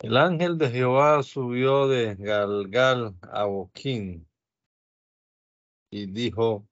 El 0.00 0.16
ángel 0.16 0.58
de 0.58 0.70
Jehová 0.70 1.22
subió 1.22 1.86
de 1.86 2.16
Galgal 2.16 3.14
a 3.22 3.44
Boquín 3.44 4.28
y 5.90 6.06
dijo, 6.06 6.66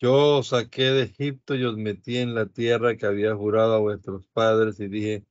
yo 0.00 0.38
os 0.38 0.48
saqué 0.48 0.90
de 0.90 1.02
Egipto 1.04 1.54
y 1.54 1.64
os 1.64 1.76
metí 1.76 2.18
en 2.18 2.34
la 2.34 2.46
tierra 2.46 2.96
que 2.96 3.06
había 3.06 3.36
jurado 3.36 3.74
a 3.74 3.78
vuestros 3.78 4.26
padres 4.28 4.80
y 4.80 4.88
dije, 4.88 5.24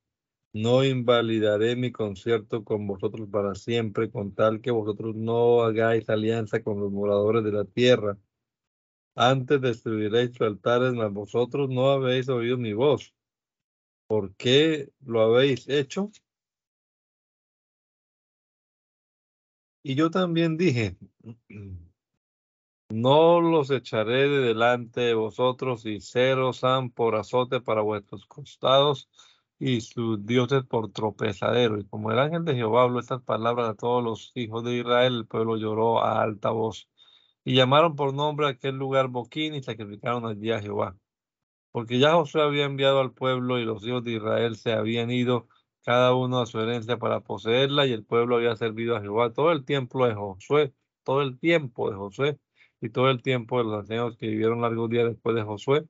no 0.54 0.84
invalidaré 0.84 1.76
mi 1.76 1.92
concierto 1.92 2.64
con 2.64 2.88
vosotros 2.88 3.30
para 3.32 3.56
siempre, 3.56 4.10
con 4.10 4.34
tal 4.34 4.62
que 4.62 4.72
vosotros 4.72 5.16
no 5.16 5.64
hagáis 5.64 6.10
alianza 6.10 6.64
con 6.64 6.80
los 6.80 6.92
moradores 6.92 7.44
de 7.44 7.52
la 7.52 7.66
tierra. 7.66 8.18
Antes 9.16 9.62
destruiréis 9.62 10.32
sus 10.32 10.42
altares, 10.42 10.94
mas 10.94 11.12
vosotros 11.12 11.70
no 11.70 11.92
habéis 11.92 12.30
oído 12.30 12.58
mi 12.58 12.74
voz. 12.74 13.14
¿Por 14.08 14.36
qué 14.36 14.90
lo 15.06 15.22
habéis 15.22 15.68
hecho? 15.70 16.12
Y 19.84 19.96
yo 19.96 20.10
también 20.10 20.58
dije, 20.58 20.98
no 22.90 23.42
los 23.42 23.70
echaré 23.72 24.28
de 24.30 24.40
delante 24.40 25.02
de 25.02 25.14
vosotros 25.14 25.86
y 25.86 26.02
ceros 26.02 26.64
han 26.64 26.90
por 26.90 27.16
azote 27.16 27.62
para 27.62 27.82
vuestros 27.82 28.26
costados 28.26 29.10
y 29.60 29.82
sus 29.82 30.26
dioses 30.26 30.64
por 30.66 30.92
tropezadero. 30.92 31.78
Y 31.80 31.86
como 31.86 32.12
el 32.12 32.20
ángel 32.20 32.46
de 32.46 32.56
Jehová 32.56 32.84
habló 32.84 33.00
estas 33.00 33.22
palabras 33.24 33.70
a 33.70 33.76
todos 33.76 34.04
los 34.04 34.32
hijos 34.36 34.64
de 34.64 34.78
Israel, 34.78 35.16
el 35.18 35.28
pueblo 35.28 35.58
lloró 35.58 36.04
a 36.04 36.22
alta 36.22 36.52
voz. 36.52 36.90
Y 37.44 37.56
llamaron 37.56 37.96
por 37.96 38.14
nombre 38.14 38.48
a 38.48 38.50
aquel 38.52 38.76
lugar 38.78 39.10
Boquín 39.10 39.56
y 39.56 39.64
sacrificaron 39.64 40.26
allí 40.26 40.52
a 40.52 40.62
Jehová. 40.62 40.98
Porque 41.72 42.00
ya 42.00 42.14
Josué 42.14 42.42
había 42.44 42.66
enviado 42.66 43.00
al 43.02 43.14
pueblo 43.14 43.60
y 43.60 43.66
los 43.66 43.86
hijos 43.86 44.04
de 44.04 44.14
Israel 44.14 44.56
se 44.56 44.74
habían 44.74 45.12
ido 45.12 45.48
cada 45.84 46.14
uno 46.16 46.40
a 46.42 46.46
su 46.46 46.60
herencia 46.60 46.98
para 46.98 47.22
poseerla 47.22 47.86
y 47.88 47.94
el 47.94 48.06
pueblo 48.06 48.38
había 48.38 48.56
servido 48.56 48.96
a 48.96 49.02
Jehová 49.02 49.34
todo 49.34 49.52
el 49.52 49.66
tiempo 49.66 50.06
de 50.08 50.16
Josué, 50.16 50.74
todo 51.04 51.22
el 51.22 51.40
tiempo 51.40 51.90
de 51.90 51.98
Josué 51.98 52.40
y 52.82 52.90
todo 52.90 53.10
el 53.10 53.22
tiempo 53.22 53.58
de 53.60 53.66
los 53.66 53.80
ancianos 53.82 54.18
que 54.18 54.28
vivieron 54.28 54.62
largos 54.62 54.90
días 54.90 55.06
después 55.10 55.36
de 55.36 55.44
Josué, 55.44 55.86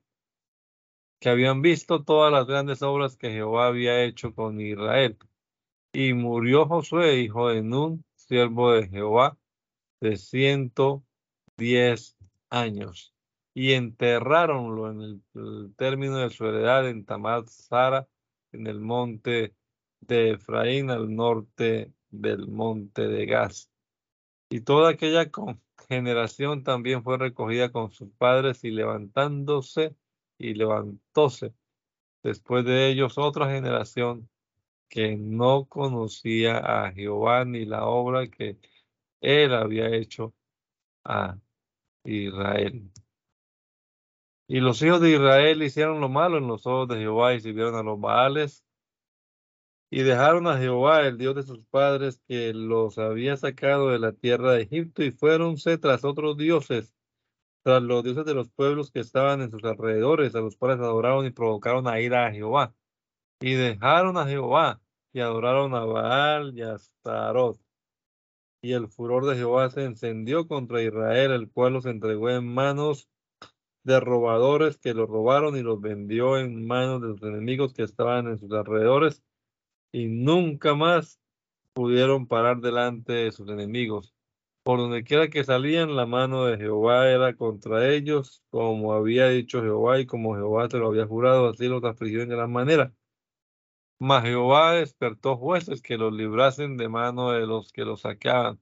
que 1.20 1.28
habían 1.28 1.62
visto 1.62 2.02
todas 2.02 2.32
las 2.32 2.46
grandes 2.46 2.82
obras 2.82 3.16
que 3.16 3.30
Jehová 3.30 3.66
había 3.66 4.02
hecho 4.04 4.34
con 4.34 4.60
Israel. 4.60 5.18
Y 5.92 6.14
murió 6.14 6.66
Josué, 6.66 7.20
hijo 7.20 7.48
de 7.50 7.62
Nun, 7.62 8.04
siervo 8.14 8.72
de 8.72 8.88
Jehová, 8.88 9.38
de 10.00 10.16
ciento 10.16 11.04
diez 11.58 12.16
años. 12.48 13.14
Y 13.52 13.72
enterraronlo 13.72 14.90
en 14.90 15.22
el, 15.34 15.74
término 15.76 16.18
de 16.18 16.30
su 16.30 16.46
heredad 16.46 16.88
en 16.88 17.04
Tamar 17.04 17.46
Sara, 17.48 18.08
en 18.52 18.66
el 18.66 18.80
monte 18.80 19.54
de 20.00 20.32
Efraín, 20.32 20.90
al 20.90 21.14
norte 21.14 21.92
del 22.08 22.48
monte 22.48 23.08
de 23.08 23.26
Gaz. 23.26 23.70
Y 24.48 24.60
toda 24.62 24.90
aquella 24.90 25.30
generación 25.88 26.64
también 26.64 27.02
fue 27.02 27.18
recogida 27.18 27.70
con 27.72 27.92
sus 27.92 28.10
padres 28.12 28.64
y 28.64 28.70
levantándose 28.70 29.96
y 30.40 30.54
levantóse 30.54 31.54
después 32.22 32.64
de 32.64 32.88
ellos 32.90 33.18
otra 33.18 33.50
generación 33.50 34.28
que 34.88 35.16
no 35.16 35.66
conocía 35.66 36.58
a 36.58 36.92
Jehová 36.92 37.44
ni 37.44 37.64
la 37.66 37.86
obra 37.86 38.28
que 38.28 38.58
él 39.20 39.54
había 39.54 39.88
hecho 39.94 40.34
a 41.04 41.38
Israel. 42.04 42.90
Y 44.48 44.60
los 44.60 44.82
hijos 44.82 45.00
de 45.00 45.12
Israel 45.12 45.62
hicieron 45.62 46.00
lo 46.00 46.08
malo 46.08 46.38
en 46.38 46.48
los 46.48 46.66
ojos 46.66 46.88
de 46.88 46.96
Jehová 46.96 47.34
y 47.34 47.40
sirvieron 47.40 47.76
a 47.76 47.82
los 47.82 48.00
Baales 48.00 48.64
y 49.90 50.02
dejaron 50.02 50.46
a 50.46 50.56
Jehová, 50.58 51.06
el 51.06 51.18
Dios 51.18 51.34
de 51.34 51.42
sus 51.42 51.64
padres, 51.66 52.22
que 52.28 52.54
los 52.54 52.96
había 52.98 53.36
sacado 53.36 53.90
de 53.90 53.98
la 53.98 54.12
tierra 54.12 54.52
de 54.52 54.62
Egipto, 54.62 55.02
y 55.02 55.10
fuéronse 55.10 55.78
tras 55.78 56.04
otros 56.04 56.36
dioses, 56.36 56.94
tras 57.62 57.82
los 57.82 58.02
dioses 58.04 58.24
de 58.24 58.34
los 58.34 58.50
pueblos 58.50 58.90
que 58.90 59.00
estaban 59.00 59.42
en 59.42 59.50
sus 59.50 59.64
alrededores, 59.64 60.34
a 60.34 60.40
los 60.40 60.56
cuales 60.56 60.80
adoraron 60.80 61.26
y 61.26 61.30
provocaron 61.30 61.86
a 61.88 62.00
ira 62.00 62.26
a 62.26 62.32
Jehová. 62.32 62.74
Y 63.40 63.54
dejaron 63.54 64.16
a 64.18 64.26
Jehová, 64.26 64.80
y 65.12 65.20
adoraron 65.20 65.74
a 65.74 65.84
Baal 65.84 66.56
y 66.56 66.62
a 66.62 66.74
Astarot. 66.74 67.58
Y 68.62 68.72
el 68.72 68.88
furor 68.88 69.26
de 69.26 69.36
Jehová 69.36 69.70
se 69.70 69.84
encendió 69.84 70.46
contra 70.46 70.82
Israel, 70.82 71.32
el 71.32 71.50
cual 71.50 71.74
los 71.74 71.86
entregó 71.86 72.30
en 72.30 72.46
manos 72.46 73.08
de 73.82 74.00
robadores 74.00 74.78
que 74.78 74.94
los 74.94 75.08
robaron 75.08 75.56
y 75.56 75.62
los 75.62 75.80
vendió 75.80 76.38
en 76.38 76.66
manos 76.66 77.00
de 77.00 77.08
sus 77.08 77.22
enemigos 77.22 77.72
que 77.72 77.82
estaban 77.82 78.26
en 78.26 78.38
sus 78.38 78.52
alrededores 78.52 79.22
y 79.92 80.06
nunca 80.06 80.74
más 80.74 81.20
pudieron 81.72 82.26
parar 82.26 82.60
delante 82.60 83.12
de 83.12 83.32
sus 83.32 83.48
enemigos. 83.48 84.14
Por 84.62 84.78
donde 84.78 85.04
quiera 85.04 85.28
que 85.28 85.44
salían, 85.44 85.96
la 85.96 86.06
mano 86.06 86.44
de 86.44 86.58
Jehová 86.58 87.08
era 87.08 87.34
contra 87.34 87.88
ellos, 87.88 88.42
como 88.50 88.92
había 88.92 89.28
dicho 89.28 89.62
Jehová 89.62 90.00
y 90.00 90.06
como 90.06 90.34
Jehová 90.34 90.68
se 90.68 90.78
lo 90.78 90.88
había 90.88 91.06
jurado, 91.06 91.48
así 91.48 91.66
los 91.66 91.82
afligió 91.84 92.22
en 92.22 92.28
gran 92.28 92.52
manera. 92.52 92.94
Mas 93.98 94.24
Jehová 94.24 94.74
despertó 94.74 95.36
jueces 95.36 95.82
que 95.82 95.96
los 95.98 96.12
librasen 96.12 96.76
de 96.76 96.88
mano 96.88 97.32
de 97.32 97.46
los 97.46 97.72
que 97.72 97.84
los 97.84 98.02
saqueaban. 98.02 98.60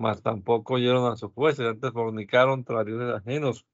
Mas 0.00 0.22
tampoco 0.22 0.74
oyeron 0.74 1.10
a 1.12 1.16
sus 1.16 1.32
jueces, 1.32 1.66
antes 1.66 1.92
fornicaron 1.92 2.64
tras 2.64 2.86
dioses 2.86 3.14
ajenos 3.14 3.66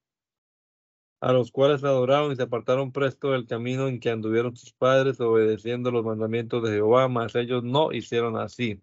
a 1.20 1.32
los 1.32 1.50
cuales 1.50 1.82
adoraron 1.84 2.32
y 2.32 2.36
se 2.36 2.42
apartaron 2.42 2.92
presto 2.92 3.32
del 3.32 3.46
camino 3.46 3.88
en 3.88 4.00
que 4.00 4.10
anduvieron 4.10 4.56
sus 4.56 4.72
padres, 4.72 5.20
obedeciendo 5.20 5.90
los 5.90 6.04
mandamientos 6.04 6.62
de 6.62 6.70
Jehová, 6.70 7.08
mas 7.08 7.34
ellos 7.34 7.64
no 7.64 7.92
hicieron 7.92 8.36
así. 8.36 8.80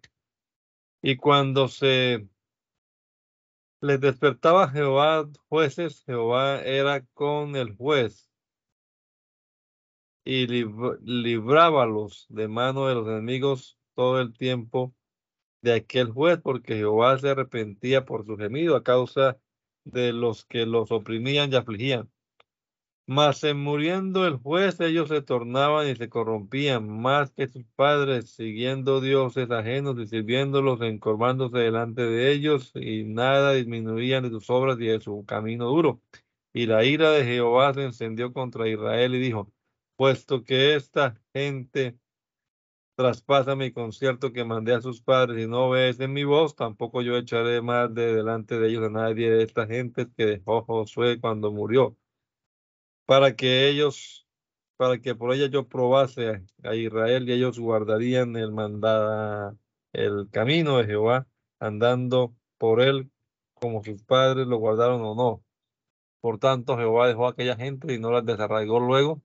Y 1.02 1.16
cuando 1.16 1.68
se 1.68 2.28
les 3.80 4.00
despertaba 4.00 4.68
Jehová 4.68 5.28
jueces, 5.48 6.02
Jehová 6.04 6.60
era 6.62 7.04
con 7.14 7.56
el 7.56 7.76
juez 7.76 8.30
y 10.24 10.46
librábalos 10.46 12.26
de 12.28 12.48
mano 12.48 12.88
de 12.88 12.94
los 12.94 13.06
enemigos 13.06 13.78
todo 13.94 14.20
el 14.20 14.32
tiempo 14.36 14.94
de 15.62 15.74
aquel 15.74 16.10
juez, 16.10 16.40
porque 16.42 16.74
Jehová 16.76 17.18
se 17.18 17.30
arrepentía 17.30 18.04
por 18.04 18.26
su 18.26 18.36
gemido 18.36 18.76
a 18.76 18.82
causa 18.82 19.38
de 19.84 20.12
los 20.12 20.44
que 20.44 20.66
los 20.66 20.90
oprimían 20.90 21.52
y 21.52 21.56
afligían. 21.56 22.10
Mas 23.08 23.44
en 23.44 23.58
muriendo 23.58 24.26
el 24.26 24.36
juez, 24.36 24.80
ellos 24.80 25.08
se 25.08 25.22
tornaban 25.22 25.88
y 25.88 25.94
se 25.94 26.08
corrompían 26.08 26.88
más 26.88 27.30
que 27.30 27.46
sus 27.46 27.64
padres, 27.76 28.30
siguiendo 28.30 29.00
dioses 29.00 29.48
ajenos 29.52 29.96
y 30.00 30.08
sirviéndolos, 30.08 30.80
encorvándose 30.80 31.58
delante 31.58 32.02
de 32.02 32.32
ellos, 32.32 32.72
y 32.74 33.04
nada 33.04 33.52
disminuían 33.52 34.24
de 34.24 34.30
sus 34.30 34.50
obras 34.50 34.78
y 34.80 34.86
de 34.86 35.00
su 35.00 35.24
camino 35.24 35.66
duro. 35.66 36.00
Y 36.52 36.66
la 36.66 36.84
ira 36.84 37.12
de 37.12 37.24
Jehová 37.24 37.74
se 37.74 37.84
encendió 37.84 38.32
contra 38.32 38.68
Israel 38.68 39.14
y 39.14 39.20
dijo, 39.20 39.52
puesto 39.96 40.42
que 40.44 40.74
esta 40.74 41.20
gente 41.32 41.98
traspasa 42.96 43.56
mi 43.56 43.72
concierto 43.72 44.32
que 44.32 44.44
mandé 44.44 44.74
a 44.74 44.80
sus 44.80 45.00
padres 45.02 45.44
y 45.44 45.48
no 45.48 45.76
en 45.76 46.12
mi 46.12 46.24
voz, 46.24 46.56
tampoco 46.56 47.02
yo 47.02 47.16
echaré 47.16 47.62
más 47.62 47.94
de 47.94 48.14
delante 48.14 48.58
de 48.58 48.68
ellos 48.68 48.84
a 48.84 48.90
nadie 48.90 49.30
de 49.30 49.44
esta 49.44 49.66
gente 49.66 50.08
que 50.16 50.26
dejó 50.26 50.62
Josué 50.64 51.20
cuando 51.20 51.52
murió 51.52 51.96
para 53.06 53.36
que 53.36 53.68
ellos, 53.68 54.26
para 54.76 55.00
que 55.00 55.14
por 55.14 55.32
ella 55.32 55.46
yo 55.46 55.68
probase 55.68 56.44
a, 56.62 56.74
Israel 56.74 57.28
y 57.28 57.32
ellos 57.32 57.58
guardarían 57.58 58.36
el 58.36 58.52
mandada, 58.52 59.56
el 59.92 60.28
camino 60.30 60.78
de 60.78 60.86
Jehová, 60.86 61.26
andando 61.60 62.36
por 62.58 62.82
él 62.82 63.10
como 63.54 63.82
sus 63.82 64.02
padres 64.02 64.46
lo 64.46 64.58
guardaron 64.58 65.00
o 65.02 65.14
no. 65.14 65.44
Por 66.20 66.38
tanto, 66.38 66.76
Jehová 66.76 67.08
dejó 67.08 67.26
a 67.26 67.30
aquella 67.30 67.56
gente 67.56 67.94
y 67.94 67.98
no 67.98 68.10
las 68.10 68.26
desarraigó 68.26 68.80
luego, 68.80 69.22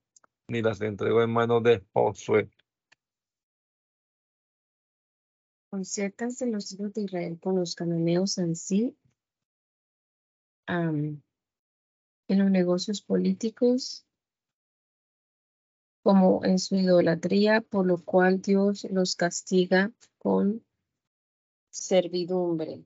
ni 0.48 0.62
las 0.62 0.80
entregó 0.82 1.24
en 1.24 1.32
manos 1.32 1.64
de 1.64 1.84
Josué. 1.94 2.50
conciertas 5.72 6.38
de 6.38 6.48
los 6.48 6.74
hijos 6.74 6.94
de 6.94 7.04
Israel 7.04 7.40
con 7.42 7.56
los 7.56 7.76
cananeos 7.76 8.38
en 8.38 8.58
sí, 8.58 8.98
en 12.32 12.40
los 12.40 12.50
negocios 12.50 13.02
políticos, 13.02 14.06
como 16.02 16.46
en 16.46 16.60
su 16.60 16.76
idolatría, 16.76 17.60
por 17.60 17.86
lo 17.86 17.98
cual 18.04 18.42
Dios 18.42 18.86
los 18.90 19.18
castiga 19.18 19.92
con 20.18 20.66
servidumbre. 21.70 22.86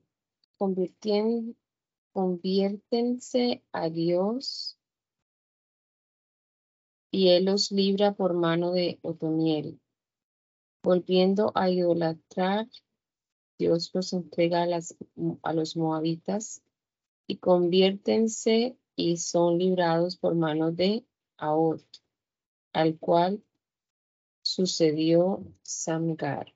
Convirtien- 0.58 1.56
conviértense 2.12 3.62
a 3.70 3.88
Dios 3.88 4.76
y 7.12 7.28
Él 7.28 7.44
los 7.44 7.70
libra 7.70 8.14
por 8.14 8.34
mano 8.34 8.72
de 8.72 8.98
Otoniel. 9.02 9.80
Volviendo 10.82 11.52
a 11.54 11.70
idolatrar, 11.70 12.66
Dios 13.58 13.90
los 13.94 14.12
entrega 14.12 14.62
a, 14.62 14.66
las, 14.66 14.96
a 15.42 15.52
los 15.52 15.76
moabitas 15.76 16.62
y 17.28 17.36
conviértense 17.36 18.76
y 18.96 19.18
son 19.18 19.58
librados 19.58 20.16
por 20.16 20.34
mano 20.34 20.72
de 20.72 21.04
Ahot, 21.36 21.84
al 22.72 22.98
cual 22.98 23.44
sucedió 24.42 25.44
Samgar. 25.62 26.54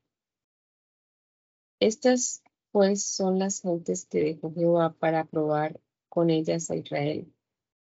Estas 1.79 2.43
pues 2.73 3.05
son 3.05 3.39
las 3.39 3.61
gentes 3.61 4.07
que 4.07 4.23
dejó 4.23 4.53
Jehová 4.55 4.93
para 4.93 5.25
probar 5.25 5.81
con 6.09 6.31
ellas 6.31 6.71
a 6.71 6.77
Israel, 6.77 7.33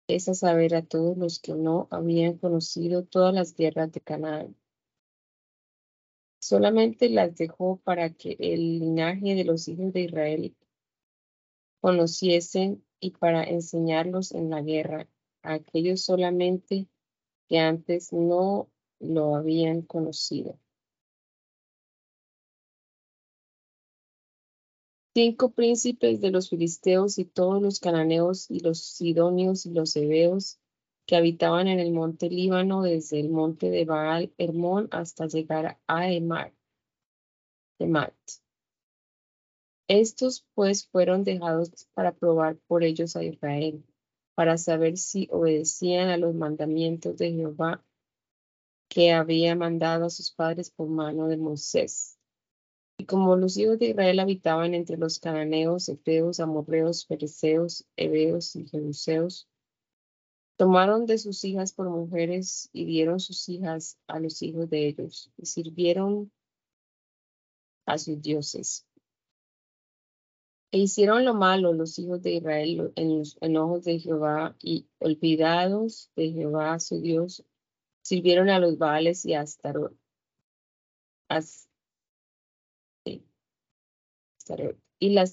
es 0.07 0.29
a 0.29 0.35
saber 0.35 0.75
a 0.75 0.85
todos 0.85 1.17
los 1.17 1.39
que 1.39 1.53
no 1.53 1.87
habían 1.91 2.37
conocido 2.37 3.03
todas 3.03 3.33
las 3.33 3.55
guerras 3.55 3.91
de 3.91 4.01
Canaán. 4.01 4.55
Solamente 6.39 7.09
las 7.09 7.35
dejó 7.35 7.77
para 7.77 8.11
que 8.11 8.37
el 8.39 8.79
linaje 8.79 9.33
de 9.33 9.43
los 9.45 9.67
hijos 9.67 9.91
de 9.93 10.01
Israel 10.01 10.55
conociesen 11.81 12.83
y 13.05 13.11
para 13.11 13.43
enseñarlos 13.43 14.31
en 14.31 14.49
la 14.49 14.61
guerra 14.63 15.07
a 15.43 15.53
aquellos 15.53 16.01
solamente 16.01 16.87
que 17.47 17.59
antes 17.59 18.11
no 18.11 18.67
lo 18.99 19.35
habían 19.35 19.83
conocido. 19.83 20.57
Cinco 25.13 25.51
príncipes 25.51 26.19
de 26.19 26.31
los 26.31 26.49
filisteos 26.49 27.19
y 27.19 27.25
todos 27.25 27.61
los 27.61 27.79
cananeos 27.79 28.49
y 28.49 28.59
los 28.59 28.79
sidonios 28.79 29.67
y 29.67 29.69
los 29.69 29.95
heveos 29.95 30.59
que 31.05 31.15
habitaban 31.15 31.67
en 31.67 31.79
el 31.79 31.91
monte 31.91 32.27
Líbano 32.27 32.81
desde 32.81 33.19
el 33.19 33.29
monte 33.29 33.69
de 33.69 33.85
Baal 33.85 34.33
Hermón 34.39 34.87
hasta 34.89 35.27
llegar 35.27 35.79
a 35.85 36.11
Emar, 36.11 36.53
Emat. 37.77 38.15
Estos 39.87 40.45
pues 40.55 40.87
fueron 40.87 41.23
dejados 41.23 41.87
para 41.93 42.15
probar 42.15 42.57
por 42.67 42.83
ellos 42.83 43.15
a 43.15 43.23
Israel, 43.23 43.83
para 44.33 44.57
saber 44.57 44.97
si 44.97 45.27
obedecían 45.31 46.09
a 46.09 46.17
los 46.17 46.33
mandamientos 46.33 47.17
de 47.17 47.31
Jehová 47.31 47.83
que 48.89 49.11
había 49.11 49.55
mandado 49.55 50.05
a 50.05 50.09
sus 50.09 50.31
padres 50.31 50.71
por 50.71 50.87
mano 50.87 51.27
de 51.27 51.37
Moisés. 51.37 52.17
Y 52.97 53.05
como 53.05 53.35
los 53.35 53.57
hijos 53.57 53.77
de 53.77 53.89
Israel 53.89 54.19
habitaban 54.19 54.73
entre 54.73 54.97
los 54.97 55.19
cananeos, 55.19 55.89
eteos, 55.89 56.39
amorreos, 56.39 57.05
fereceos, 57.05 57.85
heveos 57.95 58.55
y 58.55 58.65
jebuseos, 58.67 59.47
tomaron 60.55 61.05
de 61.05 61.17
sus 61.17 61.43
hijas 61.43 61.73
por 61.73 61.89
mujeres 61.89 62.69
y 62.71 62.85
dieron 62.85 63.19
sus 63.19 63.49
hijas 63.49 63.99
a 64.07 64.19
los 64.19 64.41
hijos 64.41 64.69
de 64.69 64.87
ellos, 64.87 65.31
y 65.37 65.45
sirvieron 65.45 66.31
a 67.85 67.97
sus 67.97 68.21
dioses. 68.21 68.87
Hicieron 70.75 71.23
lo 71.23 71.33
malo 71.33 71.71
los 71.71 71.97
hijos 71.99 72.21
de 72.21 72.33
Israel 72.33 72.91
en 72.97 73.19
los 73.19 73.37
enojos 73.39 73.85
de 73.85 73.97
Jehová, 73.97 74.57
y 74.61 74.87
olvidados 74.99 76.11
de 76.17 76.31
Jehová 76.33 76.79
su 76.79 76.99
Dios, 76.99 77.45
sirvieron 78.01 78.49
a 78.49 78.59
los 78.59 78.77
Baales 78.77 79.23
y 79.25 79.35
a. 79.35 79.45
Y 84.99 85.09
la 85.09 85.23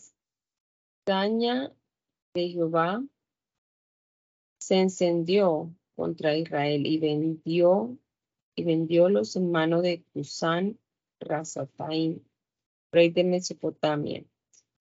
daña 1.06 1.72
de 2.34 2.48
Jehová 2.48 3.04
se 4.60 4.76
encendió 4.76 5.74
contra 5.96 6.36
Israel 6.36 6.86
y 6.86 6.98
vendió 6.98 7.98
y 8.54 8.62
vendiólos 8.64 9.34
en 9.34 9.50
mano 9.50 9.82
de 9.82 10.04
Cusán 10.12 10.78
Razataim, 11.20 12.22
rey 12.92 13.10
de 13.10 13.24
Mesopotamia. 13.24 14.24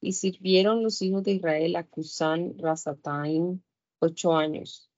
Y 0.02 0.14
sirvieron 0.14 0.84
los 0.84 1.02
hijos 1.02 1.24
de 1.24 1.34
Israel 1.34 1.76
a 1.76 1.86
Cusán 1.86 2.58
Razataim 2.58 3.62
ocho 4.00 4.34
años. 4.36 4.90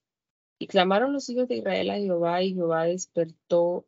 Y 0.58 0.66
clamaron 0.66 1.12
los 1.12 1.28
hijos 1.28 1.46
de 1.46 1.56
Israel 1.56 1.90
a 1.90 1.98
Jehová, 1.98 2.42
y 2.42 2.54
Jehová 2.54 2.84
despertó 2.84 3.86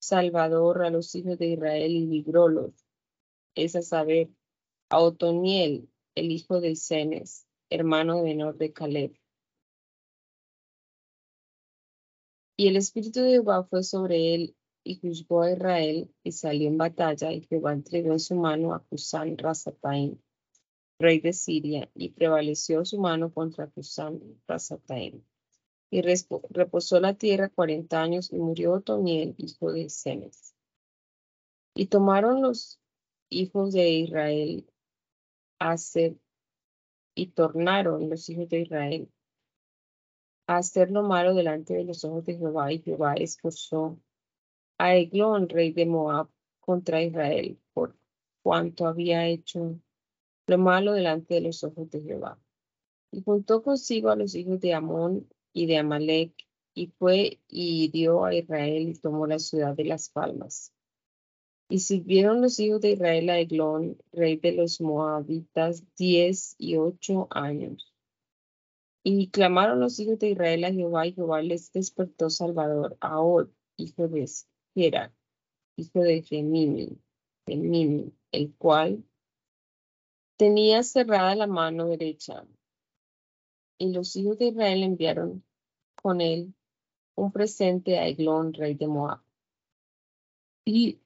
Salvador 0.00 0.84
a 0.84 0.90
los 0.90 1.14
hijos 1.14 1.38
de 1.38 1.48
Israel 1.48 1.90
y 1.92 2.06
librólos. 2.06 2.74
Es 3.54 3.74
a 3.74 3.82
saber, 3.82 4.28
a 4.90 5.00
Otoniel, 5.00 5.88
el 6.14 6.30
hijo 6.30 6.60
de 6.60 6.76
Cenes, 6.76 7.46
hermano 7.70 8.22
menor 8.22 8.58
de 8.58 8.72
Caleb. 8.72 9.18
Y 12.56 12.68
el 12.68 12.76
espíritu 12.76 13.22
de 13.22 13.30
Jehová 13.30 13.64
fue 13.64 13.82
sobre 13.82 14.34
él 14.34 14.56
y 14.88 14.96
juzgó 14.96 15.42
a 15.42 15.52
Israel 15.52 16.10
y 16.22 16.32
salió 16.32 16.66
en 16.66 16.78
batalla 16.78 17.30
y 17.30 17.42
Jehová 17.42 17.74
entregó 17.74 18.12
en 18.12 18.20
su 18.20 18.34
mano 18.34 18.72
a 18.72 18.82
Cusán 18.82 19.36
Razataim, 19.36 20.18
rey 20.98 21.20
de 21.20 21.34
Siria, 21.34 21.90
y 21.94 22.08
prevaleció 22.08 22.86
su 22.86 22.98
mano 22.98 23.30
contra 23.30 23.66
Cusán 23.66 24.18
Razataim. 24.46 25.22
Y 25.90 26.00
reposó 26.00 27.00
la 27.00 27.12
tierra 27.12 27.50
cuarenta 27.50 28.00
años 28.00 28.32
y 28.32 28.36
murió 28.36 28.72
Otoniel, 28.72 29.34
hijo 29.36 29.72
de 29.72 29.90
Cenes. 29.90 30.54
Y 31.74 31.88
tomaron 31.88 32.40
los 32.40 32.80
hijos 33.28 33.74
de 33.74 33.90
Israel 33.90 34.72
a 35.58 35.72
hacer, 35.72 36.16
y 37.14 37.26
tornaron 37.26 38.08
los 38.08 38.26
hijos 38.30 38.48
de 38.48 38.60
Israel 38.60 39.12
a 40.46 40.56
hacer 40.56 40.90
lo 40.90 41.02
malo 41.02 41.34
delante 41.34 41.74
de 41.74 41.84
los 41.84 42.06
ojos 42.06 42.24
de 42.24 42.38
Jehová, 42.38 42.72
y 42.72 42.80
Jehová 42.80 43.12
esforzó 43.12 43.98
a 44.78 44.94
Eglón, 44.94 45.48
rey 45.48 45.72
de 45.72 45.86
Moab, 45.86 46.28
contra 46.60 47.02
Israel, 47.02 47.58
por 47.72 47.96
cuanto 48.42 48.86
había 48.86 49.26
hecho 49.26 49.80
lo 50.46 50.58
malo 50.58 50.92
delante 50.92 51.34
de 51.34 51.40
los 51.42 51.62
ojos 51.64 51.90
de 51.90 52.00
Jehová. 52.00 52.40
Y 53.10 53.22
juntó 53.22 53.62
consigo 53.62 54.10
a 54.10 54.16
los 54.16 54.34
hijos 54.34 54.60
de 54.60 54.74
Amón 54.74 55.28
y 55.52 55.66
de 55.66 55.78
Amalek, 55.78 56.32
y 56.74 56.88
fue 56.98 57.40
y 57.48 57.84
hirió 57.84 58.24
a 58.24 58.34
Israel 58.34 58.88
y 58.88 58.94
tomó 58.94 59.26
la 59.26 59.38
ciudad 59.38 59.74
de 59.74 59.84
las 59.84 60.10
palmas. 60.10 60.72
Y 61.68 61.80
sirvieron 61.80 62.40
los 62.40 62.58
hijos 62.60 62.80
de 62.80 62.92
Israel 62.92 63.28
a 63.30 63.38
Eglón, 63.40 63.98
rey 64.12 64.36
de 64.36 64.52
los 64.52 64.80
Moabitas, 64.80 65.84
diez 65.96 66.54
y 66.56 66.76
ocho 66.76 67.26
años. 67.30 67.92
Y 69.02 69.28
clamaron 69.30 69.80
los 69.80 69.98
hijos 69.98 70.18
de 70.18 70.30
Israel 70.30 70.64
a 70.64 70.72
Jehová, 70.72 71.06
y 71.06 71.14
Jehová 71.14 71.42
les 71.42 71.72
despertó 71.72 72.30
Salvador, 72.30 72.96
a 73.00 73.20
Od, 73.20 73.48
hijo 73.76 74.08
de 74.08 74.22
Gera, 74.78 75.12
hijo 75.76 76.00
de 76.02 76.22
Gemini, 76.22 76.96
Gemini, 77.46 78.12
el 78.30 78.54
cual 78.56 79.02
tenía 80.36 80.84
cerrada 80.84 81.34
la 81.34 81.48
mano 81.48 81.86
derecha. 81.88 82.46
Y 83.80 83.92
los 83.92 84.14
hijos 84.14 84.38
de 84.38 84.46
Israel 84.46 84.84
enviaron 84.84 85.44
con 86.00 86.20
él 86.20 86.54
un 87.16 87.32
presente 87.32 87.98
a 87.98 88.06
Eglón, 88.06 88.52
rey 88.54 88.74
de 88.74 88.86
Moab. 88.86 89.20
Y 90.64 91.00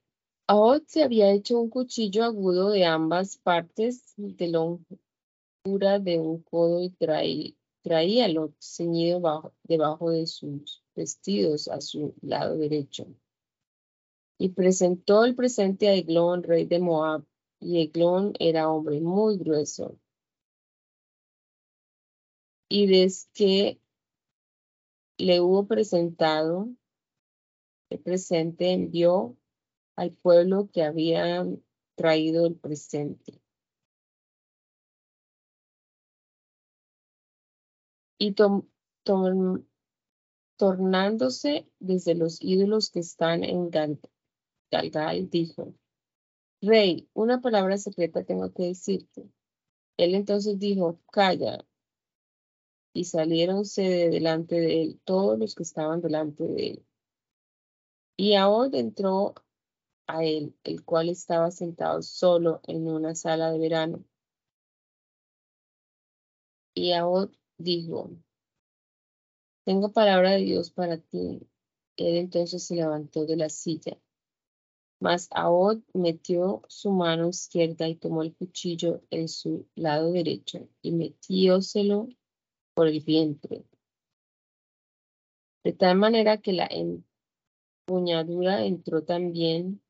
Ahod 0.47 0.83
se 0.85 1.01
había 1.01 1.31
hecho 1.31 1.59
un 1.59 1.69
cuchillo 1.71 2.23
agudo 2.25 2.69
de 2.69 2.85
ambas 2.85 3.37
partes 3.37 4.13
de 4.17 4.49
longura 4.49 5.97
de 5.99 6.19
un 6.19 6.43
codo 6.43 6.79
y 6.83 6.89
traí- 6.91 7.57
traíalo 7.81 8.53
ceñido 8.59 9.19
bajo- 9.19 9.53
debajo 9.63 10.11
de 10.11 10.27
sus 10.27 10.83
vestidos 10.95 11.67
a 11.69 11.81
su 11.81 12.13
lado 12.21 12.57
derecho. 12.57 13.07
Y 14.43 14.49
presentó 14.49 15.23
el 15.23 15.35
presente 15.35 15.87
a 15.87 15.93
Eglón, 15.93 16.43
rey 16.43 16.65
de 16.65 16.77
Moab, 16.77 17.23
y 17.61 17.79
Eglón 17.79 18.33
era 18.39 18.69
hombre 18.69 18.99
muy 18.99 19.37
grueso. 19.37 19.97
Y 22.67 22.87
desde 22.87 23.29
que 23.33 23.79
le 25.17 25.39
hubo 25.39 25.65
presentado 25.65 26.67
el 27.89 28.01
presente, 28.01 28.73
envió 28.73 29.37
al 29.95 30.11
pueblo 30.11 30.69
que 30.73 30.83
había 30.83 31.45
traído 31.95 32.45
el 32.45 32.55
presente. 32.55 33.39
Y 38.17 38.35
tornándose 40.57 41.65
desde 41.79 42.15
los 42.15 42.41
ídolos 42.41 42.89
que 42.89 42.99
están 42.99 43.45
en 43.45 43.69
Galgal, 44.73 45.29
dijo, 45.29 45.73
Rey, 46.61 47.07
una 47.13 47.41
palabra 47.41 47.77
secreta 47.77 48.23
tengo 48.23 48.51
que 48.53 48.63
decirte. 48.63 49.29
Él 49.97 50.15
entonces 50.15 50.57
dijo, 50.57 50.99
calla. 51.11 51.65
Y 52.93 53.05
saliéronse 53.05 53.81
de 53.81 54.09
delante 54.09 54.59
de 54.59 54.81
él 54.81 55.01
todos 55.03 55.37
los 55.37 55.55
que 55.55 55.63
estaban 55.63 56.01
delante 56.01 56.43
de 56.43 56.67
él. 56.67 56.85
Y 58.17 58.35
Ahod 58.35 58.73
entró 58.75 59.35
a 60.07 60.23
él, 60.23 60.55
el 60.63 60.83
cual 60.83 61.09
estaba 61.09 61.51
sentado 61.51 62.01
solo 62.01 62.61
en 62.65 62.87
una 62.87 63.13
sala 63.15 63.51
de 63.51 63.59
verano. 63.59 64.03
Y 66.75 66.93
Ahod 66.93 67.31
dijo, 67.57 68.09
tengo 69.65 69.91
palabra 69.91 70.31
de 70.31 70.39
Dios 70.39 70.71
para 70.71 70.97
ti. 70.97 71.47
Él 71.97 72.17
entonces 72.17 72.63
se 72.63 72.75
levantó 72.75 73.25
de 73.25 73.37
la 73.37 73.49
silla. 73.49 73.97
Mas 75.03 75.27
Ahod 75.31 75.81
metió 75.93 76.61
su 76.69 76.89
mano 76.89 77.27
izquierda 77.27 77.89
y 77.89 77.95
tomó 77.95 78.23
el 78.23 78.33
cuchillo 78.33 79.01
en 79.09 79.27
su 79.27 79.67
lado 79.75 80.13
derecho 80.13 80.69
y 80.81 80.93
metióselo 80.93 82.07
por 82.73 82.87
el 82.87 83.01
vientre. 83.01 83.65
De 85.61 85.73
tal 85.73 85.97
manera 85.97 86.37
que 86.37 86.53
la 86.53 86.69
empuñadura 87.85 88.63
entró 88.63 89.03
también 89.03 89.81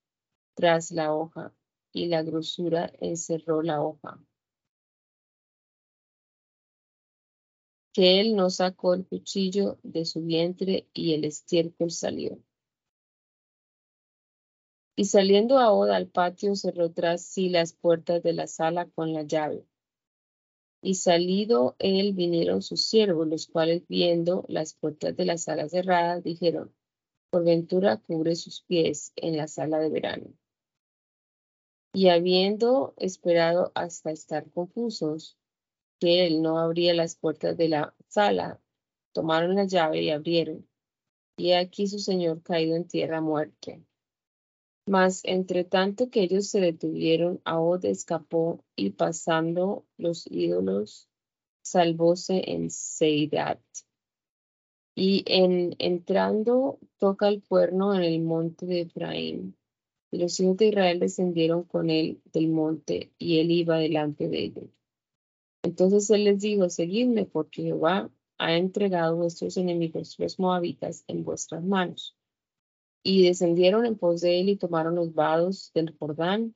tras 0.56 0.90
la 0.90 1.14
hoja 1.14 1.54
y 1.92 2.08
la 2.08 2.24
grosura 2.24 2.92
encerró 3.00 3.62
la 3.62 3.84
hoja. 3.84 4.20
Que 7.94 8.20
él 8.20 8.36
no 8.36 8.50
sacó 8.50 8.96
el 8.96 9.06
cuchillo 9.06 9.78
de 9.84 10.06
su 10.06 10.24
vientre 10.24 10.88
y 10.92 11.14
el 11.14 11.26
estiércol 11.26 11.92
salió. 11.92 12.40
Y 14.96 15.06
saliendo 15.06 15.58
ahora 15.58 15.96
al 15.96 16.08
patio 16.08 16.56
cerró 16.56 16.92
tras 16.92 17.24
sí 17.24 17.50
las 17.50 17.74
puertas 17.74 18.22
de 18.22 18.34
la 18.34 18.48
sala 18.48 18.88
con 18.90 19.14
la 19.14 19.24
llave. 19.24 19.66
Y 20.82 20.96
salido 20.96 21.76
él 21.80 22.14
vinieron 22.14 22.62
sus 22.62 22.86
siervos, 22.86 23.28
los 23.28 23.48
cuales 23.48 23.88
viendo 23.88 24.46
las 24.48 24.74
puertas 24.74 25.16
de 25.16 25.26
la 25.26 25.38
sala 25.38 25.70
cerradas, 25.70 26.24
dijeron, 26.24 26.74
por 27.32 27.44
ventura 27.44 27.98
cubre 27.98 28.36
sus 28.36 28.62
pies 28.62 29.14
en 29.16 29.38
la 29.38 29.48
sala 29.48 29.80
de 29.80 29.90
verano. 29.90 30.28
Y 31.96 32.10
habiendo 32.10 32.94
esperado 32.98 33.72
hasta 33.76 34.12
estar 34.12 34.52
confusos, 34.52 35.38
que 36.00 36.28
él 36.28 36.42
no 36.42 36.60
abría 36.60 36.94
las 36.94 37.16
puertas 37.16 37.56
de 37.56 37.70
la 37.70 37.96
sala, 38.08 38.60
tomaron 39.14 39.56
la 39.56 39.66
llave 39.66 40.02
y 40.02 40.10
abrieron. 40.10 40.68
Y 41.38 41.54
aquí 41.54 41.88
su 41.88 41.98
señor 41.98 42.44
caído 42.44 42.76
en 42.76 42.88
tierra 42.88 43.22
muerto. 43.22 43.72
Mas 44.86 45.22
entre 45.24 45.64
tanto 45.64 46.10
que 46.10 46.24
ellos 46.24 46.48
se 46.48 46.60
detuvieron, 46.60 47.42
Ahod 47.46 47.86
escapó 47.86 48.64
y 48.76 48.92
pasando 48.92 49.86
los 49.98 50.28
ídolos, 50.30 51.08
salvóse 51.62 52.52
en 52.52 52.70
Seidat. 52.70 53.62
Y 54.96 55.24
en 55.26 55.76
entrando 55.80 56.80
toca 57.00 57.30
el 57.30 57.42
cuerno 57.42 57.96
en 57.96 58.04
el 58.04 58.22
monte 58.22 58.66
de 58.66 58.82
Efraín. 58.82 59.56
Y 60.12 60.20
los 60.20 60.40
hijos 60.40 60.58
de 60.58 60.68
Israel 60.68 61.00
descendieron 61.00 61.64
con 61.64 61.90
él 61.90 62.22
del 62.32 62.50
monte, 62.50 63.12
y 63.18 63.40
él 63.40 63.50
iba 63.52 63.78
delante 63.78 64.28
de 64.28 64.44
ellos. 64.44 64.70
Entonces 65.64 66.10
él 66.10 66.26
les 66.26 66.40
dijo, 66.40 66.70
seguidme, 66.70 67.26
porque 67.26 67.64
Jehová 67.64 68.12
ha 68.38 68.58
entregado 68.58 69.16
vuestros 69.16 69.58
enemigos, 69.58 70.20
los 70.20 70.38
moabitas, 70.38 71.06
en 71.08 71.24
vuestras 71.24 71.64
manos. 71.64 72.16
Y 73.04 73.26
descendieron 73.26 73.86
en 73.86 73.98
pos 73.98 74.22
de 74.22 74.40
él 74.40 74.50
y 74.50 74.56
tomaron 74.56 74.96
los 74.96 75.14
vados 75.14 75.72
del 75.74 75.96
Jordán, 75.98 76.56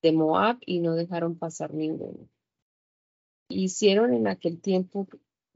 de 0.00 0.12
Moab, 0.12 0.58
y 0.64 0.78
no 0.78 0.94
dejaron 0.94 1.36
pasar 1.36 1.74
ninguno. 1.74 2.28
Hicieron 3.48 4.14
en 4.14 4.28
aquel 4.28 4.60
tiempo 4.60 5.08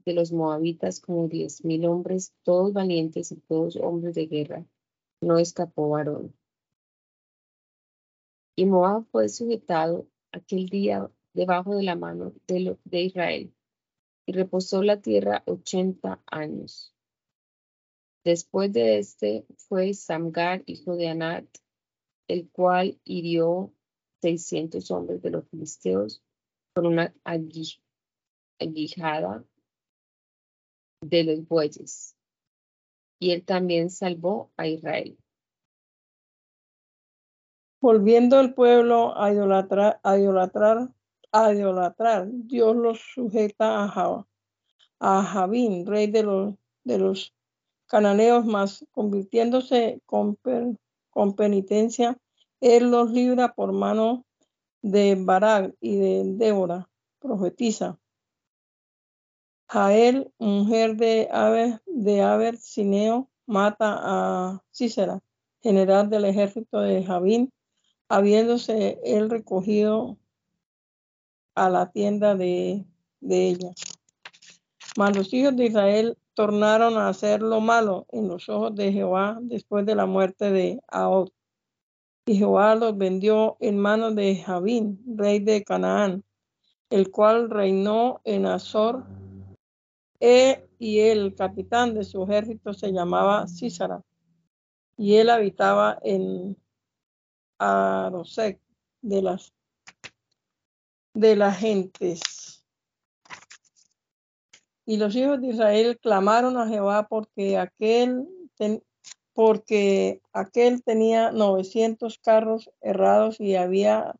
de 0.05 0.13
los 0.13 0.33
moabitas 0.33 0.99
como 0.99 1.29
diez 1.29 1.63
mil 1.63 1.85
hombres, 1.85 2.33
todos 2.43 2.73
valientes 2.73 3.31
y 3.31 3.37
todos 3.37 3.77
hombres 3.77 4.15
de 4.15 4.25
guerra. 4.27 4.65
No 5.21 5.37
escapó 5.37 5.89
varón. 5.89 6.35
Y 8.57 8.65
Moab 8.65 9.05
fue 9.11 9.29
sujetado 9.29 10.07
aquel 10.31 10.67
día 10.67 11.09
debajo 11.33 11.75
de 11.75 11.83
la 11.83 11.95
mano 11.95 12.33
de, 12.47 12.77
de 12.83 13.01
Israel, 13.01 13.53
y 14.25 14.33
reposó 14.33 14.83
la 14.83 15.01
tierra 15.01 15.41
ochenta 15.45 16.21
años. 16.25 16.92
Después 18.23 18.71
de 18.71 18.99
este 18.99 19.45
fue 19.57 19.93
Samgar, 19.93 20.63
hijo 20.65 20.95
de 20.95 21.09
Anat, 21.09 21.45
el 22.27 22.49
cual 22.49 22.97
hirió 23.03 23.73
seiscientos 24.21 24.89
hombres 24.91 25.21
de 25.21 25.29
los 25.29 25.47
filisteos 25.49 26.23
con 26.73 26.85
una 26.85 27.13
aguijada 28.59 29.43
de 31.01 31.23
los 31.25 31.47
bueyes. 31.47 32.15
Y 33.19 33.31
él 33.31 33.43
también 33.43 33.89
salvó 33.89 34.51
a 34.55 34.67
Israel. 34.67 35.17
Volviendo 37.81 38.39
el 38.39 38.53
pueblo 38.53 39.17
a 39.19 39.33
idolatrar, 39.33 39.99
a 40.03 40.17
idolatrar, 40.17 40.89
a 41.33 41.53
idolatrar, 41.53 42.27
Dios 42.31 42.73
los 42.75 42.99
sujeta 42.99 43.83
a, 43.83 44.25
a 44.99 45.23
Javín, 45.23 45.85
rey 45.85 46.07
de 46.07 46.23
los, 46.23 46.55
de 46.85 46.97
los 46.99 47.35
cananeos, 47.93 48.43
más 48.43 48.83
convirtiéndose 48.91 50.01
con, 50.07 50.35
penitencia, 51.35 52.17
él 52.59 52.89
los 52.89 53.11
libra 53.11 53.53
por 53.53 53.71
mano 53.71 54.25
de 54.81 55.15
Barak 55.15 55.75
y 55.79 55.97
de 55.97 56.23
Débora, 56.25 56.89
profetisa. 57.19 57.99
Jael, 59.67 60.33
mujer 60.39 60.95
de 60.95 61.29
Aber, 61.31 61.83
de 61.85 62.57
Sineo, 62.59 63.29
mata 63.45 63.99
a 64.01 64.63
Cícera, 64.71 65.19
general 65.61 66.09
del 66.09 66.25
ejército 66.25 66.79
de 66.79 67.03
Javín, 67.03 67.53
habiéndose 68.09 68.99
él 69.03 69.29
recogido 69.29 70.17
a 71.53 71.69
la 71.69 71.91
tienda 71.91 72.33
de, 72.33 72.87
ella. 73.21 73.69
Mas 74.97 75.15
los 75.15 75.31
hijos 75.31 75.55
de 75.55 75.65
Israel 75.65 76.17
tornaron 76.33 76.97
a 76.97 77.09
hacer 77.09 77.41
lo 77.41 77.61
malo 77.61 78.05
en 78.11 78.27
los 78.27 78.49
ojos 78.49 78.75
de 78.75 78.91
Jehová 78.91 79.37
después 79.41 79.85
de 79.85 79.95
la 79.95 80.05
muerte 80.05 80.51
de 80.51 80.81
Ahod. 80.87 81.29
Y 82.25 82.37
Jehová 82.37 82.75
los 82.75 82.97
vendió 82.97 83.57
en 83.59 83.77
manos 83.77 84.15
de 84.15 84.35
Javín, 84.37 85.03
rey 85.17 85.39
de 85.39 85.63
Canaán, 85.63 86.23
el 86.89 87.11
cual 87.11 87.49
reinó 87.49 88.21
en 88.23 88.45
Azor. 88.45 89.05
E, 90.19 90.65
y 90.79 90.99
el 90.99 91.35
capitán 91.35 91.93
de 91.93 92.03
su 92.03 92.23
ejército 92.23 92.73
se 92.73 92.91
llamaba 92.91 93.47
Císara. 93.47 94.01
Y 94.95 95.15
él 95.15 95.29
habitaba 95.29 95.99
en 96.01 96.57
Arosec 97.57 98.59
de 99.01 99.21
las 99.21 99.53
de 101.13 101.35
las 101.35 101.57
gentes. 101.57 102.52
Y 104.85 104.97
los 104.97 105.15
hijos 105.15 105.39
de 105.41 105.47
Israel 105.47 105.97
clamaron 105.99 106.57
a 106.57 106.67
Jehová 106.67 107.07
porque 107.07 107.57
aquel, 107.57 108.27
porque 109.33 110.21
aquel 110.33 110.83
tenía 110.83 111.31
900 111.31 112.19
carros 112.19 112.69
errados 112.81 113.39
y 113.39 113.55
había 113.55 114.15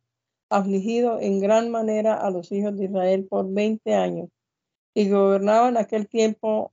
afligido 0.50 1.20
en 1.20 1.40
gran 1.40 1.70
manera 1.70 2.16
a 2.16 2.30
los 2.30 2.52
hijos 2.52 2.78
de 2.78 2.86
Israel 2.86 3.28
por 3.30 3.52
20 3.52 3.94
años. 3.94 4.30
Y 4.94 5.10
gobernaba 5.10 5.70
en 5.70 5.78
aquel 5.78 6.08
tiempo 6.08 6.72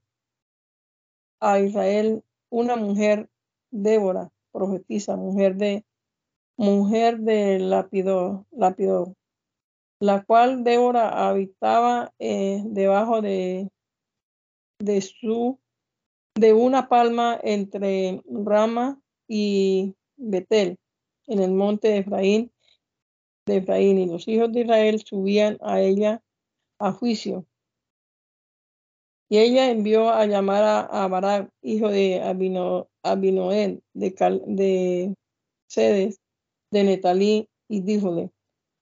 a 1.41 1.59
Israel 1.59 2.23
una 2.51 2.77
mujer, 2.77 3.29
Débora, 3.71 4.31
profetisa, 4.53 5.17
mujer 5.17 5.57
de 5.57 5.85
mujer 6.57 7.21
de 7.21 7.59
Lapidor, 7.59 8.45
Lapidor 8.51 9.15
la 10.01 10.23
cual 10.25 10.65
Débora 10.65 11.29
habitaba 11.29 12.13
eh, 12.19 12.63
debajo 12.65 13.21
de, 13.21 13.71
de 14.81 15.01
su 15.01 15.59
de 16.35 16.53
una 16.55 16.89
palma 16.89 17.39
entre 17.43 18.23
Rama 18.27 19.01
y 19.29 19.95
Betel, 20.17 20.79
en 21.27 21.41
el 21.41 21.53
monte 21.53 21.89
de 21.89 21.99
Efraín, 21.99 22.53
de 23.47 23.59
Efraín, 23.59 23.99
y 23.99 24.07
los 24.07 24.27
hijos 24.27 24.53
de 24.53 24.61
Israel 24.61 25.03
subían 25.05 25.59
a 25.61 25.81
ella 25.81 26.23
a 26.79 26.93
juicio. 26.93 27.47
Y 29.29 29.39
ella 29.39 29.71
envió 29.71 30.11
a 30.11 30.27
llamar 30.27 30.89
a, 30.91 31.07
Barak, 31.09 31.51
hijo 31.63 31.89
de 31.89 32.21
Abino, 32.23 32.89
Abinoel, 33.03 33.83
de, 33.93 34.11
de 34.47 35.15
Cedes, 35.69 36.21
de 36.71 36.85
Netalí, 36.85 37.49
y 37.69 37.83
díjole, 37.83 38.31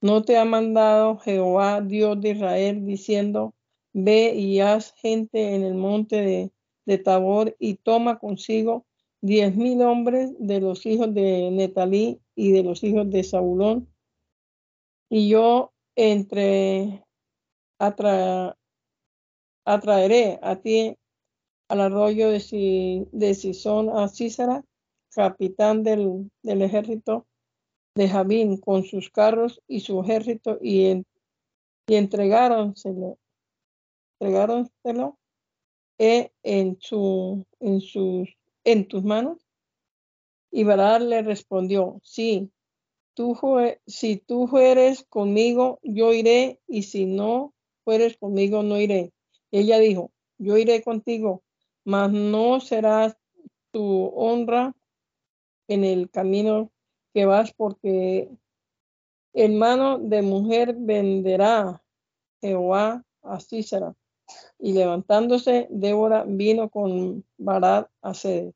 ¿No 0.01 0.23
te 0.23 0.39
ha 0.39 0.45
mandado 0.45 1.19
Jehová, 1.19 1.81
Dios 1.81 2.21
de 2.21 2.31
Israel, 2.31 2.87
diciendo, 2.87 3.53
ve 4.05 4.35
y 4.35 4.61
haz 4.61 4.95
gente 4.95 5.55
en 5.55 5.63
el 5.65 5.75
monte 5.75 6.51
de, 6.87 6.99
Tabor 7.05 7.55
y 7.59 7.75
toma 7.75 8.19
consigo 8.19 8.87
diez 9.21 9.55
mil 9.55 9.83
hombres 9.83 10.33
de 10.39 10.59
los 10.59 10.87
hijos 10.87 11.13
de 11.13 11.51
Netalí 11.51 12.19
y 12.35 12.53
de 12.53 12.63
los 12.63 12.83
hijos 12.83 13.11
de 13.11 13.25
Saulón 13.25 13.89
y 15.11 15.29
yo 15.29 15.73
entre 15.97 17.05
atraeré 19.65 20.39
a 20.43 20.57
ti 20.57 20.97
al 21.69 21.81
arroyo 21.81 22.31
de, 22.31 22.41
si, 22.41 23.07
de 23.13 23.35
Sison 23.35 23.91
a 23.91 24.09
Císara, 24.09 24.65
capitán 25.11 25.83
del, 25.83 26.31
ejército 26.43 27.27
de 27.95 28.09
Javín, 28.09 28.59
con 28.59 28.85
sus 28.85 29.11
carros 29.11 29.61
y 29.67 29.81
su 29.81 30.01
ejército, 30.01 30.59
y, 30.63 30.87
en, 30.87 31.07
y 31.87 31.97
entregáronselo, 31.97 33.19
entregáronselo 34.21 35.19
e 35.99 36.33
en, 36.43 36.79
su, 36.81 37.47
en, 37.61 37.81
sus, 37.81 38.29
en 38.65 38.89
tus 38.89 39.05
manos. 39.05 39.47
Y 40.51 40.65
Barak 40.65 41.03
le 41.03 41.23
respondió, 41.23 42.01
sí, 42.03 42.51
tú, 43.15 43.37
si 43.87 44.17
tú 44.17 44.47
fueres 44.47 45.05
conmigo, 45.09 45.79
yo 45.83 46.13
iré, 46.13 46.61
y 46.67 46.83
si 46.85 47.05
no 47.05 47.55
fueres 47.85 48.17
conmigo, 48.17 48.63
no 48.63 48.81
iré. 48.81 49.13
ella 49.51 49.79
dijo, 49.79 50.11
yo 50.39 50.57
iré 50.57 50.83
contigo, 50.83 51.43
mas 51.85 52.11
no 52.13 52.61
será 52.61 53.19
tu 53.73 54.13
honra 54.15 54.75
en 55.69 55.85
el 55.85 56.11
camino 56.11 56.71
que 57.13 57.27
vas, 57.27 57.53
porque 57.53 58.31
en 59.35 59.59
mano 59.59 59.99
de 59.99 60.23
mujer 60.23 60.75
venderá 60.79 61.83
Jehová 62.41 63.05
a 63.23 63.41
Císara. 63.41 63.98
Y 64.59 64.73
levantándose, 64.73 65.67
Débora 65.71 66.25
vino 66.27 66.69
con 66.69 67.25
Barat 67.37 67.89
a 68.03 68.15
Sedes. 68.15 68.55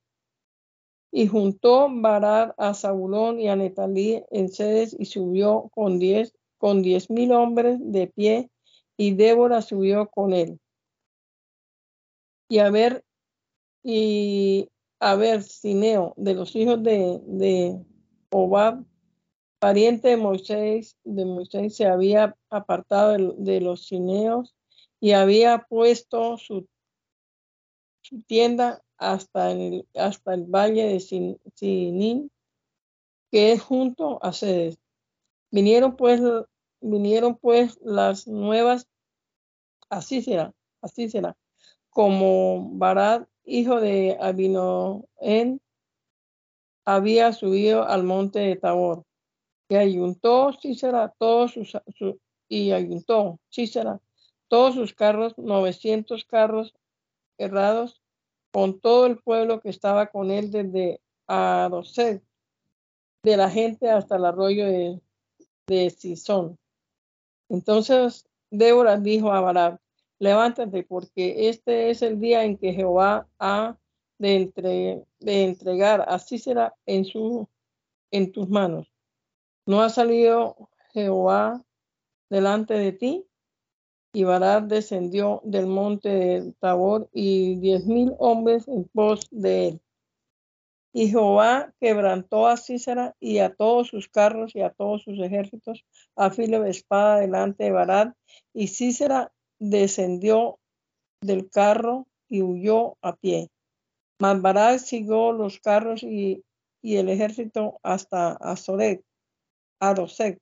Y 1.11 1.27
juntó 1.27 1.89
Barat 1.91 2.55
a 2.57 2.75
Zabulón 2.75 3.39
y 3.39 3.49
a 3.49 3.57
Netalí 3.57 4.25
en 4.31 4.49
Sedes 4.49 4.97
y 4.99 5.05
subió 5.05 5.71
con 5.75 5.99
diez, 5.99 6.35
con 6.59 6.83
diez 6.83 7.11
mil 7.11 7.33
hombres 7.33 7.79
de 7.81 8.07
pie, 8.07 8.51
y 8.97 9.15
Débora 9.15 9.63
subió 9.63 10.09
con 10.09 10.33
él. 10.33 10.59
Y 12.49 12.59
a 12.59 12.71
ver, 12.71 13.05
y 13.83 14.69
a 15.01 15.17
ver, 15.17 15.43
Cineo, 15.43 16.15
de 16.17 16.35
los 16.35 16.55
hijos 16.55 16.83
de, 16.83 17.21
de 17.25 17.83
Obab, 18.31 18.85
pariente 19.59 20.09
de 20.09 20.17
Moisés, 20.17 20.97
de 21.05 21.25
Moisés, 21.25 21.77
se 21.77 21.87
había 21.87 22.37
apartado 22.51 23.13
de, 23.13 23.35
de 23.39 23.61
los 23.61 23.87
cineos 23.87 24.55
y 25.03 25.15
había 25.15 25.67
puesto 25.69 26.39
su, 26.39 26.69
tienda 28.29 28.85
hasta, 28.97 29.51
el, 29.51 29.85
hasta 29.97 30.33
el 30.33 30.45
valle 30.45 30.85
de 30.85 31.01
Sinín, 31.01 32.31
que 33.29 33.51
es 33.51 33.61
junto 33.61 34.25
a 34.25 34.33
Sedes. 34.33 34.79
Vinieron 35.51 35.97
pues, 35.97 36.21
vinieron 36.81 37.37
pues 37.37 37.81
las 37.83 38.29
nuevas, 38.29 38.87
así 39.91 40.23
será, 40.23 40.55
así 40.81 41.11
será, 41.11 41.37
como 41.91 42.71
Barad, 42.71 43.27
hijo 43.45 43.81
de 43.81 44.17
Abinoen, 44.21 45.61
había 46.85 47.33
subido 47.33 47.89
al 47.89 48.05
monte 48.05 48.39
de 48.39 48.55
Tabor, 48.55 49.03
y 49.69 49.75
ayuntó 49.75 50.53
será 50.53 51.13
todos 51.19 51.55
sus, 51.55 51.77
su, 51.97 52.21
y 52.49 52.71
ayuntó 52.71 53.41
será 53.51 54.01
todos 54.53 54.75
sus 54.75 54.93
carros, 54.93 55.33
900 55.39 56.27
carros 56.27 56.75
errados 57.39 58.03
con 58.53 58.81
todo 58.81 59.07
el 59.07 59.17
pueblo 59.17 59.63
que 59.63 59.71
estaba 59.71 60.09
con 60.09 60.31
él 60.31 60.51
desde 60.51 61.01
Aroset, 61.27 62.23
de 63.23 63.39
la 63.39 63.49
gente 63.49 63.89
hasta 63.89 64.17
el 64.17 64.27
arroyo 64.27 64.67
de, 64.67 65.01
de 65.67 65.89
Sison. 65.89 66.59
Entonces 67.49 68.29
Débora 68.51 68.99
dijo 68.99 69.33
a 69.33 69.41
Barak, 69.41 69.81
levántate 70.19 70.83
porque 70.83 71.49
este 71.49 71.89
es 71.89 72.03
el 72.03 72.21
día 72.21 72.45
en 72.45 72.59
que 72.59 72.75
Jehová 72.75 73.27
ha 73.39 73.79
de, 74.19 74.37
entre, 74.37 75.07
de 75.21 75.45
entregar 75.45 76.05
a 76.07 76.19
Cícera 76.19 76.75
en, 76.85 77.07
en 78.11 78.33
tus 78.33 78.51
manos. 78.51 78.93
¿No 79.65 79.81
ha 79.81 79.89
salido 79.89 80.69
Jehová 80.93 81.65
delante 82.29 82.75
de 82.75 82.93
ti? 82.93 83.27
Y 84.13 84.25
Barak 84.25 84.67
descendió 84.67 85.41
del 85.45 85.67
monte 85.67 86.09
de 86.11 86.53
Tabor 86.61 87.09
y 87.13 87.57
diez 87.57 87.87
mil 87.87 88.15
hombres 88.19 88.69
en 88.69 88.85
pos 88.85 89.27
de 89.31 89.69
él. 89.69 89.81
Y 90.93 91.09
Jehová 91.09 91.73
quebrantó 91.81 92.47
a 92.47 92.59
Císara 92.59 93.17
y 93.19 93.39
a 93.39 93.55
todos 93.55 93.89
sus 93.89 94.09
carros 94.09 94.55
y 94.55 94.61
a 94.61 94.71
todos 94.71 95.03
sus 95.03 95.19
ejércitos 95.21 95.87
a 96.17 96.31
filo 96.31 96.61
de 96.61 96.71
espada 96.71 97.21
delante 97.21 97.65
de 97.65 97.71
Barak. 97.71 98.15
Y 98.53 98.69
Císara 98.69 99.33
descendió 99.59 100.59
del 101.23 101.49
carro 101.49 102.07
y 102.29 102.43
huyó 102.43 102.99
a 103.01 103.17
pie. 103.17 103.49
Mas 104.19 104.43
Barak 104.43 104.81
siguió 104.81 105.33
los 105.33 105.59
carros 105.61 106.03
y, 106.03 106.45
y 106.83 106.97
el 106.97 107.09
ejército 107.09 107.81
hasta 107.83 108.33
Azoret, 108.33 109.03
Adosec, 109.81 110.39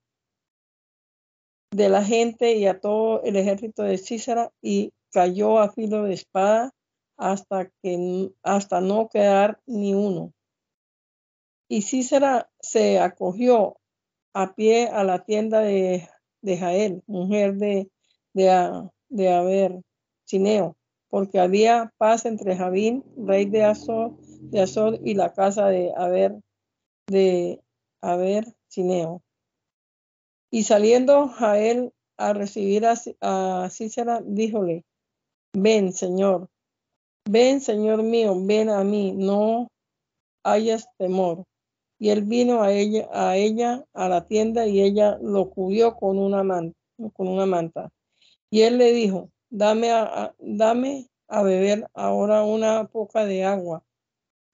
de 1.70 1.88
la 1.88 2.04
gente 2.04 2.56
y 2.56 2.66
a 2.66 2.80
todo 2.80 3.22
el 3.22 3.36
ejército 3.36 3.82
de 3.82 3.98
Císara 3.98 4.52
y 4.60 4.92
cayó 5.12 5.58
a 5.58 5.70
filo 5.72 6.04
de 6.04 6.14
espada 6.14 6.72
hasta 7.16 7.70
que 7.82 8.30
hasta 8.42 8.80
no 8.80 9.08
quedar 9.08 9.60
ni 9.66 9.94
uno. 9.94 10.32
Y 11.68 11.82
Císara 11.82 12.50
se 12.60 12.98
acogió 12.98 13.76
a 14.32 14.54
pie 14.54 14.88
a 14.88 15.04
la 15.04 15.24
tienda 15.24 15.60
de, 15.60 16.08
de 16.42 16.58
Jael, 16.58 17.02
mujer 17.06 17.54
de, 17.56 17.90
de, 18.32 18.88
de 19.08 19.32
Aber, 19.32 19.82
Cineo, 20.28 20.76
porque 21.08 21.38
había 21.38 21.92
paz 21.98 22.24
entre 22.24 22.56
Javín, 22.56 23.04
rey 23.16 23.44
de 23.44 23.64
Azor, 23.64 24.16
de 24.18 25.00
y 25.04 25.14
la 25.14 25.32
casa 25.32 25.68
de 25.68 25.92
Aber, 25.96 26.40
de 27.06 27.60
Cineo. 28.68 29.22
Y 30.50 30.64
saliendo 30.64 31.28
Jael 31.28 31.92
a 32.16 32.32
recibir 32.32 32.84
a, 32.86 33.68
Cícera, 33.70 34.20
díjole, 34.24 34.84
ven, 35.52 35.92
Señor, 35.92 36.48
ven, 37.24 37.60
Señor 37.60 38.02
mío, 38.02 38.34
ven 38.44 38.68
a 38.68 38.82
mí, 38.82 39.12
no 39.12 39.68
hayas 40.42 40.88
temor. 40.98 41.44
Y 41.98 42.10
él 42.10 42.22
vino 42.24 42.62
a 42.62 42.72
ella, 42.72 43.08
a 43.12 43.36
ella, 43.36 43.84
a 43.92 44.08
la 44.08 44.26
tienda, 44.26 44.66
y 44.66 44.80
ella 44.80 45.18
lo 45.22 45.50
cubrió 45.50 45.94
con 45.96 46.18
una 46.18 46.42
manta. 46.42 46.76
Con 47.14 47.28
una 47.28 47.46
manta. 47.46 47.90
Y 48.50 48.62
él 48.62 48.78
le 48.78 48.92
dijo, 48.92 49.30
dame 49.48 49.90
a, 49.92 50.34
dame 50.38 51.08
a 51.28 51.42
beber 51.42 51.88
ahora 51.94 52.42
una 52.42 52.88
poca 52.88 53.24
de 53.24 53.44
agua, 53.44 53.84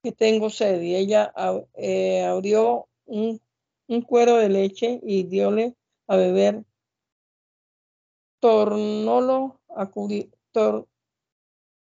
que 0.03 0.13
tengo 0.13 0.51
sed. 0.51 0.83
Y 0.83 0.95
ella 0.95 1.33
eh, 1.75 2.23
abrió 2.23 2.87
un, 3.07 3.41
un, 3.89 4.03
cuero 4.03 4.37
de 4.37 4.49
leche 4.49 5.01
y 5.03 5.25
diole 5.25 5.75
a 6.07 6.17
beber, 6.17 6.65
tornólo 8.41 9.61
a 9.69 9.87
cubrir, 9.87 10.31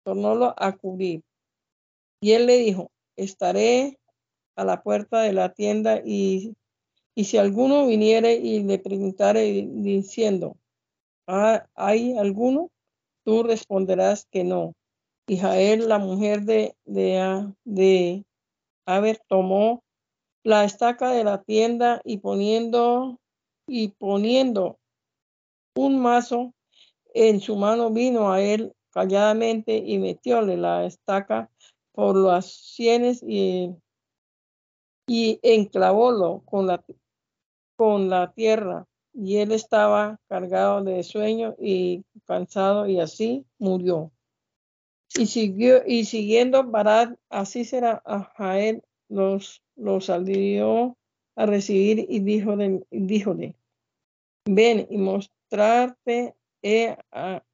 tornólo 0.04 0.54
a 0.56 0.72
cubrir. 0.72 1.22
Y 2.20 2.32
él 2.32 2.46
le 2.46 2.58
dijo, 2.58 2.90
estaré 3.16 3.98
a 4.56 4.64
la 4.64 4.82
puerta 4.82 5.20
de 5.20 5.32
la 5.32 5.52
tienda 5.52 6.00
y, 6.04 6.54
y 7.14 7.24
si 7.24 7.36
alguno 7.38 7.86
viniere 7.86 8.34
y 8.34 8.62
le 8.62 8.78
preguntare 8.78 9.42
diciendo, 9.68 10.56
ah, 11.26 11.66
¿hay 11.74 12.16
alguno? 12.16 12.70
Tú 13.24 13.42
responderás 13.42 14.26
que 14.30 14.44
no. 14.44 14.74
Y 15.26 15.38
Jael, 15.38 15.88
la 15.88 15.98
mujer 15.98 16.42
de, 16.42 16.74
de, 16.84 17.52
de 17.64 18.24
haber 18.86 19.20
tomó 19.28 19.82
la 20.44 20.64
estaca 20.64 21.10
de 21.10 21.24
la 21.24 21.42
tienda 21.42 22.00
y 22.04 22.18
poniendo 22.18 23.18
y 23.66 23.88
poniendo 23.88 24.78
un 25.74 26.00
mazo 26.00 26.54
en 27.14 27.40
su 27.40 27.56
mano 27.56 27.90
vino 27.90 28.32
a 28.32 28.40
él 28.40 28.74
calladamente 28.90 29.76
y 29.76 29.98
metióle 29.98 30.56
la 30.56 30.86
estaca 30.86 31.50
por 31.92 32.16
las 32.16 32.46
sienes 32.46 33.22
y, 33.22 33.74
y 35.06 35.38
enclavólo 35.42 36.42
con 36.44 36.66
la, 36.66 36.84
con 37.76 38.08
la 38.08 38.32
tierra. 38.32 38.86
Y 39.12 39.38
él 39.38 39.52
estaba 39.52 40.20
cargado 40.28 40.82
de 40.82 41.02
sueño 41.02 41.54
y 41.58 42.04
cansado 42.26 42.86
y 42.86 43.00
así 43.00 43.46
murió. 43.58 44.12
Y 45.14 45.26
siguió, 45.26 45.82
y 45.86 46.04
siguiendo 46.04 46.64
Barad, 46.64 47.14
así 47.30 47.64
será 47.64 48.02
a 48.04 48.24
Jael, 48.36 48.82
los, 49.08 49.62
los 49.74 50.06
salió 50.06 50.96
a 51.37 51.47
recibir 51.47 52.07
y 52.09 52.20
díjole, 52.20 53.55
ven 54.47 54.87
y 54.91 54.99
mostrarte 54.99 56.34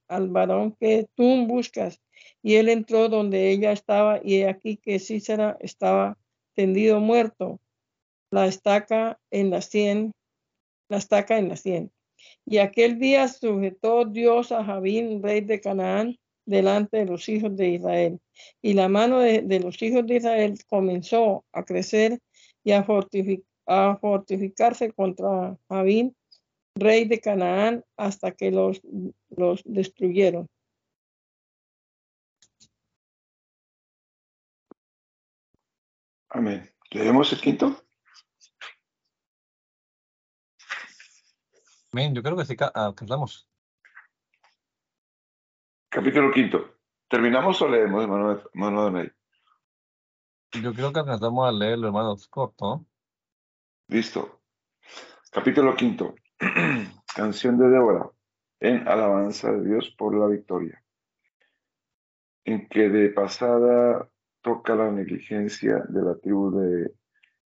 al 0.09 0.28
varón 0.28 0.76
que 0.80 1.07
tú 1.14 1.47
buscas. 1.47 2.01
Y 2.43 2.55
él 2.55 2.68
entró 2.68 3.09
donde 3.09 3.51
ella 3.51 3.72
estaba 3.72 4.20
y 4.22 4.43
aquí 4.43 4.76
que 4.76 4.99
Cícera 4.99 5.57
estaba 5.61 6.16
tendido 6.55 7.01
muerto, 7.01 7.61
la 8.30 8.47
estaca 8.47 9.18
en 9.30 9.51
la 9.51 9.61
sien, 9.61 10.12
la 10.89 10.99
estaca 10.99 11.39
en 11.39 11.49
la 11.49 11.57
sien. 11.57 11.91
Y 12.47 12.59
aquel 12.59 12.99
día 12.99 13.28
sujetó 13.28 14.05
Dios 14.05 14.53
a 14.53 14.64
Javín, 14.64 15.22
rey 15.22 15.41
de 15.41 15.61
Canaán, 15.61 16.18
delante 16.45 16.99
de 16.99 17.07
los 17.07 17.28
hijos 17.28 17.57
de 17.57 17.68
Israel. 17.70 18.20
Y 18.61 18.74
la 18.74 18.89
mano 18.89 19.20
de, 19.20 19.61
los 19.61 19.80
hijos 19.83 20.07
de 20.07 20.16
Israel 20.16 20.59
comenzó 20.68 21.45
a 21.53 21.64
crecer 21.64 22.18
y 22.64 22.72
a, 22.72 22.85
fortificarse 24.00 24.92
contra 24.92 25.56
Javín, 25.68 26.16
rey 26.74 27.06
de 27.06 27.20
Canaán, 27.20 27.84
hasta 27.96 28.32
que 28.32 28.50
los, 28.50 28.80
los 29.30 29.62
destruyeron. 29.64 30.48
Amén. 36.30 36.68
¿Leemos 36.90 37.32
el 37.32 37.40
quinto? 37.40 37.76
Amén. 41.92 42.14
Yo 42.14 42.22
creo 42.22 42.36
que 42.36 42.46
sí 42.46 42.56
alcanzamos. 42.74 43.48
Capítulo 45.90 46.32
quinto. 46.32 46.78
¿Terminamos 47.08 47.60
o 47.60 47.68
leemos, 47.68 48.02
hermano, 48.54 48.90
de 48.90 49.12
Yo 50.62 50.72
creo 50.72 50.90
que 50.90 51.00
alcanzamos 51.00 51.46
a 51.46 51.52
leerlo, 51.52 51.88
hermano. 51.88 52.16
Corto. 52.30 52.86
Listo. 53.89 54.43
Capítulo 55.30 55.74
quinto. 55.74 56.14
Canción 57.14 57.59
de 57.59 57.68
Débora 57.68 58.11
en 58.61 58.87
alabanza 58.89 59.53
de 59.53 59.68
Dios 59.68 59.95
por 59.99 60.14
la 60.14 60.26
victoria. 60.26 60.83
En 62.45 62.68
que 62.68 62.89
de 62.89 63.11
pasada 63.11 64.09
toca 64.41 64.74
la 64.74 64.91
negligencia 64.91 65.85
de 65.89 66.03
la 66.03 66.16
tribu 66.16 66.51
de 66.59 66.93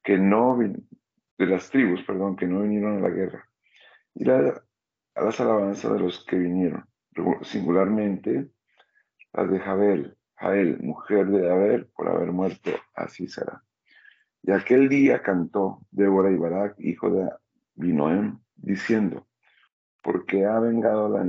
que 0.03 0.17
no 0.17 0.57
de 0.57 1.45
las 1.45 1.69
tribus, 1.69 2.03
perdón, 2.03 2.35
que 2.35 2.47
no 2.47 2.61
vinieron 2.61 2.97
a 2.97 3.01
la 3.01 3.09
guerra. 3.09 3.49
Y 4.13 4.25
la, 4.25 4.63
a 5.15 5.21
las 5.21 5.39
alabanzas 5.39 5.91
de 5.93 5.99
los 5.99 6.23
que 6.25 6.37
vinieron 6.37 6.85
singularmente 7.43 8.49
la 9.33 9.45
de 9.45 9.59
Jabel, 9.59 10.17
Jael, 10.35 10.79
mujer 10.81 11.27
de 11.27 11.51
Abel, 11.51 11.87
por 11.87 12.07
haber 12.07 12.31
muerto 12.31 12.71
a 12.93 13.07
Císara. 13.07 13.64
Y 14.47 14.51
aquel 14.51 14.89
día 14.89 15.23
cantó 15.23 15.79
Débora 15.89 16.29
y 16.29 16.37
Barak, 16.37 16.75
hijo 16.77 17.09
de 17.09 17.31
Binoem, 17.73 18.37
diciendo, 18.55 19.25
porque 20.03 20.45
ha 20.45 20.59
vengado 20.59 21.09
la 21.09 21.25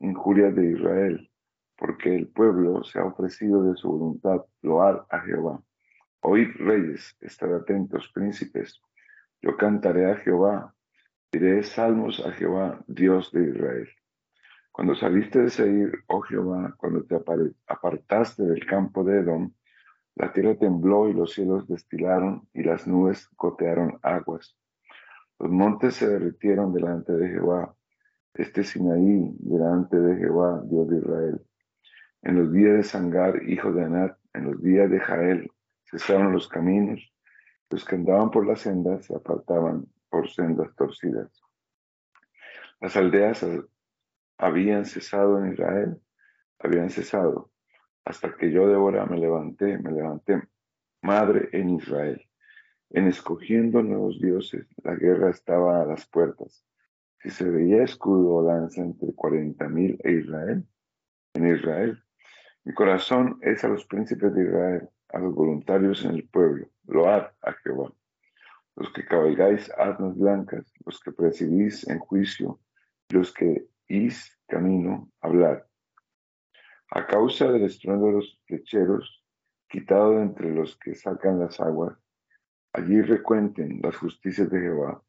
injuria 0.00 0.50
de 0.50 0.72
Israel, 0.72 1.30
porque 1.76 2.16
el 2.16 2.26
pueblo 2.26 2.82
se 2.82 2.98
ha 2.98 3.04
ofrecido 3.04 3.62
de 3.62 3.76
su 3.76 3.88
voluntad 3.88 4.44
loar 4.62 5.06
a 5.10 5.20
Jehová. 5.20 5.62
Oíd 6.22 6.48
reyes, 6.56 7.16
estad 7.20 7.54
atentos 7.54 8.10
príncipes, 8.12 8.80
yo 9.40 9.56
cantaré 9.56 10.10
a 10.10 10.16
Jehová, 10.16 10.74
diré 11.30 11.62
salmos 11.62 12.20
a 12.26 12.32
Jehová, 12.32 12.82
Dios 12.88 13.30
de 13.30 13.48
Israel. 13.48 13.88
Cuando 14.72 14.96
saliste 14.96 15.38
de 15.38 15.50
Seir, 15.50 15.92
oh 16.08 16.20
Jehová, 16.22 16.74
cuando 16.78 17.04
te 17.04 17.14
apartaste 17.68 18.42
del 18.42 18.66
campo 18.66 19.04
de 19.04 19.20
Edom, 19.20 19.52
la 20.16 20.32
tierra 20.32 20.56
tembló 20.56 21.08
y 21.08 21.12
los 21.12 21.34
cielos 21.34 21.68
destilaron 21.68 22.48
y 22.54 22.62
las 22.62 22.86
nubes 22.86 23.28
gotearon 23.36 23.98
aguas. 24.02 24.56
Los 25.38 25.50
montes 25.50 25.94
se 25.94 26.08
derritieron 26.08 26.72
delante 26.72 27.12
de 27.12 27.28
Jehová, 27.28 27.74
este 28.32 28.64
Sinaí 28.64 29.36
delante 29.38 29.98
de 29.98 30.16
Jehová, 30.16 30.62
Dios 30.64 30.88
de 30.88 30.98
Israel. 30.98 31.46
En 32.22 32.36
los 32.36 32.50
días 32.50 32.76
de 32.78 32.82
Sangar, 32.82 33.42
hijo 33.46 33.72
de 33.72 33.84
Anat, 33.84 34.16
en 34.32 34.44
los 34.44 34.62
días 34.62 34.90
de 34.90 35.00
Jael, 35.00 35.52
cesaron 35.84 36.32
los 36.32 36.48
caminos, 36.48 37.12
los 37.68 37.84
que 37.84 37.96
andaban 37.96 38.30
por 38.30 38.46
las 38.46 38.60
sendas 38.60 39.04
se 39.04 39.14
apartaban 39.14 39.86
por 40.08 40.30
sendas 40.30 40.74
torcidas. 40.76 41.30
Las 42.80 42.96
aldeas 42.96 43.44
habían 44.38 44.86
cesado 44.86 45.44
en 45.44 45.52
Israel, 45.52 46.00
habían 46.58 46.88
cesado, 46.88 47.50
hasta 48.06 48.36
que 48.36 48.52
yo, 48.52 48.68
Débora, 48.68 49.04
me 49.04 49.18
levanté, 49.18 49.78
me 49.78 49.90
levanté, 49.90 50.40
madre 51.02 51.48
en 51.52 51.70
Israel. 51.70 52.22
En 52.90 53.08
escogiendo 53.08 53.82
nuevos 53.82 54.20
dioses, 54.20 54.64
la 54.84 54.94
guerra 54.94 55.30
estaba 55.30 55.82
a 55.82 55.84
las 55.84 56.06
puertas. 56.06 56.64
Si 57.18 57.30
se 57.30 57.50
veía 57.50 57.82
escudo 57.82 58.36
o 58.36 58.46
lanza 58.46 58.80
entre 58.80 59.12
cuarenta 59.12 59.68
mil 59.68 59.98
e 60.04 60.12
Israel, 60.12 60.64
en 61.34 61.54
Israel, 61.56 62.00
mi 62.64 62.72
corazón 62.74 63.38
es 63.42 63.64
a 63.64 63.68
los 63.68 63.84
príncipes 63.86 64.32
de 64.34 64.44
Israel, 64.44 64.88
a 65.08 65.18
los 65.18 65.34
voluntarios 65.34 66.04
en 66.04 66.12
el 66.12 66.28
pueblo, 66.28 66.68
load 66.86 67.26
a 67.42 67.52
Jehová. 67.64 67.92
Los 68.76 68.92
que 68.92 69.04
cabalgáis 69.04 69.68
asnas 69.78 70.16
blancas, 70.16 70.72
los 70.84 71.00
que 71.00 71.10
presidís 71.10 71.88
en 71.88 71.98
juicio, 71.98 72.60
los 73.08 73.32
que 73.32 73.66
is 73.88 74.38
camino 74.46 75.10
hablar. 75.20 75.65
A 76.90 77.06
causa 77.06 77.50
del 77.50 77.64
estruendo 77.64 78.06
de 78.06 78.12
los 78.12 78.40
flecheros, 78.46 79.24
quitado 79.68 80.16
de 80.16 80.22
entre 80.22 80.54
los 80.54 80.76
que 80.76 80.94
sacan 80.94 81.40
las 81.40 81.60
aguas, 81.60 81.98
allí 82.72 83.02
recuenten 83.02 83.80
las 83.82 83.96
justicias 83.96 84.50
de 84.50 84.60
Jehová, 84.60 85.02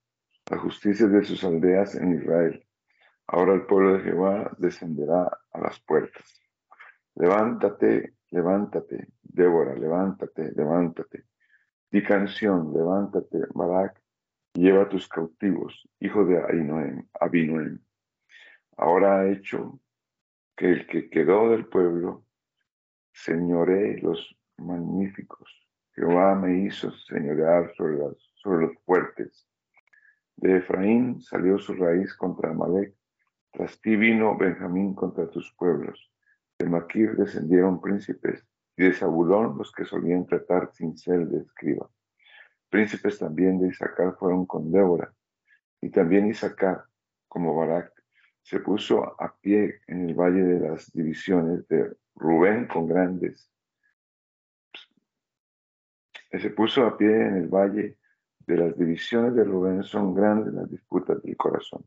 las 0.49 0.59
justicias 0.59 1.11
de 1.11 1.23
sus 1.23 1.43
aldeas 1.43 1.95
en 1.95 2.15
Israel. 2.15 2.65
Ahora 3.27 3.53
el 3.53 3.65
pueblo 3.65 3.93
de 3.93 4.03
Jehová 4.03 4.51
descenderá 4.57 5.29
a 5.51 5.59
las 5.59 5.79
puertas. 5.81 6.41
Levántate, 7.15 8.15
levántate, 8.31 9.07
Débora, 9.21 9.75
levántate, 9.75 10.51
levántate. 10.55 11.25
Di 11.91 12.01
canción, 12.03 12.73
levántate, 12.73 13.39
Barak, 13.53 14.01
lleva 14.53 14.89
tus 14.89 15.07
cautivos, 15.07 15.87
hijo 15.99 16.25
de 16.25 16.37
Abinoem 17.19 17.79
ahora 18.77 19.19
ha 19.19 19.29
hecho 19.29 19.79
que 20.57 20.71
el 20.71 20.87
que 20.87 21.09
quedó 21.09 21.51
del 21.51 21.67
pueblo 21.67 22.25
señoree 23.13 24.01
los 24.01 24.35
magníficos. 24.57 25.49
Jehová 25.93 26.35
me 26.35 26.65
hizo 26.65 26.91
señorear 26.91 27.71
sobre, 27.75 27.97
los 27.97 28.77
fuertes. 28.85 29.47
De 30.35 30.57
Efraín 30.57 31.21
salió 31.21 31.59
su 31.59 31.73
raíz 31.75 32.13
contra 32.15 32.49
Amalek. 32.49 32.95
Tras 33.51 33.79
ti 33.81 33.95
vino 33.95 34.37
Benjamín 34.37 34.93
contra 34.95 35.29
tus 35.29 35.53
pueblos. 35.53 36.11
De 36.57 36.67
Maquir 36.67 37.15
descendieron 37.15 37.79
príncipes 37.79 38.43
y 38.75 38.83
de 38.83 38.93
Zabulón 38.93 39.57
los 39.57 39.71
que 39.71 39.85
solían 39.85 40.25
tratar 40.25 40.71
sin 40.73 40.97
ser 40.97 41.27
de 41.27 41.41
escriba. 41.41 41.89
Príncipes 42.69 43.19
también 43.19 43.59
de 43.59 43.69
Isaacar 43.69 44.15
fueron 44.19 44.45
con 44.45 44.71
Débora, 44.71 45.13
y 45.81 45.89
también 45.89 46.27
Isaacar, 46.27 46.83
como 47.27 47.55
Barak, 47.55 47.96
se 48.47 48.61
puso 48.61 49.21
a 49.21 49.35
pie 49.41 49.81
en 49.87 50.07
el 50.07 50.15
valle 50.15 50.41
de 50.41 50.69
las 50.69 50.89
divisiones 50.93 51.67
de 51.67 51.97
Rubén 52.15 52.65
con 52.65 52.87
grandes. 52.87 53.51
Se 56.31 56.49
puso 56.51 56.85
a 56.85 56.97
pie 56.97 57.09
en 57.09 57.35
el 57.35 57.49
valle 57.49 57.97
de 58.39 58.55
las 58.55 58.77
divisiones 58.77 59.35
de 59.35 59.43
Rubén, 59.43 59.83
son 59.83 60.13
grandes 60.13 60.53
las 60.53 60.71
disputas 60.71 61.21
del 61.23 61.35
corazón. 61.35 61.83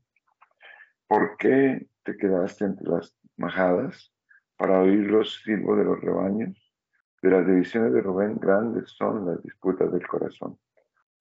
¿Por 1.09 1.39
qué 1.39 1.89
te 2.03 2.19
quedaste 2.19 2.66
entre 2.66 2.91
las 2.91 3.16
majadas 3.39 4.12
para 4.59 4.82
oír 4.82 5.11
los 5.11 5.43
silbos 5.43 5.78
de 5.78 5.85
los 5.85 5.99
rebaños? 6.03 6.74
De 7.23 7.31
las 7.31 7.47
divisiones 7.47 7.95
de 7.95 8.03
Rubén, 8.03 8.37
grandes 8.39 8.91
son 8.91 9.24
las 9.24 9.43
disputas 9.43 9.91
del 9.91 10.07
corazón. 10.07 10.59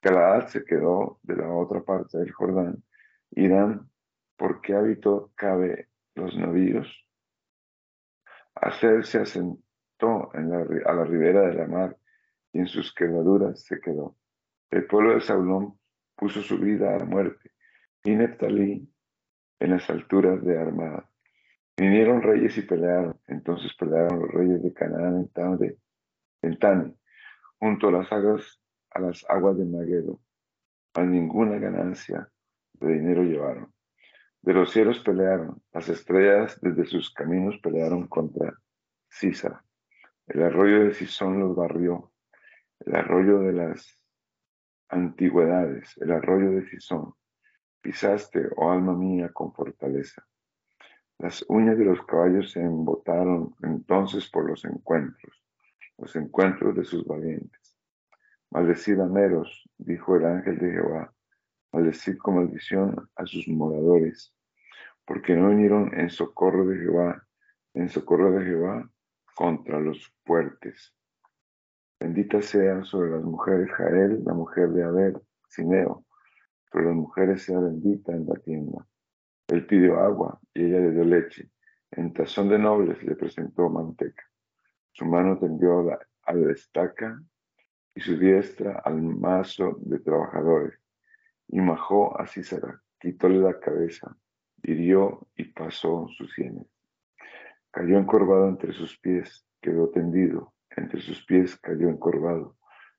Galaad 0.02 0.48
se 0.48 0.66
quedó 0.66 1.18
de 1.24 1.38
la 1.38 1.50
otra 1.50 1.82
parte 1.82 2.18
del 2.18 2.34
Jordán. 2.34 2.84
Irán 3.32 3.90
¿por 4.40 4.62
qué 4.62 4.74
hábito 4.74 5.32
cabe 5.36 5.90
los 6.16 6.36
navíos? 6.38 6.88
Hacer 8.56 9.06
se 9.06 9.20
asentó 9.20 10.32
en 10.34 10.50
la, 10.50 10.66
a 10.86 10.94
la 10.94 11.04
ribera 11.04 11.42
de 11.42 11.54
la 11.56 11.68
mar 11.68 11.98
y 12.54 12.60
en 12.60 12.68
sus 12.68 12.94
quebraduras 12.96 13.62
se 13.62 13.80
quedó. 13.82 14.16
El 14.72 14.88
pueblo 14.88 15.14
de 15.14 15.22
Saulón 15.22 15.78
puso 16.16 16.42
su 16.42 16.58
vida 16.58 16.96
a 16.96 17.00
la 17.00 17.06
muerte 17.06 17.52
y 18.04 18.16
Neftalí 18.16 18.90
en 19.60 19.72
las 19.72 19.90
alturas 19.90 20.44
de 20.44 20.58
Armada. 20.58 21.10
Vinieron 21.76 22.22
reyes 22.22 22.58
y 22.58 22.62
pelearon, 22.62 23.20
entonces 23.28 23.74
pelearon 23.78 24.20
los 24.20 24.32
reyes 24.32 24.64
de 24.64 24.74
Canaán 24.74 25.30
en 26.42 26.60
Tane, 26.60 26.96
junto 27.58 27.88
a 27.90 27.92
las 27.92 28.12
aguas, 28.12 28.62
a 28.92 29.00
las 29.00 29.26
aguas 29.30 29.58
de 29.58 29.66
Maguedo. 29.66 30.20
A 30.96 31.04
ninguna 31.04 31.58
ganancia 31.58 32.30
de 32.74 32.94
dinero 32.94 33.24
llevaron. 33.24 33.72
De 34.50 34.56
los 34.56 34.72
cielos 34.72 35.00
pelearon, 35.02 35.62
las 35.72 35.90
estrellas 35.90 36.58
desde 36.60 36.84
sus 36.84 37.14
caminos 37.14 37.60
pelearon 37.62 38.08
contra 38.08 38.52
Sisa. 39.08 39.64
El 40.26 40.42
arroyo 40.42 40.86
de 40.86 40.94
Sison 40.96 41.40
los 41.40 41.56
barrió, 41.56 42.12
el 42.80 42.96
arroyo 42.96 43.42
de 43.42 43.54
las 43.54 44.04
antigüedades, 44.88 45.96
el 45.98 46.14
arroyo 46.14 46.50
de 46.50 46.68
Sison. 46.68 47.14
Pisaste, 47.80 48.50
oh 48.56 48.72
alma 48.72 48.96
mía, 48.96 49.30
con 49.32 49.54
fortaleza. 49.54 50.26
Las 51.20 51.46
uñas 51.48 51.78
de 51.78 51.86
los 51.86 52.04
caballos 52.08 52.52
se 52.52 52.62
embotaron 52.62 53.54
entonces 53.62 54.32
por 54.32 54.50
los 54.50 54.66
encuentros, 54.66 55.46
los 56.00 56.16
encuentros 56.16 56.76
de 56.76 56.86
sus 56.86 57.06
valientes. 57.06 57.78
Maldecid 58.50 59.00
a 59.00 59.06
Meros, 59.06 59.70
dijo 59.78 60.16
el 60.16 60.26
ángel 60.26 60.58
de 60.58 60.72
Jehová, 60.72 61.14
maldecir 61.72 62.18
con 62.18 62.38
maldición 62.38 62.96
a 63.16 63.28
sus 63.28 63.48
moradores. 63.48 64.34
Porque 65.10 65.36
no 65.36 65.50
vinieron 65.50 65.92
en 66.00 66.12
socorro 66.12 66.68
de 66.68 66.78
Jehová, 66.78 67.28
en 67.74 67.90
socorro 67.90 68.32
de 68.32 68.46
Jehová 68.46 68.88
contra 69.34 69.80
los 69.80 70.14
fuertes. 70.24 70.94
Bendita 72.00 72.44
sea 72.44 72.84
sobre 72.84 73.10
las 73.10 73.24
mujeres 73.24 73.72
Jael, 73.72 74.24
la 74.24 74.36
mujer 74.36 74.70
de 74.70 74.84
Abel, 74.84 75.20
Sineo, 75.48 76.06
sobre 76.72 76.86
las 76.86 76.94
mujeres 76.94 77.42
sea 77.42 77.60
bendita 77.60 78.12
en 78.12 78.28
la 78.28 78.36
tienda. 78.36 78.86
Él 79.48 79.66
pidió 79.66 80.00
agua 80.00 80.40
y 80.54 80.66
ella 80.66 80.80
le 80.80 80.92
dio 80.92 81.04
leche. 81.04 81.50
En 81.90 82.14
tazón 82.14 82.50
de 82.50 82.60
nobles 82.60 83.02
le 83.02 83.16
presentó 83.16 83.68
manteca. 83.68 84.22
Su 84.92 85.06
mano 85.06 85.40
tendió 85.40 85.90
a 86.22 86.34
la 86.34 86.52
estaca 86.52 87.20
y 87.96 88.02
su 88.02 88.16
diestra 88.16 88.80
al 88.86 89.02
mazo 89.02 89.76
de 89.80 89.98
trabajadores. 90.02 90.80
Y 91.48 91.62
majó 91.62 92.16
a 92.22 92.28
Císara, 92.28 92.80
quitóle 93.00 93.40
la 93.40 93.60
cabeza, 93.60 94.16
hirió 94.64 95.28
y 95.36 95.46
pasó 95.46 96.08
sus 96.10 96.34
sienes. 96.34 96.68
Cayó 97.72 97.98
encorvado 97.98 98.48
entre 98.48 98.74
sus 98.74 98.98
pies, 99.00 99.46
quedó 99.62 99.90
tendido, 99.90 100.54
entre 100.76 101.02
sus 101.02 101.26
pies 101.26 101.58
cayó 101.58 101.90
encorvado, 101.90 102.58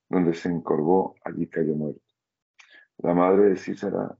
donde 0.08 0.34
se 0.34 0.48
encorvó, 0.48 1.14
allí 1.24 1.46
cayó 1.46 1.74
muerto. 1.74 2.02
La 2.98 3.14
madre 3.14 3.50
de 3.50 3.56
Císara, 3.56 4.16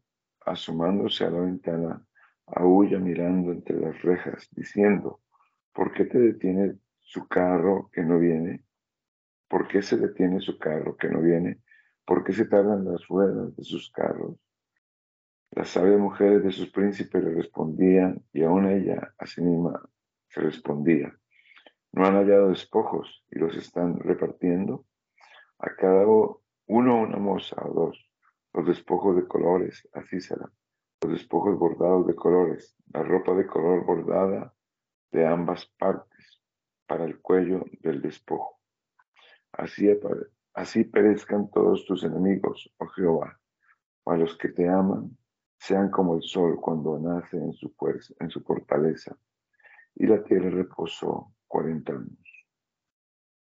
asomándose 0.47 1.25
a 1.25 1.31
la 1.31 1.41
ventana, 1.41 2.07
aúlla 2.47 2.99
mirando 2.99 3.53
entre 3.53 3.79
las 3.79 4.01
rejas, 4.03 4.49
diciendo, 4.53 5.21
¿por 5.73 5.93
qué 5.93 6.05
te 6.05 6.19
detiene 6.19 6.77
su 6.99 7.29
carro 7.29 7.91
que 7.93 8.03
no 8.03 8.19
viene? 8.19 8.65
¿Por 9.49 9.69
qué 9.69 9.83
se 9.83 9.97
detiene 9.97 10.41
su 10.41 10.59
carro 10.59 10.97
que 10.97 11.09
no 11.09 11.21
viene? 11.21 11.61
¿Por 12.05 12.25
qué 12.25 12.33
se 12.33 12.47
tardan 12.47 12.85
las 12.85 13.07
ruedas 13.09 13.55
de 13.57 13.65
sus 13.65 13.91
carros? 13.91 14.37
Las 15.53 15.71
sabias 15.71 15.99
mujeres 15.99 16.45
de 16.45 16.53
sus 16.53 16.71
príncipes 16.71 17.25
le 17.25 17.35
respondían 17.35 18.23
y 18.33 18.45
aún 18.45 18.69
ella 18.69 19.15
a 19.19 19.27
sí 19.27 19.43
misma 19.43 19.83
se 20.29 20.41
respondía. 20.43 21.13
¿No 21.91 22.07
han 22.07 22.15
hallado 22.15 22.51
despojos 22.51 23.25
y 23.33 23.41
los 23.41 23.57
están 23.57 23.99
repartiendo? 23.99 24.87
A 25.59 25.75
cada 25.75 26.07
uno 26.07 27.01
una 27.03 27.17
moza 27.17 27.57
o 27.65 27.75
dos, 27.75 28.11
los 28.55 28.65
despojos 28.65 29.17
de 29.17 29.27
colores, 29.27 29.89
así 29.93 30.21
será, 30.21 30.49
los 31.03 31.13
despojos 31.13 31.59
bordados 31.59 32.07
de 32.07 32.15
colores, 32.15 32.77
la 32.93 33.03
ropa 33.03 33.35
de 33.35 33.47
color 33.49 33.85
bordada 33.85 34.55
de 35.11 35.27
ambas 35.27 35.67
partes 35.79 36.41
para 36.87 37.05
el 37.05 37.21
cuello 37.21 37.65
del 37.81 38.01
despojo. 38.01 38.61
Así, 39.51 39.91
así 40.55 40.85
perezcan 40.85 41.51
todos 41.51 41.85
tus 41.87 42.05
enemigos, 42.05 42.73
oh 42.79 42.87
Jehová, 42.87 43.41
a 44.07 44.17
los 44.17 44.39
que 44.39 44.51
te 44.51 44.69
aman 44.69 45.19
sean 45.61 45.91
como 45.91 46.16
el 46.16 46.23
sol 46.23 46.59
cuando 46.59 46.99
nace 46.99 47.37
en 47.37 47.53
su 47.53 47.69
fuerza, 47.70 48.15
en 48.19 48.31
su 48.31 48.41
fortaleza. 48.41 49.16
Y 49.95 50.07
la 50.07 50.24
tierra 50.24 50.49
reposó 50.49 51.35
cuarenta 51.47 51.93
años. 51.93 52.47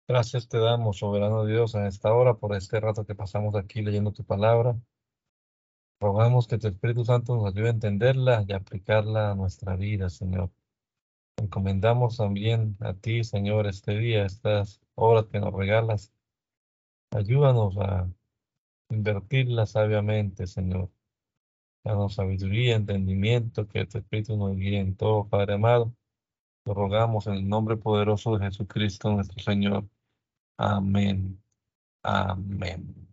Gracias 0.07 0.47
te 0.47 0.57
damos, 0.57 0.99
soberano 0.99 1.45
Dios, 1.45 1.75
en 1.75 1.85
esta 1.85 2.13
hora 2.13 2.35
por 2.35 2.55
este 2.55 2.79
rato 2.79 3.05
que 3.05 3.13
pasamos 3.13 3.55
aquí 3.55 3.81
leyendo 3.81 4.13
tu 4.13 4.23
palabra. 4.23 4.77
Rogamos 5.99 6.47
que 6.47 6.57
tu 6.57 6.67
Espíritu 6.67 7.03
Santo 7.03 7.35
nos 7.35 7.53
ayude 7.53 7.67
a 7.67 7.71
entenderla 7.71 8.45
y 8.47 8.53
aplicarla 8.53 9.31
a 9.31 9.35
nuestra 9.35 9.75
vida, 9.75 10.09
Señor. 10.09 10.49
Encomendamos 11.35 12.15
también 12.17 12.77
a 12.79 12.93
ti, 12.93 13.25
Señor, 13.25 13.67
este 13.67 13.97
día, 13.97 14.25
estas 14.25 14.79
horas 14.95 15.25
que 15.25 15.41
nos 15.41 15.53
regalas. 15.53 16.13
Ayúdanos 17.11 17.77
a 17.79 18.09
invertirla 18.89 19.65
sabiamente, 19.65 20.47
Señor 20.47 20.89
Danos 21.83 22.15
sabiduría, 22.15 22.75
entendimiento, 22.75 23.67
que 23.67 23.85
tu 23.85 23.99
Espíritu 23.99 24.37
nos 24.37 24.55
guíe 24.57 24.79
en 24.79 24.95
todo, 24.95 25.27
Padre 25.27 25.55
amado. 25.55 25.93
Lo 26.65 26.73
rogamos 26.73 27.27
en 27.27 27.35
el 27.35 27.47
nombre 27.49 27.77
poderoso 27.77 28.37
de 28.37 28.45
Jesucristo 28.45 29.11
nuestro 29.11 29.39
Señor. 29.41 29.87
Amén. 30.57 31.41
Amén. 32.03 33.06